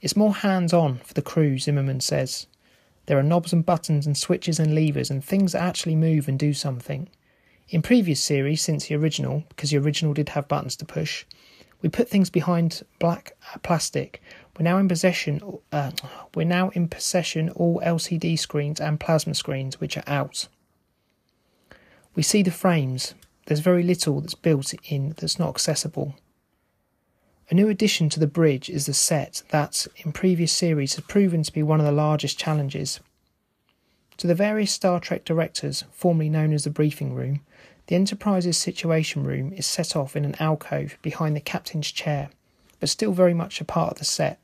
It's 0.00 0.16
more 0.16 0.34
hands 0.34 0.72
on 0.72 0.98
for 0.98 1.14
the 1.14 1.22
crew, 1.22 1.58
Zimmerman 1.58 2.00
says. 2.00 2.46
There 3.06 3.18
are 3.18 3.22
knobs 3.22 3.52
and 3.52 3.64
buttons 3.64 4.06
and 4.06 4.16
switches 4.16 4.60
and 4.60 4.74
levers 4.74 5.10
and 5.10 5.24
things 5.24 5.52
that 5.52 5.62
actually 5.62 5.96
move 5.96 6.28
and 6.28 6.38
do 6.38 6.52
something. 6.52 7.08
In 7.70 7.82
previous 7.82 8.20
series, 8.20 8.60
since 8.60 8.86
the 8.86 8.96
original, 8.96 9.44
because 9.48 9.70
the 9.70 9.78
original 9.78 10.14
did 10.14 10.30
have 10.30 10.48
buttons 10.48 10.76
to 10.76 10.84
push, 10.84 11.24
we 11.80 11.88
put 11.88 12.08
things 12.08 12.30
behind 12.30 12.82
black 12.98 13.36
uh, 13.52 13.58
plastic. 13.58 14.22
We're 14.56 14.64
now 14.64 14.78
in 14.78 14.88
possession. 14.88 15.40
Uh, 15.72 15.90
we're 16.34 16.44
now 16.44 16.70
in 16.70 16.88
possession 16.88 17.50
all 17.50 17.80
LCD 17.84 18.38
screens 18.38 18.80
and 18.80 19.00
plasma 19.00 19.34
screens, 19.34 19.80
which 19.80 19.96
are 19.96 20.04
out. 20.06 20.48
We 22.14 22.22
see 22.22 22.42
the 22.42 22.50
frames. 22.50 23.14
There's 23.46 23.60
very 23.60 23.82
little 23.82 24.20
that's 24.20 24.34
built 24.34 24.72
in 24.84 25.14
that's 25.18 25.38
not 25.38 25.50
accessible. 25.50 26.14
A 27.50 27.54
new 27.54 27.68
addition 27.68 28.08
to 28.10 28.20
the 28.20 28.26
bridge 28.26 28.70
is 28.70 28.86
the 28.86 28.94
set 28.94 29.42
that, 29.50 29.86
in 29.98 30.12
previous 30.12 30.52
series, 30.52 30.94
has 30.94 31.04
proven 31.04 31.42
to 31.42 31.52
be 31.52 31.62
one 31.62 31.80
of 31.80 31.86
the 31.86 31.92
largest 31.92 32.38
challenges. 32.38 33.00
To 34.18 34.26
the 34.26 34.34
various 34.34 34.72
Star 34.72 35.00
Trek 35.00 35.24
directors, 35.24 35.84
formerly 35.92 36.30
known 36.30 36.52
as 36.52 36.64
the 36.64 36.70
briefing 36.70 37.14
room, 37.14 37.40
The 37.86 37.96
Enterprise's 37.96 38.56
situation 38.56 39.24
room 39.24 39.52
is 39.52 39.66
set 39.66 39.94
off 39.94 40.16
in 40.16 40.24
an 40.24 40.36
alcove 40.40 40.96
behind 41.02 41.36
the 41.36 41.40
captain's 41.40 41.90
chair, 41.90 42.30
but 42.80 42.88
still 42.88 43.12
very 43.12 43.34
much 43.34 43.60
a 43.60 43.64
part 43.64 43.92
of 43.92 43.98
the 43.98 44.04
set. 44.06 44.40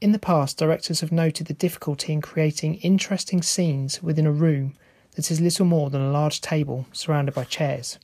In 0.00 0.10
the 0.10 0.18
past, 0.18 0.58
directors 0.58 1.00
have 1.00 1.12
noted 1.12 1.46
the 1.46 1.54
difficulty 1.54 2.12
in 2.12 2.20
creating 2.20 2.76
interesting 2.76 3.42
scenes 3.42 4.02
within 4.02 4.26
a 4.26 4.32
room 4.32 4.74
that 5.14 5.30
is 5.30 5.40
little 5.40 5.66
more 5.66 5.90
than 5.90 6.00
a 6.00 6.10
large 6.10 6.40
table 6.40 6.86
surrounded 6.92 7.34
by 7.34 7.44
chairs. 7.44 7.98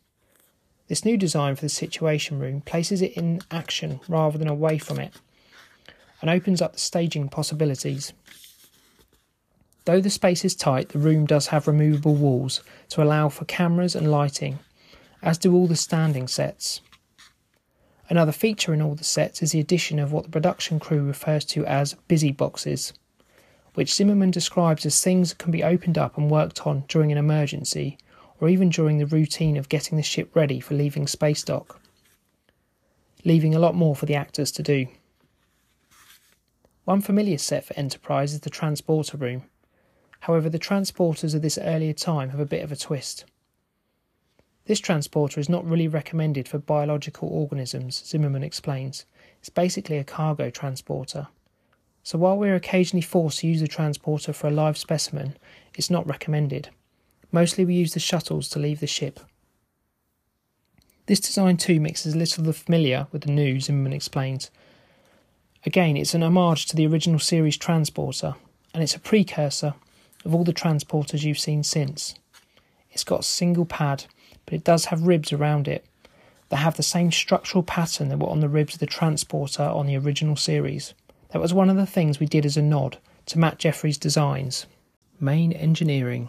This 0.88 1.04
new 1.04 1.16
design 1.16 1.54
for 1.54 1.62
the 1.62 1.68
Situation 1.68 2.38
Room 2.38 2.62
places 2.62 3.02
it 3.02 3.12
in 3.12 3.40
action 3.50 4.00
rather 4.08 4.38
than 4.38 4.48
away 4.48 4.78
from 4.78 4.98
it 4.98 5.14
and 6.20 6.28
opens 6.28 6.60
up 6.60 6.72
the 6.72 6.78
staging 6.78 7.28
possibilities. 7.28 8.12
Though 9.84 10.00
the 10.00 10.10
space 10.10 10.44
is 10.44 10.54
tight, 10.54 10.90
the 10.90 10.98
room 10.98 11.26
does 11.26 11.48
have 11.48 11.66
removable 11.66 12.14
walls 12.14 12.62
to 12.90 13.02
allow 13.02 13.28
for 13.28 13.44
cameras 13.46 13.94
and 13.94 14.10
lighting, 14.10 14.58
as 15.22 15.38
do 15.38 15.54
all 15.54 15.66
the 15.66 15.76
standing 15.76 16.28
sets. 16.28 16.80
Another 18.08 18.32
feature 18.32 18.74
in 18.74 18.82
all 18.82 18.94
the 18.94 19.04
sets 19.04 19.42
is 19.42 19.52
the 19.52 19.60
addition 19.60 19.98
of 19.98 20.12
what 20.12 20.24
the 20.24 20.30
production 20.30 20.80
crew 20.80 21.02
refers 21.02 21.44
to 21.46 21.64
as 21.66 21.94
busy 22.08 22.32
boxes 22.32 22.92
which 23.74 23.94
Zimmerman 23.94 24.30
describes 24.30 24.84
as 24.84 25.00
things 25.00 25.30
that 25.30 25.38
can 25.38 25.52
be 25.52 25.62
opened 25.62 25.96
up 25.96 26.16
and 26.16 26.30
worked 26.30 26.66
on 26.66 26.84
during 26.88 27.12
an 27.12 27.18
emergency, 27.18 27.98
or 28.40 28.48
even 28.48 28.70
during 28.70 28.98
the 28.98 29.06
routine 29.06 29.56
of 29.56 29.68
getting 29.68 29.96
the 29.96 30.02
ship 30.02 30.34
ready 30.34 30.60
for 30.60 30.74
leaving 30.74 31.06
space 31.06 31.42
dock, 31.42 31.80
leaving 33.24 33.54
a 33.54 33.58
lot 33.58 33.74
more 33.74 33.94
for 33.94 34.06
the 34.06 34.14
actors 34.14 34.50
to 34.52 34.62
do. 34.62 34.86
One 36.84 37.00
familiar 37.00 37.38
set 37.38 37.64
for 37.64 37.74
Enterprise 37.78 38.32
is 38.32 38.40
the 38.40 38.50
transporter 38.50 39.16
room. 39.16 39.44
However, 40.20 40.48
the 40.48 40.58
transporters 40.58 41.34
of 41.34 41.42
this 41.42 41.58
earlier 41.58 41.92
time 41.92 42.30
have 42.30 42.40
a 42.40 42.46
bit 42.46 42.64
of 42.64 42.72
a 42.72 42.76
twist. 42.76 43.24
This 44.66 44.80
transporter 44.80 45.40
is 45.40 45.48
not 45.48 45.64
really 45.64 45.88
recommended 45.88 46.46
for 46.46 46.58
biological 46.58 47.28
organisms, 47.28 48.02
Zimmerman 48.06 48.42
explains. 48.42 49.04
It's 49.38 49.48
basically 49.48 49.98
a 49.98 50.04
cargo 50.04 50.50
transporter. 50.50 51.28
So 52.02 52.18
while 52.18 52.36
we're 52.36 52.54
occasionally 52.54 53.02
forced 53.02 53.40
to 53.40 53.46
use 53.46 53.60
the 53.60 53.68
transporter 53.68 54.32
for 54.32 54.48
a 54.48 54.52
live 54.52 54.78
specimen, 54.78 55.36
it's 55.74 55.90
not 55.90 56.06
recommended. 56.06 56.70
Mostly 57.32 57.64
we 57.64 57.74
use 57.74 57.94
the 57.94 58.00
shuttles 58.00 58.48
to 58.50 58.58
leave 58.58 58.80
the 58.80 58.86
ship. 58.86 59.20
This 61.06 61.20
design 61.20 61.56
too 61.56 61.80
mixes 61.80 62.14
a 62.14 62.18
little 62.18 62.42
of 62.42 62.46
the 62.46 62.52
familiar 62.52 63.06
with 63.12 63.22
the 63.22 63.32
new, 63.32 63.60
Zimmerman 63.60 63.92
explains. 63.92 64.50
Again, 65.66 65.96
it's 65.96 66.14
an 66.14 66.22
homage 66.22 66.66
to 66.66 66.76
the 66.76 66.86
original 66.86 67.18
series 67.18 67.56
transporter, 67.56 68.34
and 68.72 68.82
it's 68.82 68.94
a 68.94 69.00
precursor 69.00 69.74
of 70.24 70.34
all 70.34 70.44
the 70.44 70.52
transporters 70.52 71.22
you've 71.22 71.38
seen 71.38 71.62
since. 71.62 72.14
It's 72.92 73.04
got 73.04 73.20
a 73.20 73.24
single 73.24 73.66
pad, 73.66 74.04
but 74.44 74.54
it 74.54 74.64
does 74.64 74.86
have 74.86 75.06
ribs 75.06 75.32
around 75.32 75.68
it 75.68 75.84
that 76.48 76.56
have 76.56 76.76
the 76.76 76.82
same 76.82 77.12
structural 77.12 77.62
pattern 77.62 78.08
that 78.08 78.18
were 78.18 78.28
on 78.28 78.40
the 78.40 78.48
ribs 78.48 78.74
of 78.74 78.80
the 78.80 78.86
transporter 78.86 79.62
on 79.62 79.86
the 79.86 79.96
original 79.96 80.36
series. 80.36 80.94
That 81.32 81.40
was 81.40 81.54
one 81.54 81.70
of 81.70 81.76
the 81.76 81.86
things 81.86 82.18
we 82.18 82.26
did 82.26 82.44
as 82.44 82.56
a 82.56 82.62
nod 82.62 82.98
to 83.26 83.38
Matt 83.38 83.58
Jefferies' 83.58 83.98
designs. 83.98 84.66
Main 85.20 85.52
engineering. 85.52 86.28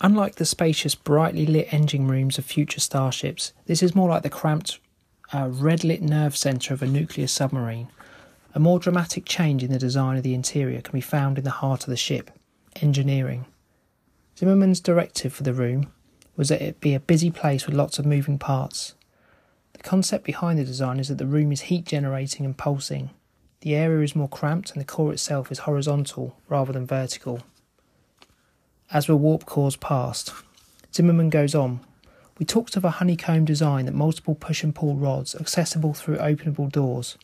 Unlike 0.00 0.36
the 0.36 0.44
spacious, 0.44 0.94
brightly 0.94 1.46
lit 1.46 1.72
engine 1.72 2.06
rooms 2.06 2.38
of 2.38 2.44
future 2.44 2.80
starships, 2.80 3.52
this 3.64 3.82
is 3.82 3.94
more 3.94 4.10
like 4.10 4.22
the 4.22 4.30
cramped, 4.30 4.78
uh, 5.32 5.48
red 5.50 5.84
lit 5.84 6.02
nerve 6.02 6.36
centre 6.36 6.74
of 6.74 6.82
a 6.82 6.86
nuclear 6.86 7.26
submarine. 7.26 7.88
A 8.54 8.60
more 8.60 8.78
dramatic 8.78 9.24
change 9.24 9.62
in 9.62 9.72
the 9.72 9.78
design 9.78 10.16
of 10.16 10.22
the 10.22 10.34
interior 10.34 10.80
can 10.80 10.92
be 10.92 11.00
found 11.00 11.38
in 11.38 11.44
the 11.44 11.50
heart 11.50 11.84
of 11.84 11.90
the 11.90 11.96
ship 11.96 12.30
engineering. 12.82 13.46
Zimmerman's 14.38 14.80
directive 14.80 15.32
for 15.32 15.42
the 15.42 15.54
room 15.54 15.90
was 16.36 16.50
that 16.50 16.62
it 16.62 16.80
be 16.80 16.94
a 16.94 17.00
busy 17.00 17.30
place 17.30 17.66
with 17.66 17.74
lots 17.74 17.98
of 17.98 18.04
moving 18.04 18.38
parts. 18.38 18.94
The 19.72 19.82
concept 19.82 20.24
behind 20.24 20.58
the 20.58 20.64
design 20.64 21.00
is 21.00 21.08
that 21.08 21.18
the 21.18 21.26
room 21.26 21.52
is 21.52 21.62
heat 21.62 21.86
generating 21.86 22.44
and 22.44 22.56
pulsing. 22.56 23.10
The 23.60 23.74
area 23.74 24.02
is 24.04 24.14
more 24.14 24.28
cramped 24.28 24.72
and 24.72 24.80
the 24.80 24.86
core 24.86 25.12
itself 25.12 25.50
is 25.50 25.60
horizontal 25.60 26.36
rather 26.48 26.72
than 26.72 26.86
vertical. 26.86 27.40
As 28.92 29.06
the 29.06 29.16
warp 29.16 29.46
cores 29.46 29.76
passed, 29.76 30.32
Zimmerman 30.94 31.30
goes 31.30 31.54
on. 31.54 31.80
We 32.38 32.46
talked 32.46 32.76
of 32.76 32.84
a 32.84 32.90
honeycomb 32.90 33.44
design 33.44 33.86
that 33.86 33.94
multiple 33.94 34.34
push 34.34 34.62
and 34.62 34.74
pull 34.74 34.94
rods 34.94 35.34
accessible 35.34 35.94
through 35.94 36.18
openable 36.18 36.70
doors. 36.70 37.16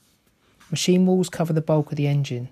Machine 0.70 1.04
walls 1.06 1.28
cover 1.28 1.52
the 1.52 1.60
bulk 1.60 1.92
of 1.92 1.96
the 1.96 2.08
engine. 2.08 2.48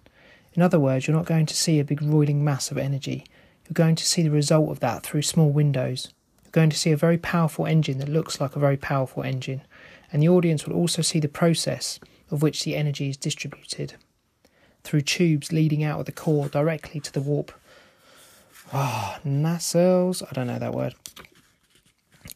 In 0.53 0.63
other 0.63 0.79
words, 0.79 1.07
you're 1.07 1.17
not 1.17 1.27
going 1.27 1.47
to 1.47 1.57
see 1.57 1.81
a 1.81 1.85
big 1.85 2.03
roiling 2.03 2.45
mass 2.45 2.71
of 2.71 2.77
energy. 2.77 3.25
You're 3.65 3.75
going 3.75 3.97
to 3.97 4.05
see 4.05 4.23
the 4.23 4.31
result 4.31 4.71
of 4.71 4.81
that 4.81 5.03
through 5.03 5.23
small 5.23 5.51
windows. 5.51 6.13
You're 6.45 6.53
going 6.53 6.71
to 6.71 6.79
see 6.79 6.91
a 6.91 6.97
very 6.97 7.19
powerful 7.19 7.67
engine 7.67 7.99
that 7.99 8.09
looks 8.09 8.41
like 8.41 8.57
a 8.57 8.61
very 8.61 8.77
powerful 8.77 9.23
engine, 9.23 9.63
and 10.13 10.23
the 10.23 10.29
audience 10.29 10.67
will 10.67 10.75
also 10.75 11.03
see 11.03 11.19
the 11.19 11.29
process 11.29 11.99
of 12.31 12.43
which 12.43 12.65
the 12.65 12.77
energy 12.77 13.09
is 13.09 13.17
distributed 13.17 13.95
through 14.83 15.03
tubes 15.03 15.53
leading 15.53 15.85
out 15.85 16.01
of 16.01 16.07
the 16.07 16.13
core 16.13 16.49
directly 16.49 17.01
to 17.01 17.13
the 17.13 17.21
warp. 17.21 17.53
Ah, 18.73 19.19
oh, 19.19 19.29
nacelles? 19.29 20.23
I 20.23 20.33
don't 20.33 20.47
know 20.47 20.59
that 20.59 20.75
word. 20.75 20.95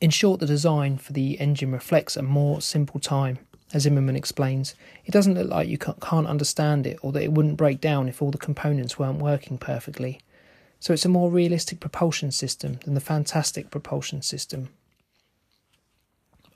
In 0.01 0.11
short, 0.11 0.41
the 0.41 0.47
design 0.47 0.99
for 0.99 1.13
the 1.13 1.41
engine 1.41 1.73
reflects 1.73 2.17
a 2.17 2.23
more 2.23 2.61
simple 2.61 3.01
time. 3.01 3.39
As 3.73 3.83
Zimmerman 3.83 4.17
explains, 4.17 4.75
it 5.05 5.13
doesn't 5.13 5.35
look 5.35 5.49
like 5.49 5.69
you 5.69 5.79
can't 5.79 6.27
understand 6.27 6.87
it 6.87 6.99
or 7.03 7.13
that 7.13 7.23
it 7.23 7.33
wouldn't 7.33 7.57
break 7.57 7.81
down 7.81 8.09
if 8.09 8.21
all 8.21 8.31
the 8.31 8.39
components 8.39 8.99
weren't 8.99 9.19
working 9.19 9.59
perfectly. 9.59 10.21
So 10.79 10.93
it's 10.93 11.05
a 11.05 11.09
more 11.09 11.31
realistic 11.31 11.81
propulsion 11.81 12.31
system 12.31 12.79
than 12.85 12.95
the 12.95 13.01
fantastic 13.01 13.71
propulsion 13.71 14.23
system. 14.23 14.69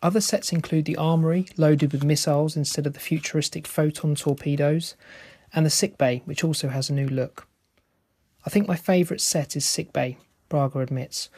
Other 0.01 0.21
sets 0.21 0.53
include 0.53 0.85
the 0.85 0.97
armory, 0.97 1.47
loaded 1.57 1.93
with 1.93 2.05
missiles 2.05 2.57
instead 2.57 2.87
of 2.87 2.95
the 2.95 3.01
futuristic 3.01 3.67
photon 3.67 4.15
torpedoes, 4.15 4.95
and 5.53 5.67
the 5.67 5.71
sickbay, 5.71 6.23
which 6.25 6.45
also 6.45 6.69
has 6.69 6.89
a 6.89 6.93
new 6.95 7.09
look. 7.09 7.49
I 8.47 8.51
think 8.51 8.69
my 8.69 8.77
favourite 8.77 9.21
set 9.21 9.57
is 9.57 9.65
sickbay, 9.65 10.17
Braga 10.49 10.79
admits. 10.79 11.31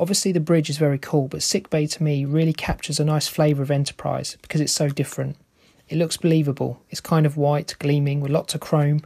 Obviously, 0.00 0.32
the 0.32 0.40
bridge 0.40 0.68
is 0.68 0.78
very 0.78 0.98
cool, 0.98 1.28
but 1.28 1.42
sickbay 1.42 1.86
to 1.86 2.02
me 2.02 2.24
really 2.24 2.52
captures 2.52 2.98
a 2.98 3.04
nice 3.04 3.28
flavour 3.28 3.62
of 3.62 3.70
Enterprise 3.70 4.36
because 4.42 4.60
it's 4.60 4.72
so 4.72 4.88
different. 4.88 5.36
It 5.88 5.96
looks 5.96 6.16
believable. 6.16 6.82
It's 6.90 7.00
kind 7.00 7.24
of 7.24 7.36
white, 7.36 7.76
gleaming, 7.78 8.20
with 8.20 8.32
lots 8.32 8.54
of 8.54 8.60
chrome, 8.60 9.02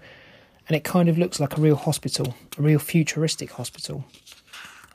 and 0.69 0.77
it 0.77 0.85
kind 0.85 1.09
of 1.09 1.19
looks 1.19 1.39
like 1.39 1.57
a 1.57 1.61
real 1.61 1.77
hospital, 1.77 2.35
a 2.59 2.63
real 2.63 2.79
futuristic 2.79 3.53
hospital. 3.53 4.05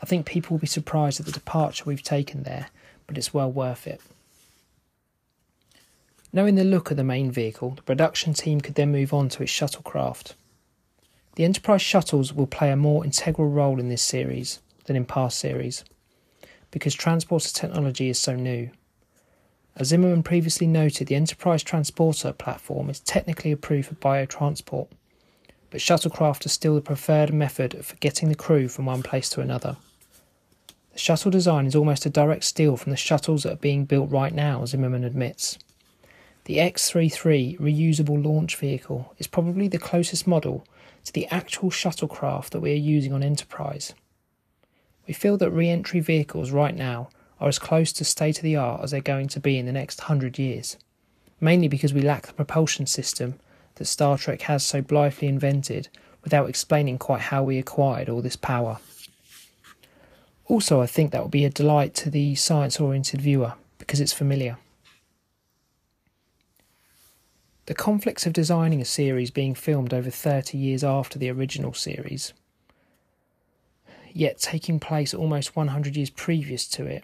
I 0.01 0.05
think 0.05 0.25
people 0.25 0.55
will 0.55 0.61
be 0.61 0.67
surprised 0.67 1.19
at 1.19 1.25
the 1.27 1.31
departure 1.31 1.83
we've 1.85 2.03
taken 2.03 2.43
there 2.43 2.67
but 3.07 3.17
it's 3.17 3.33
well 3.33 3.51
worth 3.51 3.87
it. 3.87 4.01
Knowing 6.33 6.55
the 6.55 6.63
look 6.63 6.91
of 6.91 6.97
the 6.97 7.03
main 7.03 7.31
vehicle, 7.31 7.71
the 7.71 7.81
production 7.81 8.33
team 8.33 8.61
could 8.61 8.75
then 8.75 8.91
move 8.91 9.13
on 9.13 9.29
to 9.29 9.41
its 9.41 9.51
shuttlecraft. 9.51 10.33
The 11.35 11.45
Enterprise 11.45 11.81
shuttles 11.81 12.33
will 12.33 12.47
play 12.47 12.69
a 12.69 12.75
more 12.75 13.05
integral 13.05 13.49
role 13.49 13.79
in 13.79 13.89
this 13.89 14.01
series 14.01 14.59
than 14.85 14.95
in 14.95 15.05
past 15.05 15.39
series, 15.39 15.83
because 16.71 16.93
transporter 16.93 17.49
technology 17.49 18.09
is 18.09 18.19
so 18.19 18.35
new. 18.35 18.69
As 19.75 19.87
Zimmerman 19.87 20.23
previously 20.23 20.67
noted, 20.67 21.07
the 21.07 21.15
Enterprise 21.15 21.63
transporter 21.63 22.33
platform 22.33 22.89
is 22.89 22.99
technically 22.99 23.51
approved 23.51 23.87
for 23.87 23.95
biotransport, 23.95 24.87
but 25.69 25.79
shuttlecraft 25.79 26.45
are 26.45 26.49
still 26.49 26.75
the 26.75 26.81
preferred 26.81 27.33
method 27.33 27.85
for 27.85 27.95
getting 27.97 28.29
the 28.29 28.35
crew 28.35 28.67
from 28.67 28.85
one 28.85 29.03
place 29.03 29.29
to 29.29 29.41
another. 29.41 29.77
The 30.97 31.01
shuttle 31.01 31.29
design 31.29 31.67
is 31.67 31.75
almost 31.75 32.07
a 32.07 32.09
direct 32.09 32.43
steal 32.43 32.75
from 32.75 32.89
the 32.89 32.97
shuttles 32.97 33.43
that 33.43 33.53
are 33.53 33.57
being 33.57 33.85
built 33.85 34.09
right 34.09 34.33
now, 34.33 34.65
Zimmerman 34.65 35.03
admits. 35.03 35.59
The 36.45 36.59
X 36.59 36.89
33 36.89 37.55
reusable 37.61 38.25
launch 38.25 38.55
vehicle 38.55 39.13
is 39.19 39.27
probably 39.27 39.67
the 39.67 39.77
closest 39.77 40.25
model 40.25 40.65
to 41.03 41.13
the 41.13 41.27
actual 41.27 41.69
shuttlecraft 41.69 42.49
that 42.49 42.61
we 42.61 42.71
are 42.71 42.75
using 42.75 43.13
on 43.13 43.21
Enterprise. 43.21 43.93
We 45.07 45.13
feel 45.13 45.37
that 45.37 45.51
re 45.51 45.69
entry 45.69 45.99
vehicles 45.99 46.49
right 46.49 46.75
now 46.75 47.09
are 47.39 47.47
as 47.47 47.59
close 47.59 47.93
to 47.93 48.03
state 48.03 48.37
of 48.37 48.43
the 48.43 48.55
art 48.55 48.81
as 48.81 48.89
they're 48.89 48.99
going 48.99 49.27
to 49.27 49.39
be 49.39 49.59
in 49.59 49.67
the 49.67 49.71
next 49.71 50.01
hundred 50.01 50.39
years, 50.39 50.77
mainly 51.39 51.67
because 51.67 51.93
we 51.93 52.01
lack 52.01 52.25
the 52.25 52.33
propulsion 52.33 52.87
system 52.87 53.35
that 53.75 53.85
Star 53.85 54.17
Trek 54.17 54.41
has 54.41 54.65
so 54.65 54.81
blithely 54.81 55.27
invented 55.27 55.89
without 56.23 56.49
explaining 56.49 56.97
quite 56.97 57.21
how 57.21 57.43
we 57.43 57.59
acquired 57.59 58.09
all 58.09 58.23
this 58.23 58.35
power. 58.35 58.79
Also, 60.49 60.81
I 60.81 60.87
think 60.87 61.11
that 61.11 61.21
will 61.21 61.29
be 61.29 61.43
a 61.43 61.49
delight 61.49 61.93
to 61.95 62.09
the 62.09 62.33
science 62.35 62.79
oriented 62.79 63.21
viewer 63.21 63.55
because 63.79 63.99
it's 63.99 64.13
familiar. 64.13 64.57
The 67.65 67.73
conflicts 67.73 68.25
of 68.25 68.31
designing 68.31 68.79
a 68.79 68.85
series 68.85 69.29
being 69.29 69.53
filmed 69.53 69.93
over 69.93 70.09
30 70.09 70.57
years 70.57 70.85
after 70.85 71.19
the 71.19 71.29
original 71.29 71.73
series, 71.73 72.33
yet 74.13 74.39
taking 74.39 74.79
place 74.79 75.13
almost 75.13 75.57
100 75.57 75.97
years 75.97 76.09
previous 76.09 76.65
to 76.69 76.85
it, 76.85 77.03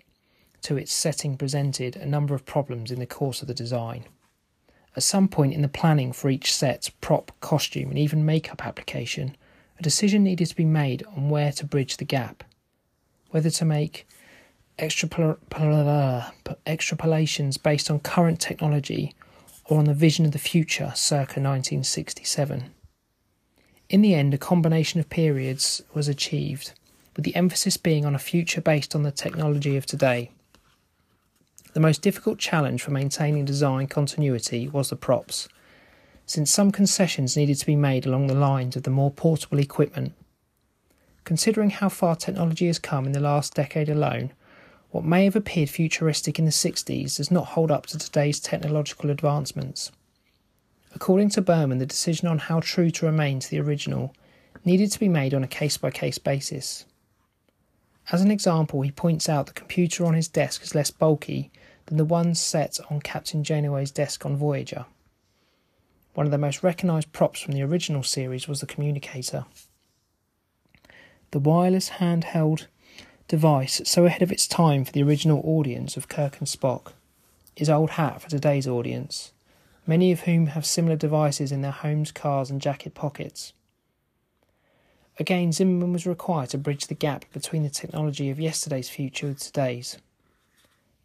to 0.62 0.78
its 0.78 0.94
setting 0.94 1.36
presented 1.36 1.98
a 1.98 2.06
number 2.06 2.34
of 2.34 2.46
problems 2.46 2.91
in 2.91 3.00
the 3.00 3.06
course 3.06 3.41
of 3.41 3.50
the 3.50 3.54
design. 3.54 4.06
At 4.96 5.04
some 5.04 5.28
point 5.28 5.54
in 5.54 5.62
the 5.62 5.68
planning 5.68 6.14
for 6.14 6.30
each 6.30 6.54
set, 6.54 6.91
prop, 7.02 7.34
costume, 7.41 7.89
and 7.89 8.00
even 8.00 8.26
makeup 8.26 8.66
application, 8.66 9.36
a 9.78 9.84
decision 9.84 10.24
needed 10.24 10.46
to 10.46 10.56
be 10.56 10.64
made 10.64 11.04
on 11.18 11.30
where 11.30 11.52
to 11.52 11.66
bridge 11.66 11.98
the 11.98 12.06
gap 12.06 12.46
whether 13.34 13.50
to 13.50 13.66
make 13.66 14.08
extrapolations 14.78 17.62
based 17.62 17.90
on 17.90 18.00
current 18.00 18.40
technology 18.40 19.16
or 19.66 19.80
on 19.80 19.86
the 19.86 19.94
vision 19.94 20.24
of 20.24 20.34
the 20.34 20.38
future 20.38 20.94
circa 20.96 21.42
1967. 21.42 22.66
In 23.90 24.02
the 24.02 24.14
end, 24.14 24.36
a 24.36 24.38
combination 24.38 25.00
of 25.00 25.10
periods 25.10 25.82
was 25.96 26.08
achieved, 26.08 26.74
with 27.16 27.26
the 27.26 27.36
emphasis 27.36 27.76
being 27.76 28.06
on 28.06 28.14
a 28.14 28.20
future 28.20 28.62
based 28.62 28.94
on 28.94 29.02
the 29.02 29.12
technology 29.12 29.76
of 29.78 29.88
today. 29.88 30.30
The 31.74 31.80
most 31.80 32.04
difficult 32.04 32.38
challenge 32.38 32.84
for 32.84 32.92
maintaining 32.92 33.46
design 33.46 33.88
continuity 33.88 34.68
was 34.68 34.92
the 34.92 34.96
props, 34.96 35.50
since 36.28 36.54
some 36.54 36.72
concessions 36.72 37.36
needed 37.36 37.58
to 37.58 37.66
be 37.66 37.76
made 37.76 38.06
along 38.06 38.28
the 38.28 38.36
lines 38.36 38.76
of 38.76 38.84
the 38.84 38.92
more 38.92 39.10
portable 39.10 39.58
equipment. 39.58 40.14
Considering 41.24 41.69
how 41.69 41.89
far 41.89 42.15
technology 42.15 42.67
has 42.67 42.80
come 42.80 43.05
in 43.05 43.13
the 43.13 43.19
last 43.19 43.53
decade 43.53 43.89
alone, 43.89 44.32
what 44.91 45.05
may 45.05 45.24
have 45.26 45.36
appeared 45.36 45.69
futuristic 45.69 46.38
in 46.38 46.45
the 46.45 46.51
60s 46.51 47.17
does 47.17 47.32
not 47.32 47.47
hold 47.47 47.71
up 47.71 47.86
to 47.88 47.97
today's 47.97 48.39
technological 48.39 49.09
advancements. 49.09 49.91
According 50.93 51.30
to 51.30 51.41
Berman, 51.41 51.80
the 51.80 51.86
decision 51.86 52.28
on 52.28 52.38
how 52.38 52.59
true 52.59 52.91
to 52.91 53.05
remain 53.05 53.39
to 53.39 53.49
the 53.49 53.59
original 53.59 54.13
needed 54.63 54.91
to 54.91 54.99
be 54.99 55.09
made 55.09 55.34
on 55.34 55.43
a 55.43 55.47
case 55.47 55.78
by 55.78 55.89
case 55.89 56.17
basis. 56.17 56.86
As 58.11 58.21
an 58.21 58.30
example, 58.30 58.82
he 58.82 58.91
points 58.91 59.28
out 59.28 59.47
the 59.47 59.53
computer 59.53 60.05
on 60.05 60.13
his 60.13 60.28
desk 60.28 60.61
is 60.61 60.76
less 60.76 60.91
bulky 60.91 61.51
than 61.88 61.97
the 61.97 62.05
one 62.05 62.36
set 62.36 62.80
on 62.89 63.01
Captain 63.01 63.43
Janeway's 63.43 63.91
desk 63.91 64.26
on 64.26 64.36
Voyager. 64.36 64.86
One 66.13 66.28
of 66.28 66.32
the 66.32 66.38
most 66.38 66.61
recognised 66.61 67.11
props 67.11 67.39
from 67.39 67.53
the 67.53 67.63
original 67.63 68.03
series 68.03 68.47
was 68.47 68.59
the 68.59 68.67
communicator. 68.67 69.45
The 71.34 71.40
wireless 71.40 71.90
handheld 71.90 72.68
device, 73.28 73.82
so 73.86 74.06
ahead 74.06 74.22
of 74.22 74.32
its 74.32 74.48
time 74.48 74.86
for 74.86 74.92
the 74.92 75.02
original 75.02 75.42
audience 75.44 75.98
of 75.98 76.08
Kirk 76.08 76.38
and 76.38 76.48
Spock, 76.48 76.94
is 77.56 77.72
old 77.72 77.90
hat 77.90 78.22
for 78.22 78.30
today's 78.30 78.68
audience, 78.68 79.32
many 79.88 80.12
of 80.12 80.20
whom 80.22 80.46
have 80.46 80.64
similar 80.64 80.96
devices 80.96 81.52
in 81.52 81.64
their 81.64 81.72
homes, 81.72 82.12
cars, 82.12 82.52
and 82.52 82.62
jacket 82.62 82.94
pockets. 82.94 83.54
Again, 85.20 85.52
Zimmerman 85.52 85.92
was 85.92 86.06
required 86.06 86.50
to 86.50 86.60
bridge 86.60 86.86
the 86.86 86.94
gap 86.94 87.26
between 87.34 87.64
the 87.64 87.70
technology 87.72 88.30
of 88.30 88.40
yesterday's 88.40 88.92
future 88.92 89.26
with 89.26 89.40
today's. 89.40 89.98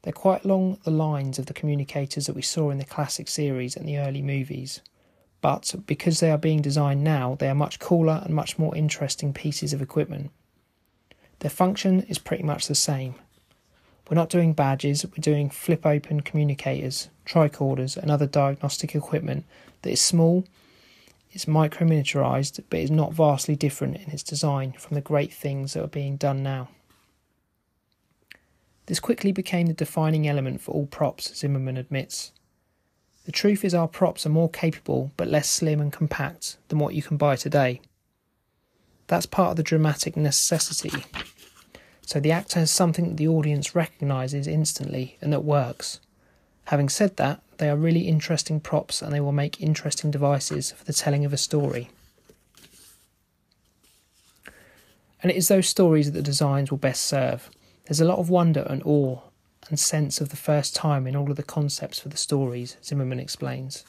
They're 0.02 0.12
quite 0.12 0.44
along 0.44 0.80
the 0.84 0.90
lines 0.90 1.38
of 1.38 1.46
the 1.46 1.54
communicators 1.54 2.26
that 2.26 2.36
we 2.36 2.42
saw 2.42 2.68
in 2.68 2.76
the 2.76 2.84
classic 2.84 3.28
series 3.28 3.76
and 3.76 3.88
the 3.88 3.96
early 3.96 4.20
movies 4.20 4.82
but 5.40 5.74
because 5.86 6.20
they 6.20 6.30
are 6.30 6.38
being 6.38 6.62
designed 6.62 7.04
now, 7.04 7.36
they 7.38 7.48
are 7.48 7.54
much 7.54 7.78
cooler 7.78 8.22
and 8.24 8.34
much 8.34 8.58
more 8.58 8.76
interesting 8.76 9.32
pieces 9.32 9.72
of 9.72 9.80
equipment. 9.80 10.30
Their 11.40 11.50
function 11.50 12.02
is 12.02 12.18
pretty 12.18 12.42
much 12.42 12.66
the 12.66 12.74
same. 12.74 13.14
We're 14.08 14.16
not 14.16 14.30
doing 14.30 14.54
badges, 14.54 15.04
we're 15.04 15.20
doing 15.20 15.50
flip 15.50 15.84
open 15.84 16.22
communicators, 16.22 17.08
tricorders, 17.26 17.96
and 17.96 18.10
other 18.10 18.26
diagnostic 18.26 18.94
equipment 18.94 19.44
that 19.82 19.92
is 19.92 20.00
small, 20.00 20.44
it's 21.30 21.46
micro 21.46 21.86
miniaturized, 21.86 22.64
but 22.70 22.80
is 22.80 22.90
not 22.90 23.12
vastly 23.12 23.54
different 23.54 23.96
in 23.96 24.10
its 24.10 24.22
design 24.22 24.72
from 24.72 24.94
the 24.94 25.00
great 25.00 25.32
things 25.32 25.74
that 25.74 25.84
are 25.84 25.88
being 25.88 26.16
done 26.16 26.42
now. 26.42 26.68
This 28.86 29.00
quickly 29.00 29.32
became 29.32 29.66
the 29.66 29.74
defining 29.74 30.26
element 30.26 30.62
for 30.62 30.72
all 30.72 30.86
props, 30.86 31.34
Zimmerman 31.36 31.76
admits. 31.76 32.32
The 33.28 33.32
truth 33.32 33.62
is, 33.62 33.74
our 33.74 33.88
props 33.88 34.24
are 34.24 34.30
more 34.30 34.48
capable 34.48 35.10
but 35.18 35.28
less 35.28 35.50
slim 35.50 35.82
and 35.82 35.92
compact 35.92 36.56
than 36.68 36.78
what 36.78 36.94
you 36.94 37.02
can 37.02 37.18
buy 37.18 37.36
today. 37.36 37.82
That's 39.06 39.26
part 39.26 39.50
of 39.50 39.56
the 39.58 39.62
dramatic 39.62 40.16
necessity. 40.16 41.04
So 42.06 42.20
the 42.20 42.32
actor 42.32 42.58
has 42.58 42.70
something 42.70 43.06
that 43.06 43.16
the 43.18 43.28
audience 43.28 43.74
recognises 43.74 44.46
instantly 44.46 45.18
and 45.20 45.30
that 45.30 45.44
works. 45.44 46.00
Having 46.68 46.88
said 46.88 47.18
that, 47.18 47.42
they 47.58 47.68
are 47.68 47.76
really 47.76 48.08
interesting 48.08 48.60
props 48.60 49.02
and 49.02 49.12
they 49.12 49.20
will 49.20 49.32
make 49.32 49.60
interesting 49.60 50.10
devices 50.10 50.72
for 50.72 50.86
the 50.86 50.94
telling 50.94 51.26
of 51.26 51.34
a 51.34 51.36
story. 51.36 51.90
And 55.22 55.30
it 55.30 55.36
is 55.36 55.48
those 55.48 55.68
stories 55.68 56.06
that 56.06 56.16
the 56.16 56.22
designs 56.22 56.70
will 56.70 56.78
best 56.78 57.04
serve. 57.04 57.50
There's 57.84 58.00
a 58.00 58.06
lot 58.06 58.20
of 58.20 58.30
wonder 58.30 58.62
and 58.70 58.82
awe 58.86 59.20
and 59.68 59.78
sense 59.78 60.20
of 60.20 60.30
the 60.30 60.36
first 60.36 60.74
time 60.74 61.06
in 61.06 61.16
all 61.16 61.30
of 61.30 61.36
the 61.36 61.42
concepts 61.42 61.98
for 61.98 62.08
the 62.08 62.16
stories, 62.16 62.76
Zimmerman 62.82 63.20
explains. 63.20 63.84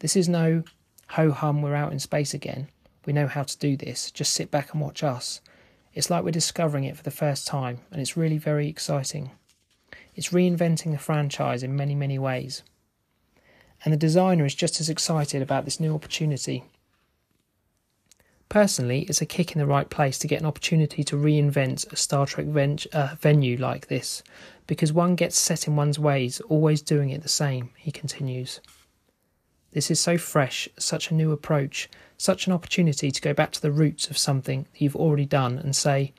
This 0.00 0.16
is 0.16 0.28
no 0.28 0.62
ho 1.08 1.30
hum, 1.30 1.62
we're 1.62 1.74
out 1.74 1.92
in 1.92 1.98
space 1.98 2.34
again. 2.34 2.68
We 3.06 3.12
know 3.12 3.26
how 3.26 3.42
to 3.42 3.58
do 3.58 3.76
this, 3.76 4.10
just 4.10 4.32
sit 4.32 4.50
back 4.50 4.72
and 4.72 4.80
watch 4.80 5.02
us. 5.02 5.40
It's 5.94 6.10
like 6.10 6.24
we're 6.24 6.30
discovering 6.30 6.84
it 6.84 6.96
for 6.96 7.02
the 7.02 7.10
first 7.10 7.46
time, 7.46 7.80
and 7.90 8.00
it's 8.00 8.16
really 8.16 8.38
very 8.38 8.68
exciting. 8.68 9.30
It's 10.14 10.28
reinventing 10.28 10.92
the 10.92 10.98
franchise 10.98 11.62
in 11.62 11.76
many, 11.76 11.94
many 11.94 12.18
ways. 12.18 12.62
And 13.84 13.92
the 13.92 13.98
designer 13.98 14.44
is 14.44 14.54
just 14.54 14.80
as 14.80 14.90
excited 14.90 15.40
about 15.40 15.64
this 15.64 15.80
new 15.80 15.94
opportunity 15.94 16.64
Personally, 18.48 19.00
it's 19.02 19.20
a 19.20 19.26
kick 19.26 19.52
in 19.52 19.58
the 19.58 19.66
right 19.66 19.90
place 19.90 20.18
to 20.18 20.26
get 20.26 20.40
an 20.40 20.46
opportunity 20.46 21.04
to 21.04 21.16
reinvent 21.16 21.92
a 21.92 21.96
Star 21.96 22.24
Trek 22.24 22.46
ven- 22.46 22.78
uh, 22.92 23.14
venue 23.20 23.58
like 23.58 23.88
this, 23.88 24.22
because 24.66 24.92
one 24.92 25.16
gets 25.16 25.38
set 25.38 25.66
in 25.66 25.76
one's 25.76 25.98
ways, 25.98 26.40
always 26.48 26.80
doing 26.80 27.10
it 27.10 27.22
the 27.22 27.28
same, 27.28 27.70
he 27.76 27.92
continues. 27.92 28.60
This 29.72 29.90
is 29.90 30.00
so 30.00 30.16
fresh, 30.16 30.66
such 30.78 31.10
a 31.10 31.14
new 31.14 31.30
approach, 31.30 31.90
such 32.16 32.46
an 32.46 32.54
opportunity 32.54 33.10
to 33.10 33.20
go 33.20 33.34
back 33.34 33.52
to 33.52 33.60
the 33.60 33.70
roots 33.70 34.08
of 34.08 34.16
something 34.16 34.62
that 34.72 34.80
you've 34.80 34.96
already 34.96 35.26
done 35.26 35.58
and 35.58 35.76
say, 35.76 36.14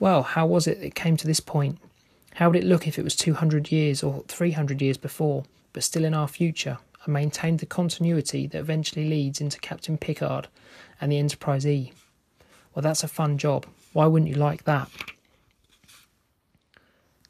well, 0.00 0.22
how 0.22 0.46
was 0.46 0.66
it 0.66 0.78
it 0.82 0.96
came 0.96 1.16
to 1.18 1.26
this 1.26 1.40
point? 1.40 1.78
How 2.34 2.48
would 2.48 2.56
it 2.56 2.64
look 2.64 2.88
if 2.88 2.98
it 2.98 3.04
was 3.04 3.14
200 3.14 3.70
years 3.70 4.02
or 4.02 4.24
300 4.26 4.82
years 4.82 4.96
before, 4.96 5.44
but 5.72 5.84
still 5.84 6.04
in 6.04 6.14
our 6.14 6.28
future, 6.28 6.78
and 7.04 7.14
maintained 7.14 7.60
the 7.60 7.66
continuity 7.66 8.46
that 8.46 8.58
eventually 8.58 9.08
leads 9.08 9.40
into 9.40 9.58
Captain 9.60 9.96
Picard 9.96 10.48
and 11.00 11.10
the 11.10 11.18
Enterprise 11.18 11.66
E. 11.66 11.92
Well, 12.74 12.82
that's 12.82 13.04
a 13.04 13.08
fun 13.08 13.38
job. 13.38 13.66
Why 13.92 14.06
wouldn't 14.06 14.30
you 14.30 14.36
like 14.36 14.64
that? 14.64 14.88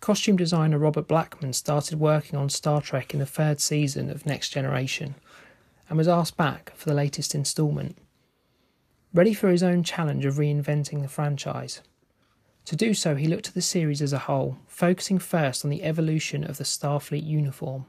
Costume 0.00 0.36
designer 0.36 0.78
Robert 0.78 1.06
Blackman 1.06 1.52
started 1.52 2.00
working 2.00 2.38
on 2.38 2.48
Star 2.48 2.80
Trek 2.80 3.12
in 3.12 3.20
the 3.20 3.26
third 3.26 3.60
season 3.60 4.10
of 4.10 4.26
Next 4.26 4.48
Generation 4.48 5.14
and 5.88 5.98
was 5.98 6.08
asked 6.08 6.36
back 6.36 6.72
for 6.74 6.88
the 6.88 6.94
latest 6.94 7.34
instalment. 7.34 7.98
Ready 9.12 9.34
for 9.34 9.50
his 9.50 9.62
own 9.62 9.82
challenge 9.82 10.24
of 10.24 10.36
reinventing 10.36 11.02
the 11.02 11.08
franchise. 11.08 11.82
To 12.66 12.76
do 12.76 12.94
so, 12.94 13.16
he 13.16 13.26
looked 13.26 13.48
at 13.48 13.54
the 13.54 13.60
series 13.60 14.00
as 14.00 14.12
a 14.12 14.20
whole, 14.20 14.56
focusing 14.66 15.18
first 15.18 15.64
on 15.64 15.70
the 15.70 15.82
evolution 15.82 16.44
of 16.44 16.58
the 16.58 16.64
Starfleet 16.64 17.26
uniform. 17.26 17.86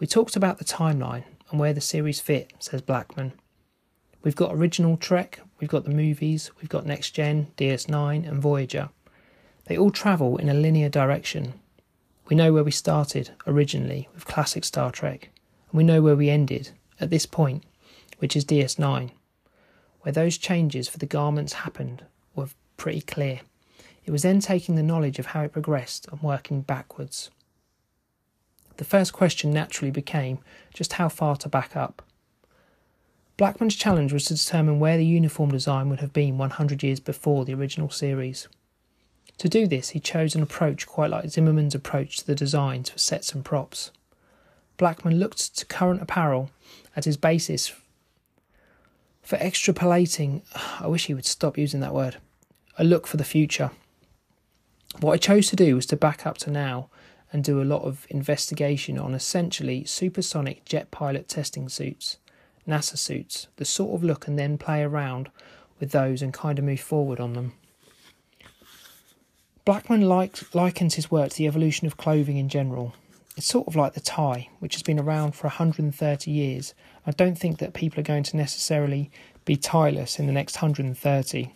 We 0.00 0.08
talked 0.08 0.34
about 0.34 0.58
the 0.58 0.64
timeline 0.64 1.22
and 1.50 1.60
where 1.60 1.72
the 1.72 1.80
series 1.80 2.18
fit, 2.18 2.52
says 2.58 2.82
Blackman. 2.82 3.32
We've 4.24 4.34
got 4.34 4.52
original 4.52 4.96
Trek, 4.96 5.40
we've 5.60 5.70
got 5.70 5.84
the 5.84 5.90
movies, 5.90 6.50
we've 6.60 6.68
got 6.68 6.84
Next 6.84 7.12
Gen, 7.12 7.46
DS9, 7.56 8.28
and 8.28 8.42
Voyager. 8.42 8.88
They 9.66 9.78
all 9.78 9.92
travel 9.92 10.36
in 10.36 10.48
a 10.48 10.54
linear 10.54 10.88
direction. 10.88 11.54
We 12.26 12.34
know 12.34 12.52
where 12.52 12.64
we 12.64 12.72
started 12.72 13.30
originally 13.46 14.08
with 14.14 14.26
classic 14.26 14.64
Star 14.64 14.90
Trek, 14.90 15.30
and 15.70 15.78
we 15.78 15.84
know 15.84 16.02
where 16.02 16.16
we 16.16 16.28
ended 16.28 16.70
at 16.98 17.10
this 17.10 17.26
point, 17.26 17.64
which 18.18 18.34
is 18.34 18.44
DS9. 18.44 19.12
Where 20.00 20.12
those 20.12 20.38
changes 20.38 20.88
for 20.88 20.98
the 20.98 21.06
garments 21.06 21.52
happened 21.52 22.04
were 22.34 22.48
pretty 22.76 23.00
clear. 23.00 23.42
It 24.04 24.10
was 24.10 24.22
then 24.22 24.40
taking 24.40 24.74
the 24.74 24.82
knowledge 24.82 25.20
of 25.20 25.26
how 25.26 25.42
it 25.42 25.52
progressed 25.52 26.08
and 26.08 26.20
working 26.20 26.62
backwards. 26.62 27.30
The 28.76 28.84
first 28.84 29.12
question 29.12 29.52
naturally 29.52 29.90
became 29.90 30.38
just 30.72 30.94
how 30.94 31.08
far 31.08 31.36
to 31.36 31.48
back 31.48 31.76
up. 31.76 32.02
Blackman's 33.36 33.74
challenge 33.74 34.12
was 34.12 34.26
to 34.26 34.34
determine 34.34 34.78
where 34.78 34.96
the 34.96 35.06
uniform 35.06 35.50
design 35.50 35.88
would 35.90 36.00
have 36.00 36.12
been 36.12 36.38
100 36.38 36.82
years 36.82 37.00
before 37.00 37.44
the 37.44 37.54
original 37.54 37.90
series. 37.90 38.48
To 39.38 39.48
do 39.48 39.66
this, 39.66 39.90
he 39.90 40.00
chose 40.00 40.34
an 40.34 40.42
approach 40.42 40.86
quite 40.86 41.10
like 41.10 41.28
Zimmerman's 41.28 41.74
approach 41.74 42.18
to 42.18 42.26
the 42.26 42.36
designs 42.36 42.90
for 42.90 42.98
sets 42.98 43.32
and 43.32 43.44
props. 43.44 43.90
Blackman 44.76 45.18
looked 45.18 45.56
to 45.56 45.66
current 45.66 46.02
apparel 46.02 46.50
as 46.94 47.04
his 47.04 47.16
basis 47.16 47.72
for 49.22 49.36
extrapolating. 49.38 50.42
I 50.80 50.86
wish 50.86 51.06
he 51.06 51.14
would 51.14 51.26
stop 51.26 51.58
using 51.58 51.80
that 51.80 51.94
word. 51.94 52.18
A 52.78 52.84
look 52.84 53.06
for 53.06 53.16
the 53.16 53.24
future. 53.24 53.70
What 55.00 55.12
I 55.12 55.16
chose 55.16 55.48
to 55.48 55.56
do 55.56 55.74
was 55.74 55.86
to 55.86 55.96
back 55.96 56.24
up 56.24 56.38
to 56.38 56.50
now 56.50 56.88
and 57.34 57.44
do 57.44 57.60
a 57.60 57.64
lot 57.64 57.82
of 57.82 58.06
investigation 58.08 58.98
on 58.98 59.12
essentially 59.12 59.84
supersonic 59.84 60.64
jet 60.64 60.90
pilot 60.90 61.28
testing 61.28 61.68
suits 61.68 62.16
NASA 62.66 62.96
suits, 62.96 63.48
the 63.56 63.64
sort 63.64 63.94
of 63.94 64.04
look, 64.04 64.26
and 64.26 64.38
then 64.38 64.58
play 64.58 64.82
around 64.82 65.30
with 65.78 65.90
those 65.90 66.22
and 66.22 66.32
kind 66.32 66.58
of 66.58 66.64
move 66.64 66.80
forward 66.80 67.20
on 67.20 67.34
them. 67.34 67.52
Blackman 69.64 70.02
likens 70.02 70.94
his 70.94 71.10
work 71.10 71.30
to 71.30 71.36
the 71.36 71.46
evolution 71.46 71.86
of 71.86 71.96
clothing 71.96 72.36
in 72.36 72.48
general. 72.48 72.94
It's 73.36 73.46
sort 73.46 73.66
of 73.66 73.76
like 73.76 73.94
the 73.94 74.00
tie, 74.00 74.48
which 74.60 74.74
has 74.74 74.82
been 74.82 75.00
around 75.00 75.32
for 75.32 75.48
130 75.48 76.30
years. 76.30 76.74
I 77.06 77.10
don't 77.10 77.38
think 77.38 77.58
that 77.58 77.74
people 77.74 78.00
are 78.00 78.04
going 78.04 78.22
to 78.24 78.36
necessarily 78.36 79.10
be 79.44 79.56
tieless 79.56 80.18
in 80.18 80.26
the 80.26 80.32
next 80.32 80.56
130. 80.56 81.54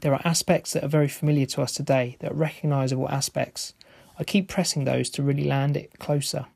There 0.00 0.12
are 0.12 0.20
aspects 0.24 0.72
that 0.72 0.84
are 0.84 0.88
very 0.88 1.08
familiar 1.08 1.46
to 1.46 1.62
us 1.62 1.72
today, 1.72 2.16
that 2.20 2.32
are 2.32 2.34
recognisable 2.34 3.08
aspects. 3.08 3.74
I 4.18 4.24
keep 4.24 4.48
pressing 4.48 4.84
those 4.84 5.10
to 5.10 5.22
really 5.22 5.44
land 5.44 5.76
it 5.76 5.98
closer. 5.98 6.46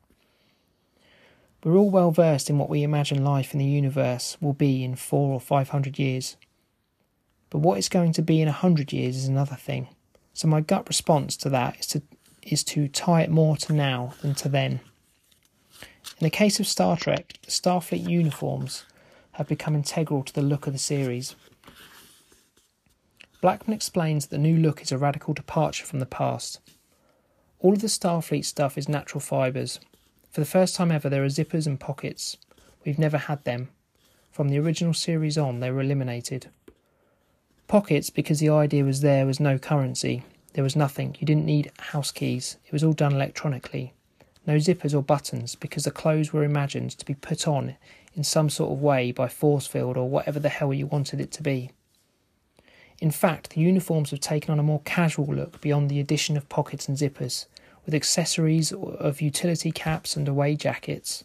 We're 1.62 1.76
all 1.76 1.90
well 1.90 2.10
versed 2.10 2.48
in 2.48 2.58
what 2.58 2.70
we 2.70 2.82
imagine 2.82 3.22
life 3.22 3.52
in 3.52 3.58
the 3.58 3.66
universe 3.66 4.38
will 4.40 4.54
be 4.54 4.82
in 4.82 4.96
four 4.96 5.32
or 5.32 5.40
five 5.40 5.68
hundred 5.68 5.98
years. 5.98 6.36
But 7.50 7.58
what 7.58 7.76
it's 7.76 7.88
going 7.88 8.12
to 8.14 8.22
be 8.22 8.40
in 8.40 8.48
a 8.48 8.52
hundred 8.52 8.92
years 8.92 9.16
is 9.16 9.26
another 9.26 9.56
thing. 9.56 9.88
So 10.32 10.48
my 10.48 10.62
gut 10.62 10.88
response 10.88 11.36
to 11.38 11.50
that 11.50 11.80
is 11.80 11.86
to 11.88 12.02
is 12.42 12.64
to 12.64 12.88
tie 12.88 13.20
it 13.20 13.30
more 13.30 13.56
to 13.58 13.74
now 13.74 14.14
than 14.22 14.34
to 14.36 14.48
then. 14.48 14.80
In 16.18 16.24
the 16.24 16.30
case 16.30 16.58
of 16.60 16.66
Star 16.66 16.96
Trek, 16.96 17.34
the 17.42 17.50
Starfleet 17.50 18.08
uniforms 18.08 18.84
have 19.32 19.48
become 19.48 19.74
integral 19.74 20.22
to 20.22 20.32
the 20.32 20.42
look 20.42 20.66
of 20.66 20.72
the 20.72 20.78
series. 20.78 21.36
Blackman 23.42 23.74
explains 23.74 24.26
that 24.26 24.36
the 24.36 24.42
new 24.42 24.56
look 24.56 24.80
is 24.80 24.92
a 24.92 24.98
radical 24.98 25.34
departure 25.34 25.84
from 25.84 25.98
the 25.98 26.06
past. 26.06 26.60
All 27.62 27.74
of 27.74 27.82
the 27.82 27.88
Starfleet 27.88 28.46
stuff 28.46 28.78
is 28.78 28.88
natural 28.88 29.20
fibres. 29.20 29.80
For 30.30 30.40
the 30.40 30.46
first 30.46 30.74
time 30.74 30.90
ever, 30.90 31.10
there 31.10 31.22
are 31.22 31.28
zippers 31.28 31.66
and 31.66 31.78
pockets. 31.78 32.38
We've 32.86 32.98
never 32.98 33.18
had 33.18 33.44
them. 33.44 33.68
From 34.32 34.48
the 34.48 34.58
original 34.58 34.94
series 34.94 35.36
on, 35.36 35.60
they 35.60 35.70
were 35.70 35.82
eliminated. 35.82 36.48
Pockets, 37.68 38.08
because 38.08 38.40
the 38.40 38.48
idea 38.48 38.82
was 38.82 39.02
there 39.02 39.26
was 39.26 39.40
no 39.40 39.58
currency. 39.58 40.24
There 40.54 40.64
was 40.64 40.74
nothing. 40.74 41.16
You 41.20 41.26
didn't 41.26 41.44
need 41.44 41.70
house 41.78 42.10
keys. 42.10 42.56
It 42.64 42.72
was 42.72 42.82
all 42.82 42.94
done 42.94 43.12
electronically. 43.12 43.92
No 44.46 44.56
zippers 44.56 44.94
or 44.94 45.02
buttons, 45.02 45.54
because 45.54 45.84
the 45.84 45.90
clothes 45.90 46.32
were 46.32 46.44
imagined 46.44 46.92
to 46.92 47.04
be 47.04 47.14
put 47.14 47.46
on 47.46 47.76
in 48.14 48.24
some 48.24 48.48
sort 48.48 48.72
of 48.72 48.80
way 48.80 49.12
by 49.12 49.28
force 49.28 49.66
field 49.66 49.98
or 49.98 50.08
whatever 50.08 50.40
the 50.40 50.48
hell 50.48 50.72
you 50.72 50.86
wanted 50.86 51.20
it 51.20 51.30
to 51.32 51.42
be. 51.42 51.72
In 53.00 53.10
fact, 53.10 53.50
the 53.50 53.60
uniforms 53.60 54.10
have 54.10 54.20
taken 54.20 54.52
on 54.52 54.58
a 54.58 54.62
more 54.62 54.82
casual 54.84 55.26
look 55.26 55.60
beyond 55.60 55.88
the 55.88 56.00
addition 56.00 56.36
of 56.36 56.48
pockets 56.50 56.86
and 56.86 56.98
zippers, 56.98 57.46
with 57.84 57.94
accessories 57.94 58.72
of 58.72 59.22
utility 59.22 59.72
caps 59.72 60.16
and 60.16 60.28
away 60.28 60.54
jackets. 60.54 61.24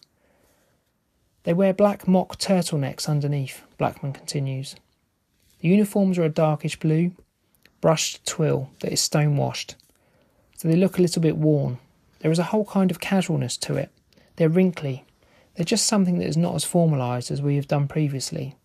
They 1.43 1.53
wear 1.53 1.73
black 1.73 2.07
mock 2.07 2.37
turtlenecks 2.37 3.09
underneath, 3.09 3.61
Blackman 3.77 4.13
continues. 4.13 4.75
The 5.59 5.67
uniforms 5.67 6.17
are 6.17 6.23
a 6.23 6.29
darkish 6.29 6.79
blue, 6.79 7.11
brushed 7.81 8.25
twill 8.25 8.69
that 8.79 8.93
is 8.93 9.01
stonewashed, 9.01 9.75
so 10.57 10.67
they 10.67 10.75
look 10.77 10.97
a 10.97 11.01
little 11.01 11.21
bit 11.21 11.37
worn. 11.37 11.77
There 12.19 12.31
is 12.31 12.39
a 12.39 12.43
whole 12.43 12.65
kind 12.65 12.89
of 12.89 12.99
casualness 12.99 13.57
to 13.57 13.75
it. 13.75 13.91
They're 14.37 14.49
wrinkly. 14.49 15.05
They're 15.55 15.65
just 15.65 15.85
something 15.85 16.17
that 16.19 16.27
is 16.27 16.37
not 16.37 16.55
as 16.55 16.65
formalised 16.65 17.31
as 17.31 17.41
we 17.41 17.57
have 17.57 17.67
done 17.67 17.87
previously. 17.87 18.55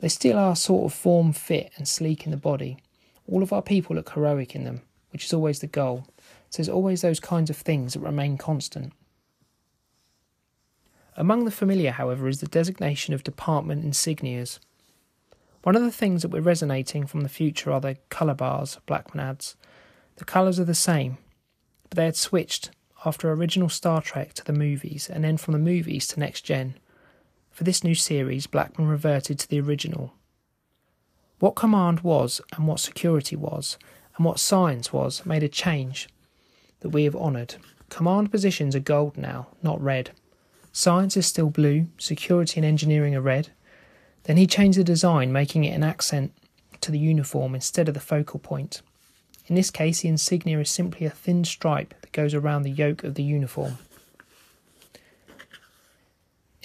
They 0.00 0.08
still 0.08 0.38
are 0.38 0.56
sort 0.56 0.84
of 0.84 0.98
form 0.98 1.32
fit 1.32 1.72
and 1.76 1.88
sleek 1.88 2.24
in 2.24 2.30
the 2.30 2.36
body. 2.36 2.78
All 3.26 3.42
of 3.42 3.52
our 3.52 3.62
people 3.62 3.96
look 3.96 4.10
heroic 4.10 4.54
in 4.54 4.64
them, 4.64 4.82
which 5.10 5.24
is 5.24 5.32
always 5.32 5.60
the 5.60 5.66
goal. 5.66 6.06
So 6.50 6.58
there's 6.58 6.68
always 6.68 7.02
those 7.02 7.20
kinds 7.20 7.50
of 7.50 7.56
things 7.56 7.94
that 7.94 8.00
remain 8.00 8.38
constant. 8.38 8.92
Among 11.16 11.44
the 11.44 11.50
familiar, 11.50 11.92
however, 11.92 12.28
is 12.28 12.40
the 12.40 12.46
designation 12.46 13.14
of 13.14 13.24
department 13.24 13.84
insignias. 13.84 14.58
One 15.62 15.74
of 15.74 15.82
the 15.82 15.90
things 15.90 16.22
that 16.22 16.30
we're 16.30 16.42
resonating 16.42 17.06
from 17.06 17.22
the 17.22 17.28
future 17.28 17.72
are 17.72 17.80
the 17.80 17.96
colour 18.10 18.34
bars, 18.34 18.78
Blackman 18.86 19.24
adds. 19.24 19.56
The 20.16 20.24
colours 20.24 20.60
are 20.60 20.64
the 20.64 20.74
same, 20.74 21.16
but 21.88 21.96
they 21.96 22.04
had 22.04 22.16
switched 22.16 22.70
after 23.04 23.32
original 23.32 23.68
Star 23.68 24.02
Trek 24.02 24.34
to 24.34 24.44
the 24.44 24.52
movies 24.52 25.08
and 25.08 25.24
then 25.24 25.36
from 25.36 25.52
the 25.52 25.58
movies 25.58 26.06
to 26.08 26.20
Next 26.20 26.42
Gen. 26.42 26.74
For 27.56 27.64
this 27.64 27.82
new 27.82 27.94
series, 27.94 28.46
Blackman 28.46 28.86
reverted 28.86 29.38
to 29.38 29.48
the 29.48 29.60
original. 29.60 30.12
What 31.38 31.56
command 31.56 32.00
was 32.00 32.42
and 32.54 32.68
what 32.68 32.80
security 32.80 33.34
was 33.34 33.78
and 34.14 34.26
what 34.26 34.38
science 34.38 34.92
was 34.92 35.24
made 35.24 35.42
a 35.42 35.48
change 35.48 36.10
that 36.80 36.90
we 36.90 37.04
have 37.04 37.16
honoured. 37.16 37.54
Command 37.88 38.30
positions 38.30 38.76
are 38.76 38.80
gold 38.80 39.16
now, 39.16 39.46
not 39.62 39.80
red. 39.80 40.10
Science 40.70 41.16
is 41.16 41.26
still 41.26 41.48
blue, 41.48 41.86
security 41.96 42.60
and 42.60 42.66
engineering 42.66 43.14
are 43.16 43.22
red, 43.22 43.48
then 44.24 44.36
he 44.36 44.46
changed 44.46 44.78
the 44.78 44.84
design, 44.84 45.32
making 45.32 45.64
it 45.64 45.74
an 45.74 45.82
accent 45.82 46.34
to 46.82 46.92
the 46.92 46.98
uniform 46.98 47.54
instead 47.54 47.88
of 47.88 47.94
the 47.94 48.00
focal 48.00 48.38
point. 48.38 48.82
In 49.46 49.54
this 49.54 49.70
case, 49.70 50.02
the 50.02 50.08
insignia 50.08 50.60
is 50.60 50.68
simply 50.68 51.06
a 51.06 51.10
thin 51.10 51.42
stripe 51.42 51.94
that 52.02 52.12
goes 52.12 52.34
around 52.34 52.64
the 52.64 52.70
yoke 52.70 53.02
of 53.02 53.14
the 53.14 53.22
uniform. 53.22 53.78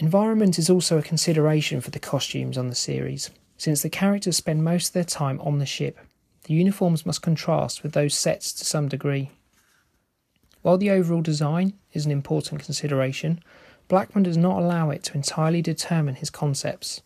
Environment 0.02 0.58
is 0.58 0.68
also 0.68 0.98
a 0.98 1.04
consideration 1.04 1.80
for 1.80 1.92
the 1.92 2.00
costumes 2.00 2.58
on 2.58 2.70
the 2.70 2.76
series. 2.76 3.30
Since 3.58 3.84
the 3.84 3.90
characters 3.90 4.36
spend 4.36 4.64
most 4.64 4.88
of 4.88 4.94
their 4.94 5.04
time 5.04 5.40
on 5.42 5.60
the 5.60 5.66
ship, 5.68 6.00
the 6.46 6.56
uniforms 6.56 7.06
must 7.06 7.22
contrast 7.22 7.84
with 7.84 7.92
those 7.92 8.18
sets 8.18 8.52
to 8.54 8.66
some 8.66 8.88
degree. 8.88 9.30
While 10.64 10.80
the 10.80 10.90
overall 10.90 11.22
design 11.22 11.74
is 11.94 12.08
an 12.08 12.12
important 12.12 12.64
consideration, 12.64 13.44
Blackman 13.90 14.24
does 14.24 14.38
not 14.38 14.60
allow 14.60 14.90
it 14.90 15.04
to 15.04 15.14
entirely 15.14 15.62
determine 15.62 16.16
his 16.16 16.32
concepts. 16.32 17.04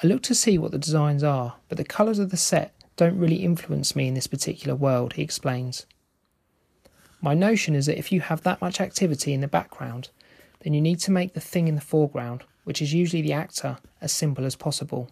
I 0.00 0.06
look 0.06 0.22
to 0.22 0.34
see 0.36 0.58
what 0.58 0.70
the 0.70 0.78
designs 0.78 1.24
are, 1.24 1.56
but 1.68 1.76
the 1.76 1.82
colours 1.82 2.20
of 2.20 2.30
the 2.30 2.36
set 2.36 2.72
don't 2.96 3.18
really 3.18 3.42
influence 3.42 3.96
me 3.96 4.06
in 4.06 4.14
this 4.14 4.28
particular 4.28 4.76
world, 4.76 5.14
he 5.14 5.22
explains. 5.22 5.86
My 7.20 7.34
notion 7.34 7.74
is 7.74 7.86
that 7.86 7.98
if 7.98 8.12
you 8.12 8.20
have 8.20 8.44
that 8.44 8.60
much 8.60 8.80
activity 8.80 9.32
in 9.32 9.40
the 9.40 9.48
background, 9.48 10.10
then 10.60 10.74
you 10.74 10.80
need 10.80 11.00
to 11.00 11.10
make 11.10 11.34
the 11.34 11.40
thing 11.40 11.68
in 11.68 11.74
the 11.74 11.80
foreground, 11.80 12.44
which 12.64 12.82
is 12.82 12.94
usually 12.94 13.22
the 13.22 13.32
actor, 13.32 13.78
as 14.00 14.12
simple 14.12 14.44
as 14.44 14.56
possible. 14.56 15.10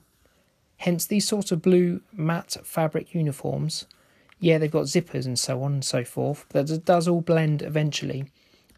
Hence, 0.78 1.06
these 1.06 1.26
sorts 1.26 1.50
of 1.50 1.62
blue 1.62 2.02
matte 2.12 2.56
fabric 2.62 3.14
uniforms, 3.14 3.86
yeah, 4.38 4.58
they've 4.58 4.70
got 4.70 4.84
zippers 4.84 5.26
and 5.26 5.38
so 5.38 5.62
on 5.62 5.72
and 5.72 5.84
so 5.84 6.04
forth, 6.04 6.46
but 6.50 6.70
it 6.70 6.84
does 6.84 7.08
all 7.08 7.20
blend 7.20 7.62
eventually, 7.62 8.20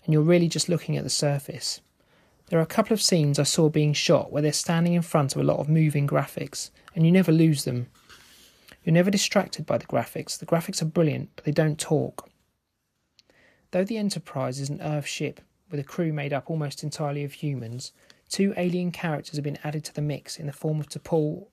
and 0.04 0.12
you're 0.12 0.22
really 0.22 0.48
just 0.48 0.68
looking 0.68 0.96
at 0.96 1.04
the 1.04 1.10
surface. 1.10 1.80
There 2.46 2.58
are 2.58 2.62
a 2.62 2.66
couple 2.66 2.94
of 2.94 3.02
scenes 3.02 3.38
I 3.38 3.44
saw 3.44 3.68
being 3.68 3.92
shot 3.92 4.32
where 4.32 4.42
they're 4.42 4.52
standing 4.52 4.94
in 4.94 5.02
front 5.02 5.34
of 5.34 5.40
a 5.40 5.44
lot 5.44 5.58
of 5.58 5.68
moving 5.68 6.08
graphics, 6.08 6.70
and 6.94 7.04
you 7.04 7.12
never 7.12 7.30
lose 7.30 7.64
them. 7.64 7.88
You're 8.82 8.94
never 8.94 9.10
distracted 9.10 9.66
by 9.66 9.78
the 9.78 9.86
graphics. 9.86 10.38
The 10.38 10.46
graphics 10.46 10.80
are 10.80 10.86
brilliant, 10.86 11.30
but 11.36 11.44
they 11.44 11.52
don't 11.52 11.78
talk. 11.78 12.28
Though 13.72 13.84
the 13.84 13.98
Enterprise 13.98 14.58
is 14.58 14.70
an 14.70 14.80
Earth 14.80 15.06
ship 15.06 15.40
with 15.70 15.80
a 15.80 15.84
crew 15.84 16.12
made 16.12 16.32
up 16.32 16.50
almost 16.50 16.82
entirely 16.82 17.24
of 17.24 17.34
humans, 17.34 17.92
two 18.28 18.54
alien 18.56 18.90
characters 18.90 19.36
have 19.36 19.44
been 19.44 19.58
added 19.64 19.84
to 19.84 19.94
the 19.94 20.02
mix 20.02 20.38
in 20.38 20.46
the 20.46 20.52
form 20.52 20.80
of 20.80 20.88
T'Pol 20.88 21.46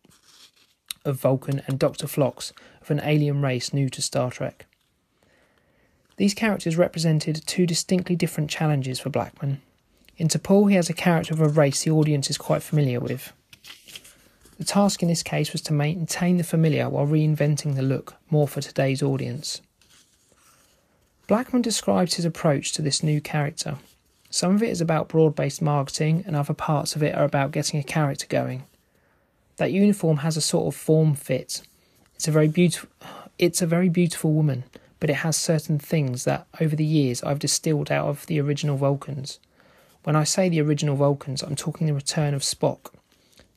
of 1.05 1.19
Vulcan 1.21 1.61
and 1.67 1.79
Dr. 1.79 2.07
Phlox 2.07 2.51
of 2.81 2.91
an 2.91 3.01
alien 3.03 3.41
race 3.41 3.73
new 3.73 3.89
to 3.89 4.01
Star 4.01 4.29
Trek. 4.29 4.65
These 6.17 6.33
characters 6.33 6.77
represented 6.77 7.45
two 7.45 7.65
distinctly 7.65 8.15
different 8.15 8.49
challenges 8.49 8.99
for 8.99 9.09
Blackman. 9.09 9.61
In 10.17 10.27
T'Pol, 10.27 10.69
he 10.69 10.75
has 10.75 10.89
a 10.89 10.93
character 10.93 11.33
of 11.33 11.41
a 11.41 11.47
race 11.47 11.83
the 11.83 11.91
audience 11.91 12.29
is 12.29 12.37
quite 12.37 12.63
familiar 12.63 12.99
with. 12.99 13.31
The 14.57 14.65
task 14.65 15.03
in 15.03 15.07
this 15.07 15.21
case 15.21 15.53
was 15.53 15.61
to 15.61 15.73
maintain 15.73 16.37
the 16.37 16.43
familiar 16.43 16.89
while 16.89 17.05
reinventing 17.05 17.75
the 17.75 17.83
look 17.83 18.15
more 18.31 18.47
for 18.47 18.59
today's 18.59 19.03
audience. 19.03 19.61
Blackman 21.27 21.61
describes 21.61 22.15
his 22.15 22.25
approach 22.25 22.71
to 22.73 22.81
this 22.81 23.03
new 23.03 23.21
character. 23.21 23.77
Some 24.37 24.53
of 24.53 24.61
it 24.61 24.69
is 24.69 24.81
about 24.81 25.07
broad 25.07 25.35
based 25.35 25.63
marketing, 25.63 26.23
and 26.27 26.35
other 26.35 26.53
parts 26.53 26.95
of 26.95 27.01
it 27.01 27.15
are 27.15 27.23
about 27.23 27.49
getting 27.49 27.79
a 27.79 27.83
character 27.83 28.27
going. 28.29 28.65
That 29.55 29.71
uniform 29.71 30.17
has 30.17 30.37
a 30.37 30.41
sort 30.41 30.67
of 30.67 30.79
form 30.79 31.15
fit. 31.15 31.63
It's 32.13 32.27
a 32.27 32.31
very 32.31 32.47
beautiful 32.47 32.87
it's 33.39 33.63
a 33.63 33.65
very 33.65 33.89
beautiful 33.89 34.33
woman, 34.33 34.65
but 34.99 35.09
it 35.09 35.23
has 35.25 35.37
certain 35.37 35.79
things 35.79 36.23
that 36.25 36.45
over 36.61 36.75
the 36.75 36.85
years 36.85 37.23
I've 37.23 37.39
distilled 37.39 37.91
out 37.91 38.09
of 38.09 38.27
the 38.27 38.39
original 38.39 38.77
Vulcans. 38.77 39.39
When 40.03 40.15
I 40.15 40.23
say 40.23 40.49
the 40.49 40.61
original 40.61 40.95
Vulcans, 40.95 41.41
I'm 41.41 41.55
talking 41.55 41.87
the 41.87 41.95
return 41.95 42.35
of 42.35 42.43
Spock, 42.43 42.93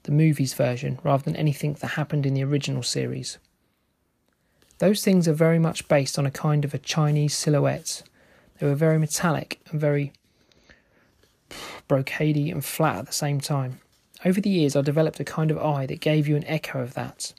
the 0.04 0.12
movies 0.12 0.54
version, 0.54 0.98
rather 1.04 1.24
than 1.24 1.36
anything 1.36 1.74
that 1.74 1.88
happened 1.88 2.24
in 2.24 2.32
the 2.32 2.44
original 2.44 2.82
series. 2.82 3.36
Those 4.78 5.04
things 5.04 5.28
are 5.28 5.34
very 5.34 5.58
much 5.58 5.88
based 5.88 6.18
on 6.18 6.24
a 6.24 6.30
kind 6.30 6.64
of 6.64 6.72
a 6.72 6.78
Chinese 6.78 7.36
silhouette. 7.36 8.02
They 8.58 8.66
were 8.66 8.74
very 8.74 8.98
metallic 8.98 9.60
and 9.70 9.78
very 9.78 10.14
brocadey 11.88 12.50
and 12.50 12.64
flat 12.64 12.96
at 12.96 13.06
the 13.06 13.12
same 13.12 13.40
time. 13.40 13.80
Over 14.24 14.40
the 14.40 14.50
years, 14.50 14.76
I 14.76 14.82
developed 14.82 15.20
a 15.20 15.24
kind 15.24 15.50
of 15.50 15.58
eye 15.58 15.86
that 15.86 16.00
gave 16.00 16.28
you 16.28 16.36
an 16.36 16.46
echo 16.46 16.80
of 16.80 16.94
that. 16.94 17.32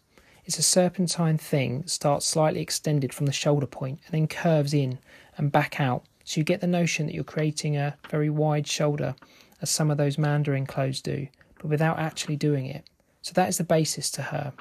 It's 0.46 0.58
a 0.58 0.64
serpentine 0.64 1.38
thing 1.38 1.82
that 1.82 1.90
starts 1.90 2.26
slightly 2.26 2.62
extended 2.62 3.14
from 3.14 3.28
the 3.28 3.32
shoulder 3.32 3.68
point 3.68 4.00
and 4.06 4.14
then 4.14 4.28
curves 4.28 4.74
in 4.74 5.00
and 5.38 5.52
back 5.52 5.80
out 5.80 6.04
so 6.24 6.40
you 6.40 6.44
get 6.44 6.62
the 6.62 6.68
notion 6.68 7.06
that 7.06 7.16
you're 7.16 7.24
creating 7.24 7.78
a 7.78 7.98
very 8.10 8.30
wide 8.30 8.68
shoulder, 8.68 9.16
as 9.62 9.70
some 9.70 9.92
of 9.92 9.98
those 9.98 10.18
Mandarin 10.18 10.66
clothes 10.66 11.02
do, 11.02 11.28
but 11.56 11.66
without 11.66 12.00
actually 12.00 12.36
doing 12.36 12.66
it. 12.66 12.86
So 13.22 13.34
that 13.34 13.50
is 13.50 13.58
the 13.58 13.64
basis 13.64 14.10
to 14.12 14.22
her. 14.24 14.54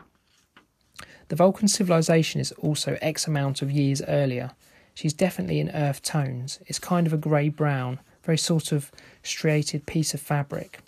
The 1.29 1.37
Vulcan 1.37 1.69
civilization 1.69 2.41
is 2.41 2.53
also 2.53 2.99
X 3.01 3.27
amount 3.27 3.63
of 3.63 3.71
years 3.71 4.03
earlier. 4.03 4.51
She's 4.95 5.13
definitely 5.13 5.61
in 5.61 5.71
earth 5.71 6.03
tones. 6.03 6.59
It's 6.67 6.79
kind 6.79 7.07
of 7.07 7.13
a 7.13 7.19
grey 7.19 7.49
brown, 7.49 8.01
very 8.23 8.39
sort 8.39 8.73
of 8.73 8.91
striated 9.23 9.87
piece 9.87 10.15
of 10.15 10.21
fabric. 10.21 10.81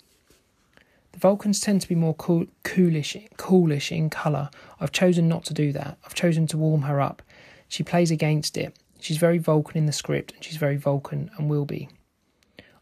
The 1.13 1.19
Vulcans 1.19 1.59
tend 1.59 1.81
to 1.81 1.87
be 1.87 1.95
more 1.95 2.15
cool, 2.15 2.47
coolish, 2.63 3.15
coolish 3.37 3.91
in 3.91 4.09
colour. 4.09 4.49
I've 4.79 4.91
chosen 4.91 5.27
not 5.27 5.45
to 5.45 5.53
do 5.53 5.71
that. 5.71 5.97
I've 6.03 6.15
chosen 6.15 6.47
to 6.47 6.57
warm 6.57 6.83
her 6.83 6.99
up. 6.99 7.21
She 7.67 7.83
plays 7.83 8.09
against 8.11 8.57
it. 8.57 8.75
She's 8.99 9.17
very 9.17 9.37
Vulcan 9.37 9.77
in 9.77 9.85
the 9.85 9.91
script, 9.91 10.31
and 10.33 10.43
she's 10.43 10.57
very 10.57 10.77
Vulcan 10.77 11.29
and 11.37 11.49
will 11.49 11.65
be. 11.65 11.89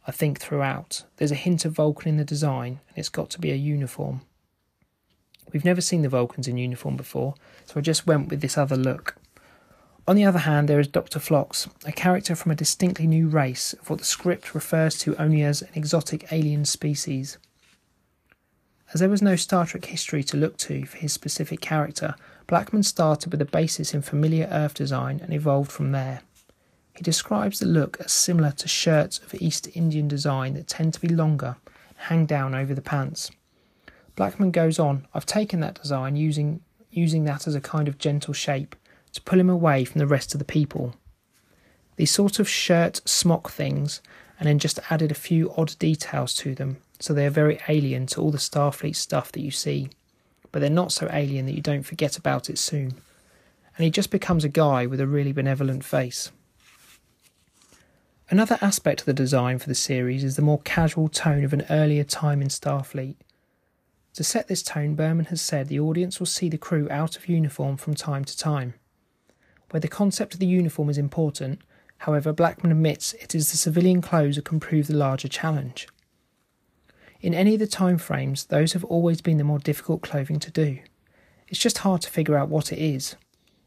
I 0.08 0.12
think 0.12 0.40
throughout. 0.40 1.04
There's 1.18 1.32
a 1.32 1.36
hint 1.36 1.66
of 1.66 1.74
Vulcan 1.74 2.10
in 2.10 2.18
the 2.18 2.24
design, 2.24 2.80
and 2.90 2.98
it's 2.98 3.10
got 3.10 3.30
to 3.32 3.40
be 3.40 3.52
a 3.52 3.56
uniform. 3.56 4.22
We've 5.52 5.66
never 5.66 5.82
seen 5.82 6.02
the 6.02 6.10
Vulcans 6.10 6.48
in 6.48 6.58
uniform 6.58 6.96
before, 6.96 7.36
so 7.66 7.74
I 7.78 7.82
just 7.82 8.08
went 8.08 8.30
with 8.30 8.42
this 8.42 8.58
other 8.58 8.78
look. 8.78 9.18
On 10.08 10.16
the 10.16 10.26
other 10.26 10.40
hand, 10.40 10.68
there 10.68 10.80
is 10.80 10.88
Dr. 10.88 11.20
Phlox, 11.20 11.70
a 11.86 11.92
character 11.92 12.36
from 12.36 12.52
a 12.52 12.56
distinctly 12.56 13.06
new 13.06 13.28
race 13.28 13.74
of 13.74 13.90
what 13.90 14.00
the 14.00 14.06
script 14.06 14.56
refers 14.56 14.98
to 15.00 15.16
only 15.22 15.44
as 15.44 15.62
an 15.62 15.70
exotic 15.76 16.32
alien 16.32 16.66
species. 16.66 17.38
As 18.94 19.00
there 19.00 19.10
was 19.10 19.22
no 19.22 19.36
Star 19.36 19.66
Trek 19.66 19.86
history 19.86 20.24
to 20.24 20.38
look 20.38 20.58
to 20.58 20.86
for 20.86 20.98
his 20.98 21.14
specific 21.14 21.62
character, 21.62 22.16
Blackman 22.48 22.84
started 22.84 23.32
with 23.32 23.42
a 23.42 23.46
basis 23.46 23.94
in 23.94 24.02
familiar 24.02 24.50
Earth 24.52 24.74
design 24.74 25.22
and 25.24 25.34
evolved 25.34 25.72
from 25.72 25.92
there. 25.92 26.22
He 26.98 27.04
describes 27.04 27.60
the 27.60 27.68
look 27.68 27.98
as 28.02 28.12
similar 28.12 28.52
to 28.52 28.68
shirts 28.68 29.20
of 29.20 29.36
East 29.36 29.70
Indian 29.76 30.08
design 30.08 30.56
that 30.56 30.68
tend 30.68 30.94
to 30.96 31.00
be 31.00 31.08
longer 31.08 31.56
and 31.88 31.98
hang 31.98 32.26
down 32.26 32.54
over 32.54 32.74
the 32.74 32.82
pants. 32.82 33.32
Blackman 34.16 34.52
goes 34.52 34.78
on, 34.78 35.08
I've 35.14 35.26
taken 35.26 35.62
that 35.62 35.82
design 35.82 36.16
using 36.16 36.62
using 36.94 37.24
that 37.24 37.48
as 37.48 37.56
a 37.56 37.62
kind 37.62 37.88
of 37.88 37.98
gentle 37.98 38.34
shape 38.34 38.76
to 39.14 39.22
pull 39.22 39.40
him 39.40 39.50
away 39.50 39.86
from 39.86 40.00
the 40.00 40.08
rest 40.08 40.34
of 40.34 40.40
the 40.40 40.46
people. 40.46 40.96
These 41.96 42.12
sort 42.12 42.40
of 42.40 42.50
shirt 42.50 43.02
smock 43.06 43.52
things, 43.52 44.02
and 44.40 44.48
then 44.48 44.60
just 44.60 44.80
added 44.90 45.12
a 45.12 45.16
few 45.16 45.54
odd 45.56 45.78
details 45.78 46.34
to 46.36 46.56
them 46.56 46.78
so 47.00 47.14
they 47.14 47.26
are 47.26 47.32
very 47.32 47.60
alien 47.68 48.06
to 48.08 48.22
all 48.22 48.32
the 48.32 48.38
Starfleet 48.38 48.96
stuff 48.96 49.32
that 49.32 49.42
you 49.42 49.52
see, 49.52 49.90
but 50.52 50.60
they're 50.60 50.70
not 50.70 50.92
so 50.92 51.10
alien 51.12 51.46
that 51.46 51.56
you 51.56 51.62
don't 51.62 51.84
forget 51.84 52.18
about 52.18 52.50
it 52.50 52.58
soon. 52.58 52.94
And 53.76 53.86
he 53.86 53.90
just 53.90 54.12
becomes 54.12 54.44
a 54.44 54.50
guy 54.50 54.86
with 54.86 55.00
a 55.00 55.08
really 55.08 55.32
benevolent 55.32 55.84
face. 55.84 56.32
Another 58.30 58.58
aspect 58.62 59.02
of 59.02 59.06
the 59.06 59.14
design 59.14 59.60
for 59.60 59.68
the 59.68 59.76
series 59.76 60.24
is 60.24 60.36
the 60.36 60.42
more 60.42 60.62
casual 60.62 61.10
tone 61.10 61.44
of 61.44 61.54
an 61.54 61.66
earlier 61.70 62.04
time 62.04 62.42
in 62.42 62.48
Starfleet. 62.48 63.16
To 64.14 64.24
set 64.24 64.48
this 64.48 64.64
tone, 64.64 64.96
Berman 64.96 65.26
has 65.26 65.42
said 65.42 65.68
the 65.68 65.80
audience 65.80 66.20
will 66.20 66.28
see 66.28 66.50
the 66.50 66.58
crew 66.58 66.88
out 66.90 67.18
of 67.18 67.28
uniform 67.28 67.78
from 67.78 67.94
time 67.94 68.26
to 68.26 68.38
time. 68.38 68.74
Where 69.72 69.80
the 69.80 69.88
concept 69.88 70.34
of 70.34 70.40
the 70.42 70.46
uniform 70.46 70.90
is 70.90 70.98
important, 70.98 71.62
however, 72.00 72.34
Blackman 72.34 72.74
admits 72.74 73.14
it 73.14 73.34
is 73.34 73.52
the 73.52 73.58
civilian 73.58 74.02
clothes 74.02 74.36
that 74.36 74.46
can 74.46 74.60
prove 74.60 74.88
the 74.88 74.96
larger 74.96 75.30
challenge. 75.30 75.88
In 77.22 77.34
any 77.34 77.54
of 77.54 77.60
the 77.60 77.68
time 77.68 77.98
frames, 77.98 78.46
those 78.46 78.74
have 78.74 78.84
always 78.84 79.22
been 79.22 79.38
the 79.38 79.46
more 79.46 79.60
difficult 79.60 80.02
clothing 80.02 80.40
to 80.40 80.52
do. 80.52 80.80
It's 81.48 81.60
just 81.60 81.80
hard 81.80 82.02
to 82.02 82.10
figure 82.10 82.38
out 82.38 82.50
what 82.50 82.74
it 82.74 82.80
is. 82.80 83.16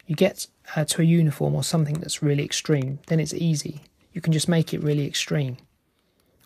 You 0.07 0.14
get 0.14 0.46
uh, 0.76 0.84
to 0.84 1.00
a 1.00 1.07
uniform 1.07 1.55
or 1.55 1.62
something 1.62 1.94
that's 1.94 2.22
really 2.22 2.44
extreme, 2.44 2.98
then 3.07 3.18
it's 3.18 3.32
easy. 3.32 3.84
You 4.12 4.20
can 4.20 4.32
just 4.32 4.48
make 4.48 4.74
it 4.74 4.82
really 4.82 5.07
extreme. 5.07 5.57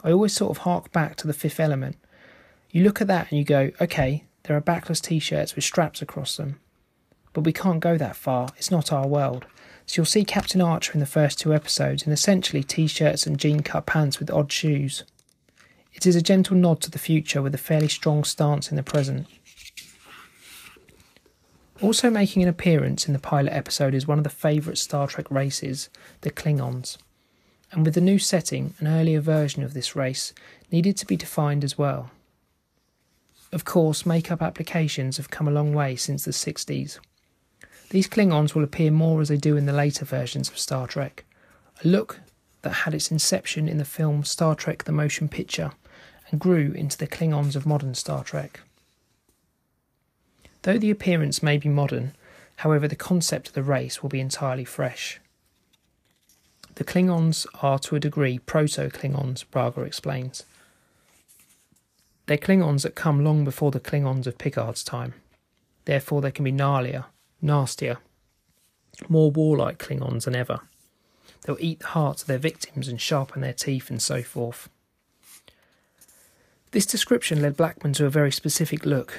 I 0.04 0.12
always 0.12 0.32
sort 0.32 0.52
of 0.52 0.58
hark 0.58 0.92
back 0.92 1.16
to 1.16 1.26
the 1.26 1.32
fifth 1.32 1.58
element. 1.58 1.96
You 2.70 2.84
look 2.84 3.00
at 3.00 3.08
that 3.08 3.30
and 3.30 3.38
you 3.38 3.44
go, 3.44 3.72
okay, 3.80 4.24
there 4.44 4.56
are 4.56 4.60
backless 4.60 5.00
t 5.00 5.18
shirts 5.18 5.56
with 5.56 5.64
straps 5.64 6.00
across 6.00 6.36
them. 6.36 6.60
But 7.32 7.42
we 7.42 7.52
can't 7.52 7.80
go 7.80 7.96
that 7.96 8.16
far, 8.16 8.48
it's 8.56 8.70
not 8.70 8.92
our 8.92 9.06
world. 9.06 9.46
So 9.86 10.00
you'll 10.00 10.06
see 10.06 10.24
Captain 10.24 10.60
Archer 10.60 10.92
in 10.92 11.00
the 11.00 11.06
first 11.06 11.38
two 11.38 11.54
episodes 11.54 12.06
in 12.06 12.12
essentially 12.12 12.62
t 12.62 12.86
shirts 12.86 13.26
and 13.26 13.38
jean 13.38 13.60
cut 13.60 13.86
pants 13.86 14.18
with 14.18 14.30
odd 14.30 14.52
shoes. 14.52 15.04
It 15.94 16.06
is 16.06 16.14
a 16.14 16.22
gentle 16.22 16.56
nod 16.56 16.80
to 16.82 16.90
the 16.90 16.98
future 16.98 17.42
with 17.42 17.54
a 17.54 17.58
fairly 17.58 17.88
strong 17.88 18.22
stance 18.24 18.70
in 18.70 18.76
the 18.76 18.82
present. 18.82 19.26
Also 21.80 22.10
making 22.10 22.42
an 22.42 22.48
appearance 22.48 23.06
in 23.06 23.12
the 23.12 23.18
pilot 23.18 23.52
episode 23.52 23.94
is 23.94 24.06
one 24.06 24.18
of 24.18 24.24
the 24.24 24.30
favourite 24.30 24.78
Star 24.78 25.06
Trek 25.06 25.30
races, 25.30 25.88
the 26.22 26.30
Klingons. 26.30 26.98
And 27.70 27.84
with 27.84 27.94
the 27.94 28.00
new 28.00 28.18
setting, 28.18 28.74
an 28.80 28.88
earlier 28.88 29.20
version 29.20 29.62
of 29.62 29.74
this 29.74 29.94
race 29.94 30.34
needed 30.72 30.96
to 30.98 31.06
be 31.06 31.16
defined 31.16 31.62
as 31.62 31.78
well. 31.78 32.10
Of 33.52 33.64
course, 33.64 34.04
makeup 34.04 34.42
applications 34.42 35.16
have 35.16 35.30
come 35.30 35.48
a 35.48 35.52
long 35.52 35.72
way 35.72 35.96
since 35.96 36.24
the 36.24 36.32
60s. 36.32 36.98
These 37.90 38.08
Klingons 38.08 38.54
will 38.54 38.64
appear 38.64 38.90
more 38.90 39.20
as 39.20 39.28
they 39.28 39.38
do 39.38 39.56
in 39.56 39.66
the 39.66 39.72
later 39.72 40.04
versions 40.04 40.50
of 40.50 40.58
Star 40.58 40.86
Trek. 40.86 41.24
A 41.82 41.88
look 41.88 42.20
that 42.62 42.70
had 42.70 42.94
its 42.94 43.10
inception 43.10 43.68
in 43.68 43.78
the 43.78 43.84
film 43.84 44.24
Star 44.24 44.54
Trek 44.54 44.84
the 44.84 44.92
Motion 44.92 45.28
Picture 45.28 45.72
and 46.30 46.40
grew 46.40 46.72
into 46.72 46.98
the 46.98 47.06
Klingons 47.06 47.56
of 47.56 47.64
modern 47.66 47.94
Star 47.94 48.22
Trek. 48.22 48.60
Though 50.62 50.76
the 50.78 50.90
appearance 50.90 51.42
may 51.42 51.56
be 51.56 51.68
modern, 51.68 52.14
however, 52.56 52.88
the 52.88 52.96
concept 52.96 53.48
of 53.48 53.54
the 53.54 53.62
race 53.62 54.02
will 54.02 54.10
be 54.10 54.20
entirely 54.20 54.64
fresh. 54.64 55.20
The 56.74 56.84
Klingons 56.84 57.46
are 57.62 57.78
to 57.80 57.96
a 57.96 58.00
degree 58.00 58.38
proto 58.38 58.90
Klingons, 58.90 59.44
Braga 59.50 59.82
explains. 59.82 60.44
They're 62.26 62.36
Klingons 62.36 62.82
that 62.82 62.94
come 62.94 63.24
long 63.24 63.44
before 63.44 63.70
the 63.70 63.80
Klingons 63.80 64.26
of 64.26 64.36
Picard's 64.36 64.84
time. 64.84 65.14
Therefore, 65.86 66.20
they 66.20 66.30
can 66.30 66.44
be 66.44 66.52
gnarlier, 66.52 67.06
nastier, 67.40 67.98
more 69.08 69.30
warlike 69.30 69.78
Klingons 69.78 70.24
than 70.24 70.36
ever. 70.36 70.60
They'll 71.42 71.56
eat 71.60 71.80
the 71.80 71.86
hearts 71.88 72.22
of 72.22 72.28
their 72.28 72.38
victims 72.38 72.88
and 72.88 73.00
sharpen 73.00 73.40
their 73.40 73.52
teeth 73.52 73.90
and 73.90 74.02
so 74.02 74.22
forth. 74.22 74.68
This 76.72 76.84
description 76.86 77.40
led 77.40 77.56
Blackman 77.56 77.94
to 77.94 78.06
a 78.06 78.10
very 78.10 78.30
specific 78.30 78.84
look. 78.84 79.18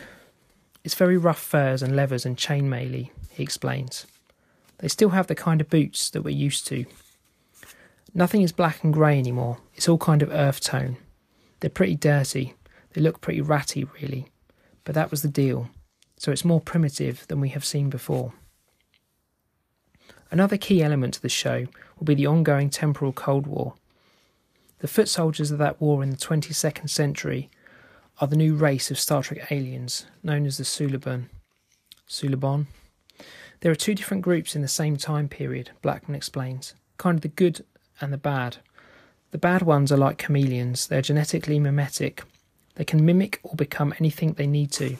It's 0.84 0.96
very 0.96 1.18
rough 1.18 1.40
furs 1.40 1.82
and 1.82 1.96
leathers 1.96 2.26
and 2.26 2.38
chainmail 2.38 3.10
he 3.32 3.44
explains. 3.44 4.06
They 4.78 4.88
still 4.88 5.10
have 5.10 5.28
the 5.28 5.36
kind 5.36 5.62
of 5.62 5.70
boots 5.70 6.10
that 6.12 6.22
we're 6.22 6.30
used 6.30 6.68
to. 6.68 6.86
Nothing 8.14 8.42
is 8.42 8.52
black 8.52 8.84
and 8.84 8.94
grey 8.94 9.18
anymore, 9.18 9.58
it's 9.76 9.88
all 9.88 9.98
kind 9.98 10.22
of 10.22 10.32
earth 10.32 10.62
tone. 10.62 10.98
They're 11.60 11.70
pretty 11.70 11.96
dirty, 11.96 12.54
they 12.94 13.02
look 13.02 13.22
pretty 13.22 13.42
ratty, 13.42 13.84
really, 14.02 14.28
but 14.84 14.96
that 14.96 15.12
was 15.12 15.22
the 15.22 15.28
deal, 15.28 15.70
so 16.20 16.32
it's 16.34 16.46
more 16.46 16.60
primitive 16.60 17.26
than 17.28 17.40
we 17.40 17.50
have 17.50 17.64
seen 17.64 17.90
before. 17.90 18.34
Another 20.30 20.58
key 20.58 20.84
element 20.84 21.16
to 21.16 21.22
the 21.22 21.30
show 21.30 21.66
will 21.98 22.06
be 22.06 22.14
the 22.14 22.28
ongoing 22.28 22.70
temporal 22.70 23.14
Cold 23.14 23.48
War. 23.48 23.74
The 24.80 24.88
foot 24.88 25.08
soldiers 25.08 25.50
of 25.50 25.58
that 25.60 25.82
war 25.82 26.04
in 26.04 26.10
the 26.10 26.18
22nd 26.18 26.90
century 26.90 27.50
are 28.20 28.28
the 28.28 28.36
new 28.36 28.54
race 28.54 28.92
of 28.92 29.00
Star 29.00 29.24
Trek 29.24 29.50
aliens, 29.50 30.06
known 30.22 30.46
as 30.46 30.58
the 30.58 30.66
Suliban. 30.66 31.30
Suliban? 32.08 32.68
There 33.62 33.72
are 33.72 33.76
two 33.76 33.96
different 33.96 34.22
groups 34.22 34.58
in 34.58 34.62
the 34.62 34.68
same 34.68 34.98
time 34.98 35.30
period, 35.30 35.72
Blackman 35.82 36.16
explains, 36.16 36.74
kind 36.98 37.16
of 37.16 37.22
the 37.22 37.30
good 37.30 37.64
and 38.02 38.12
the 38.12 38.18
bad. 38.18 38.58
The 39.32 39.38
bad 39.38 39.62
ones 39.62 39.90
are 39.90 39.98
like 39.98 40.18
chameleons, 40.18 40.88
they're 40.88 41.02
genetically 41.02 41.60
mimetic. 41.60 42.24
They 42.76 42.84
can 42.84 43.06
mimic 43.06 43.40
or 43.44 43.56
become 43.56 43.94
anything 44.00 44.34
they 44.34 44.48
need 44.48 44.72
to. 44.74 44.98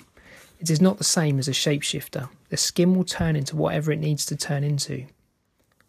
It 0.60 0.70
is 0.70 0.82
not 0.82 0.98
the 0.98 1.04
same 1.06 1.40
as 1.40 1.48
a 1.48 1.52
shapeshifter. 1.52 2.30
The 2.50 2.58
skin 2.58 2.96
will 2.96 3.06
turn 3.06 3.36
into 3.36 3.56
whatever 3.56 3.92
it 3.92 4.00
needs 4.00 4.26
to 4.26 4.36
turn 4.36 4.64
into. 4.64 5.06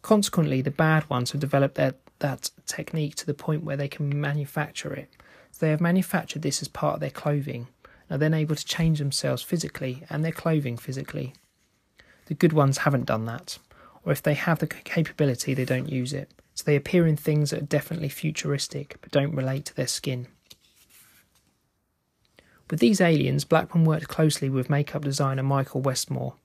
Consequently, 0.01 0.61
the 0.61 0.71
bad 0.71 1.09
ones 1.09 1.31
have 1.31 1.41
developed 1.41 1.75
their 1.75 1.95
that 2.19 2.51
technique 2.65 3.15
to 3.15 3.25
the 3.25 3.33
point 3.33 3.63
where 3.63 3.75
they 3.75 3.87
can 3.87 4.21
manufacture 4.21 4.93
it. 4.93 5.09
So 5.51 5.65
they 5.65 5.71
have 5.71 5.81
manufactured 5.81 6.43
this 6.43 6.61
as 6.61 6.67
part 6.67 6.95
of 6.95 6.99
their 7.01 7.09
clothing, 7.09 7.67
and 8.07 8.15
are 8.15 8.17
then 8.17 8.33
able 8.33 8.55
to 8.55 8.65
change 8.65 8.99
themselves 8.99 9.41
physically 9.41 10.03
and 10.09 10.23
their 10.23 10.31
clothing 10.31 10.77
physically. 10.77 11.33
The 12.27 12.35
good 12.35 12.53
ones 12.53 12.79
haven't 12.79 13.05
done 13.05 13.25
that, 13.25 13.57
or 14.05 14.11
if 14.11 14.23
they 14.23 14.35
have 14.35 14.59
the 14.59 14.67
capability, 14.67 15.53
they 15.53 15.65
don't 15.65 15.89
use 15.89 16.13
it. 16.13 16.31
So 16.53 16.63
they 16.65 16.75
appear 16.75 17.07
in 17.07 17.17
things 17.17 17.49
that 17.49 17.63
are 17.63 17.65
definitely 17.65 18.09
futuristic 18.09 18.97
but 19.01 19.11
don't 19.11 19.35
relate 19.35 19.65
to 19.65 19.75
their 19.75 19.87
skin. 19.87 20.27
With 22.71 22.79
these 22.79 23.01
aliens, 23.01 23.43
Blackman 23.43 23.83
worked 23.83 24.07
closely 24.07 24.49
with 24.49 24.69
makeup 24.69 25.03
designer 25.03 25.43
Michael 25.43 25.81
Westmore. 25.81 26.35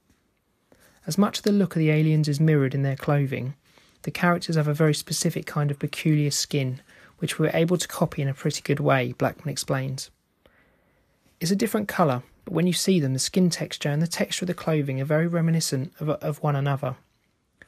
As 1.06 1.16
much 1.16 1.38
of 1.38 1.44
the 1.44 1.52
look 1.52 1.76
of 1.76 1.78
the 1.78 1.90
aliens 1.90 2.26
is 2.28 2.40
mirrored 2.40 2.74
in 2.74 2.82
their 2.82 2.96
clothing, 2.96 3.54
the 4.02 4.10
characters 4.10 4.56
have 4.56 4.66
a 4.66 4.74
very 4.74 4.92
specific 4.92 5.46
kind 5.46 5.70
of 5.70 5.78
peculiar 5.78 6.32
skin, 6.32 6.80
which 7.18 7.38
we 7.38 7.46
were 7.46 7.54
able 7.54 7.76
to 7.76 7.86
copy 7.86 8.22
in 8.22 8.28
a 8.28 8.34
pretty 8.34 8.60
good 8.60 8.80
way, 8.80 9.12
Blackman 9.12 9.52
explains. 9.52 10.10
It's 11.40 11.52
a 11.52 11.56
different 11.56 11.86
colour, 11.86 12.24
but 12.44 12.54
when 12.54 12.66
you 12.66 12.72
see 12.72 12.98
them, 12.98 13.12
the 13.12 13.20
skin 13.20 13.48
texture 13.48 13.90
and 13.90 14.02
the 14.02 14.08
texture 14.08 14.42
of 14.42 14.48
the 14.48 14.54
clothing 14.54 15.00
are 15.00 15.04
very 15.04 15.28
reminiscent 15.28 15.92
of, 16.00 16.08
of 16.08 16.42
one 16.42 16.56
another. 16.56 16.96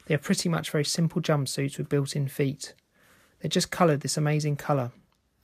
They 0.07 0.15
are 0.15 0.19
pretty 0.19 0.49
much 0.49 0.69
very 0.69 0.85
simple 0.85 1.21
jumpsuits 1.21 1.77
with 1.77 1.87
built 1.87 2.13
in 2.13 2.27
feet. 2.27 2.73
They're 3.39 3.47
just 3.47 3.71
coloured 3.71 4.01
this 4.01 4.17
amazing 4.17 4.57
colour, 4.57 4.91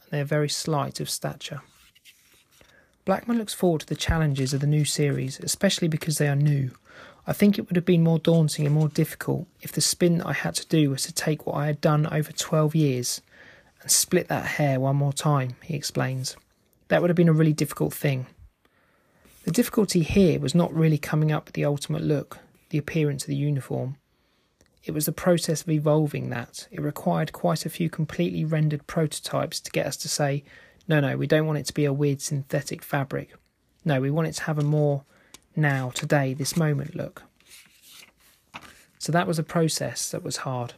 and 0.01 0.11
they 0.11 0.19
are 0.19 0.25
very 0.25 0.49
slight 0.49 0.99
of 0.99 1.09
stature. 1.09 1.61
Blackman 3.05 3.37
looks 3.37 3.53
forward 3.53 3.81
to 3.81 3.87
the 3.87 3.95
challenges 3.95 4.53
of 4.53 4.61
the 4.61 4.67
new 4.67 4.83
series, 4.83 5.39
especially 5.39 5.87
because 5.87 6.17
they 6.17 6.27
are 6.27 6.35
new, 6.35 6.71
I 7.27 7.33
think 7.33 7.57
it 7.57 7.67
would 7.67 7.75
have 7.75 7.85
been 7.85 8.03
more 8.03 8.19
daunting 8.19 8.65
and 8.65 8.75
more 8.75 8.89
difficult 8.89 9.47
if 9.61 9.71
the 9.71 9.81
spin 9.81 10.19
that 10.19 10.27
I 10.27 10.33
had 10.33 10.53
to 10.55 10.67
do 10.67 10.91
was 10.91 11.03
to 11.03 11.13
take 11.13 11.45
what 11.45 11.55
I 11.55 11.65
had 11.65 11.81
done 11.81 12.05
over 12.07 12.31
12 12.31 12.75
years 12.75 13.21
and 13.81 13.89
split 13.89 14.27
that 14.27 14.45
hair 14.45 14.79
one 14.79 14.95
more 14.95 15.13
time, 15.13 15.55
he 15.63 15.75
explains. 15.75 16.35
That 16.89 17.01
would 17.01 17.09
have 17.09 17.17
been 17.17 17.29
a 17.29 17.33
really 17.33 17.53
difficult 17.53 17.93
thing. 17.93 18.27
The 19.43 19.51
difficulty 19.51 20.03
here 20.03 20.39
was 20.39 20.53
not 20.53 20.73
really 20.73 20.99
coming 20.99 21.31
up 21.31 21.45
with 21.45 21.55
the 21.55 21.65
ultimate 21.65 22.03
look, 22.03 22.37
the 22.69 22.77
appearance 22.77 23.23
of 23.23 23.27
the 23.27 23.35
uniform. 23.35 23.97
It 24.83 24.93
was 24.93 25.07
the 25.07 25.11
process 25.11 25.63
of 25.63 25.69
evolving 25.69 26.29
that. 26.29 26.67
It 26.71 26.79
required 26.79 27.33
quite 27.33 27.65
a 27.65 27.71
few 27.71 27.89
completely 27.89 28.45
rendered 28.45 28.85
prototypes 28.85 29.59
to 29.61 29.71
get 29.71 29.87
us 29.87 29.97
to 29.97 30.07
say, 30.07 30.43
no, 30.87 30.99
no, 30.99 31.17
we 31.17 31.27
don't 31.27 31.47
want 31.47 31.59
it 31.59 31.65
to 31.65 31.73
be 31.73 31.85
a 31.85 31.93
weird 31.93 32.21
synthetic 32.21 32.83
fabric. 32.83 33.33
No, 33.83 33.99
we 33.99 34.11
want 34.11 34.27
it 34.27 34.33
to 34.33 34.43
have 34.43 34.59
a 34.59 34.63
more 34.63 35.03
now, 35.55 35.89
today, 35.91 36.33
this 36.33 36.57
moment 36.57 36.95
look. 36.95 37.23
So 38.99 39.11
that 39.11 39.27
was 39.27 39.39
a 39.39 39.43
process 39.43 40.09
that 40.11 40.23
was 40.23 40.37
hard. 40.37 40.73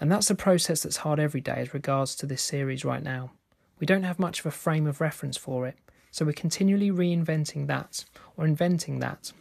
And 0.00 0.10
that's 0.10 0.30
a 0.30 0.34
process 0.34 0.82
that's 0.82 0.98
hard 0.98 1.20
every 1.20 1.40
day 1.40 1.56
as 1.58 1.74
regards 1.74 2.14
to 2.16 2.26
this 2.26 2.42
series 2.42 2.84
right 2.84 3.02
now. 3.02 3.32
We 3.78 3.86
don't 3.86 4.04
have 4.04 4.18
much 4.18 4.40
of 4.40 4.46
a 4.46 4.50
frame 4.50 4.86
of 4.86 5.00
reference 5.00 5.36
for 5.36 5.66
it, 5.66 5.76
so 6.10 6.24
we're 6.24 6.32
continually 6.32 6.90
reinventing 6.90 7.66
that 7.66 8.04
or 8.36 8.44
inventing 8.44 9.00
that. 9.00 9.32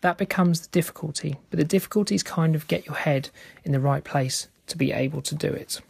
That 0.00 0.18
becomes 0.18 0.60
the 0.60 0.68
difficulty, 0.68 1.36
but 1.50 1.58
the 1.58 1.64
difficulties 1.64 2.22
kind 2.22 2.54
of 2.54 2.68
get 2.68 2.86
your 2.86 2.96
head 2.96 3.30
in 3.64 3.72
the 3.72 3.80
right 3.80 4.04
place 4.04 4.48
to 4.66 4.76
be 4.76 4.92
able 4.92 5.22
to 5.22 5.34
do 5.34 5.48
it. 5.48 5.80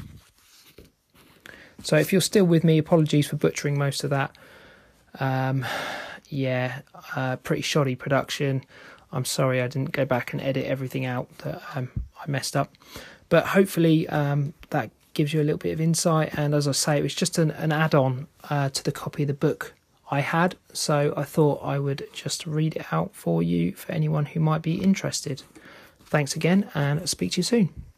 So 1.85 1.97
if 1.97 2.12
you're 2.12 2.22
still 2.22 2.47
with 2.47 2.64
me, 2.64 2.78
apologies 2.78 3.28
for 3.28 3.37
butchering 3.37 3.78
most 3.78 4.05
of 4.05 4.11
that. 4.11 4.35
Um, 5.20 5.66
yeah, 6.28 6.80
uh, 7.14 7.37
pretty 7.37 7.62
shoddy 7.62 7.95
production. 7.95 8.64
I'm 9.12 9.26
sorry 9.26 9.61
I 9.61 9.68
didn't 9.68 9.93
go 9.93 10.07
back 10.07 10.32
and 10.32 10.43
edit 10.43 10.64
everything 10.64 11.05
out 11.05 11.28
that 11.39 11.62
um, 11.74 11.91
I 12.20 12.28
messed 12.28 12.57
up. 12.57 12.72
But 13.28 13.47
hopefully 13.47 14.09
um, 14.09 14.55
that 14.70 14.91
gives 15.12 15.32
you 15.35 15.43
a 15.43 15.45
little 15.45 15.59
bit 15.59 15.72
of 15.72 15.80
insight. 15.80 16.37
And 16.37 16.55
as 16.55 16.66
I 16.66 16.72
say, 16.72 16.99
it 16.99 17.03
was 17.03 17.14
just 17.14 17.37
an, 17.37 17.51
an 17.53 17.70
add 17.70 17.95
on 17.95 18.28
uh, 18.49 18.70
to 18.70 18.82
the 18.82 18.91
copy 18.91 19.22
of 19.24 19.28
the 19.28 19.35
book 19.35 19.74
I 20.11 20.20
had. 20.20 20.57
So 20.72 21.12
I 21.16 21.24
thought 21.24 21.62
I 21.62 21.78
would 21.78 22.09
just 22.14 22.47
read 22.47 22.76
it 22.76 22.93
out 22.93 23.14
for 23.14 23.43
you 23.43 23.74
for 23.74 23.93
anyone 23.93 24.24
who 24.24 24.41
might 24.41 24.62
be 24.62 24.82
interested. 24.82 25.43
Thanks 26.07 26.35
again, 26.35 26.70
and 26.74 27.01
I'll 27.01 27.07
speak 27.07 27.32
to 27.32 27.39
you 27.39 27.43
soon. 27.43 27.93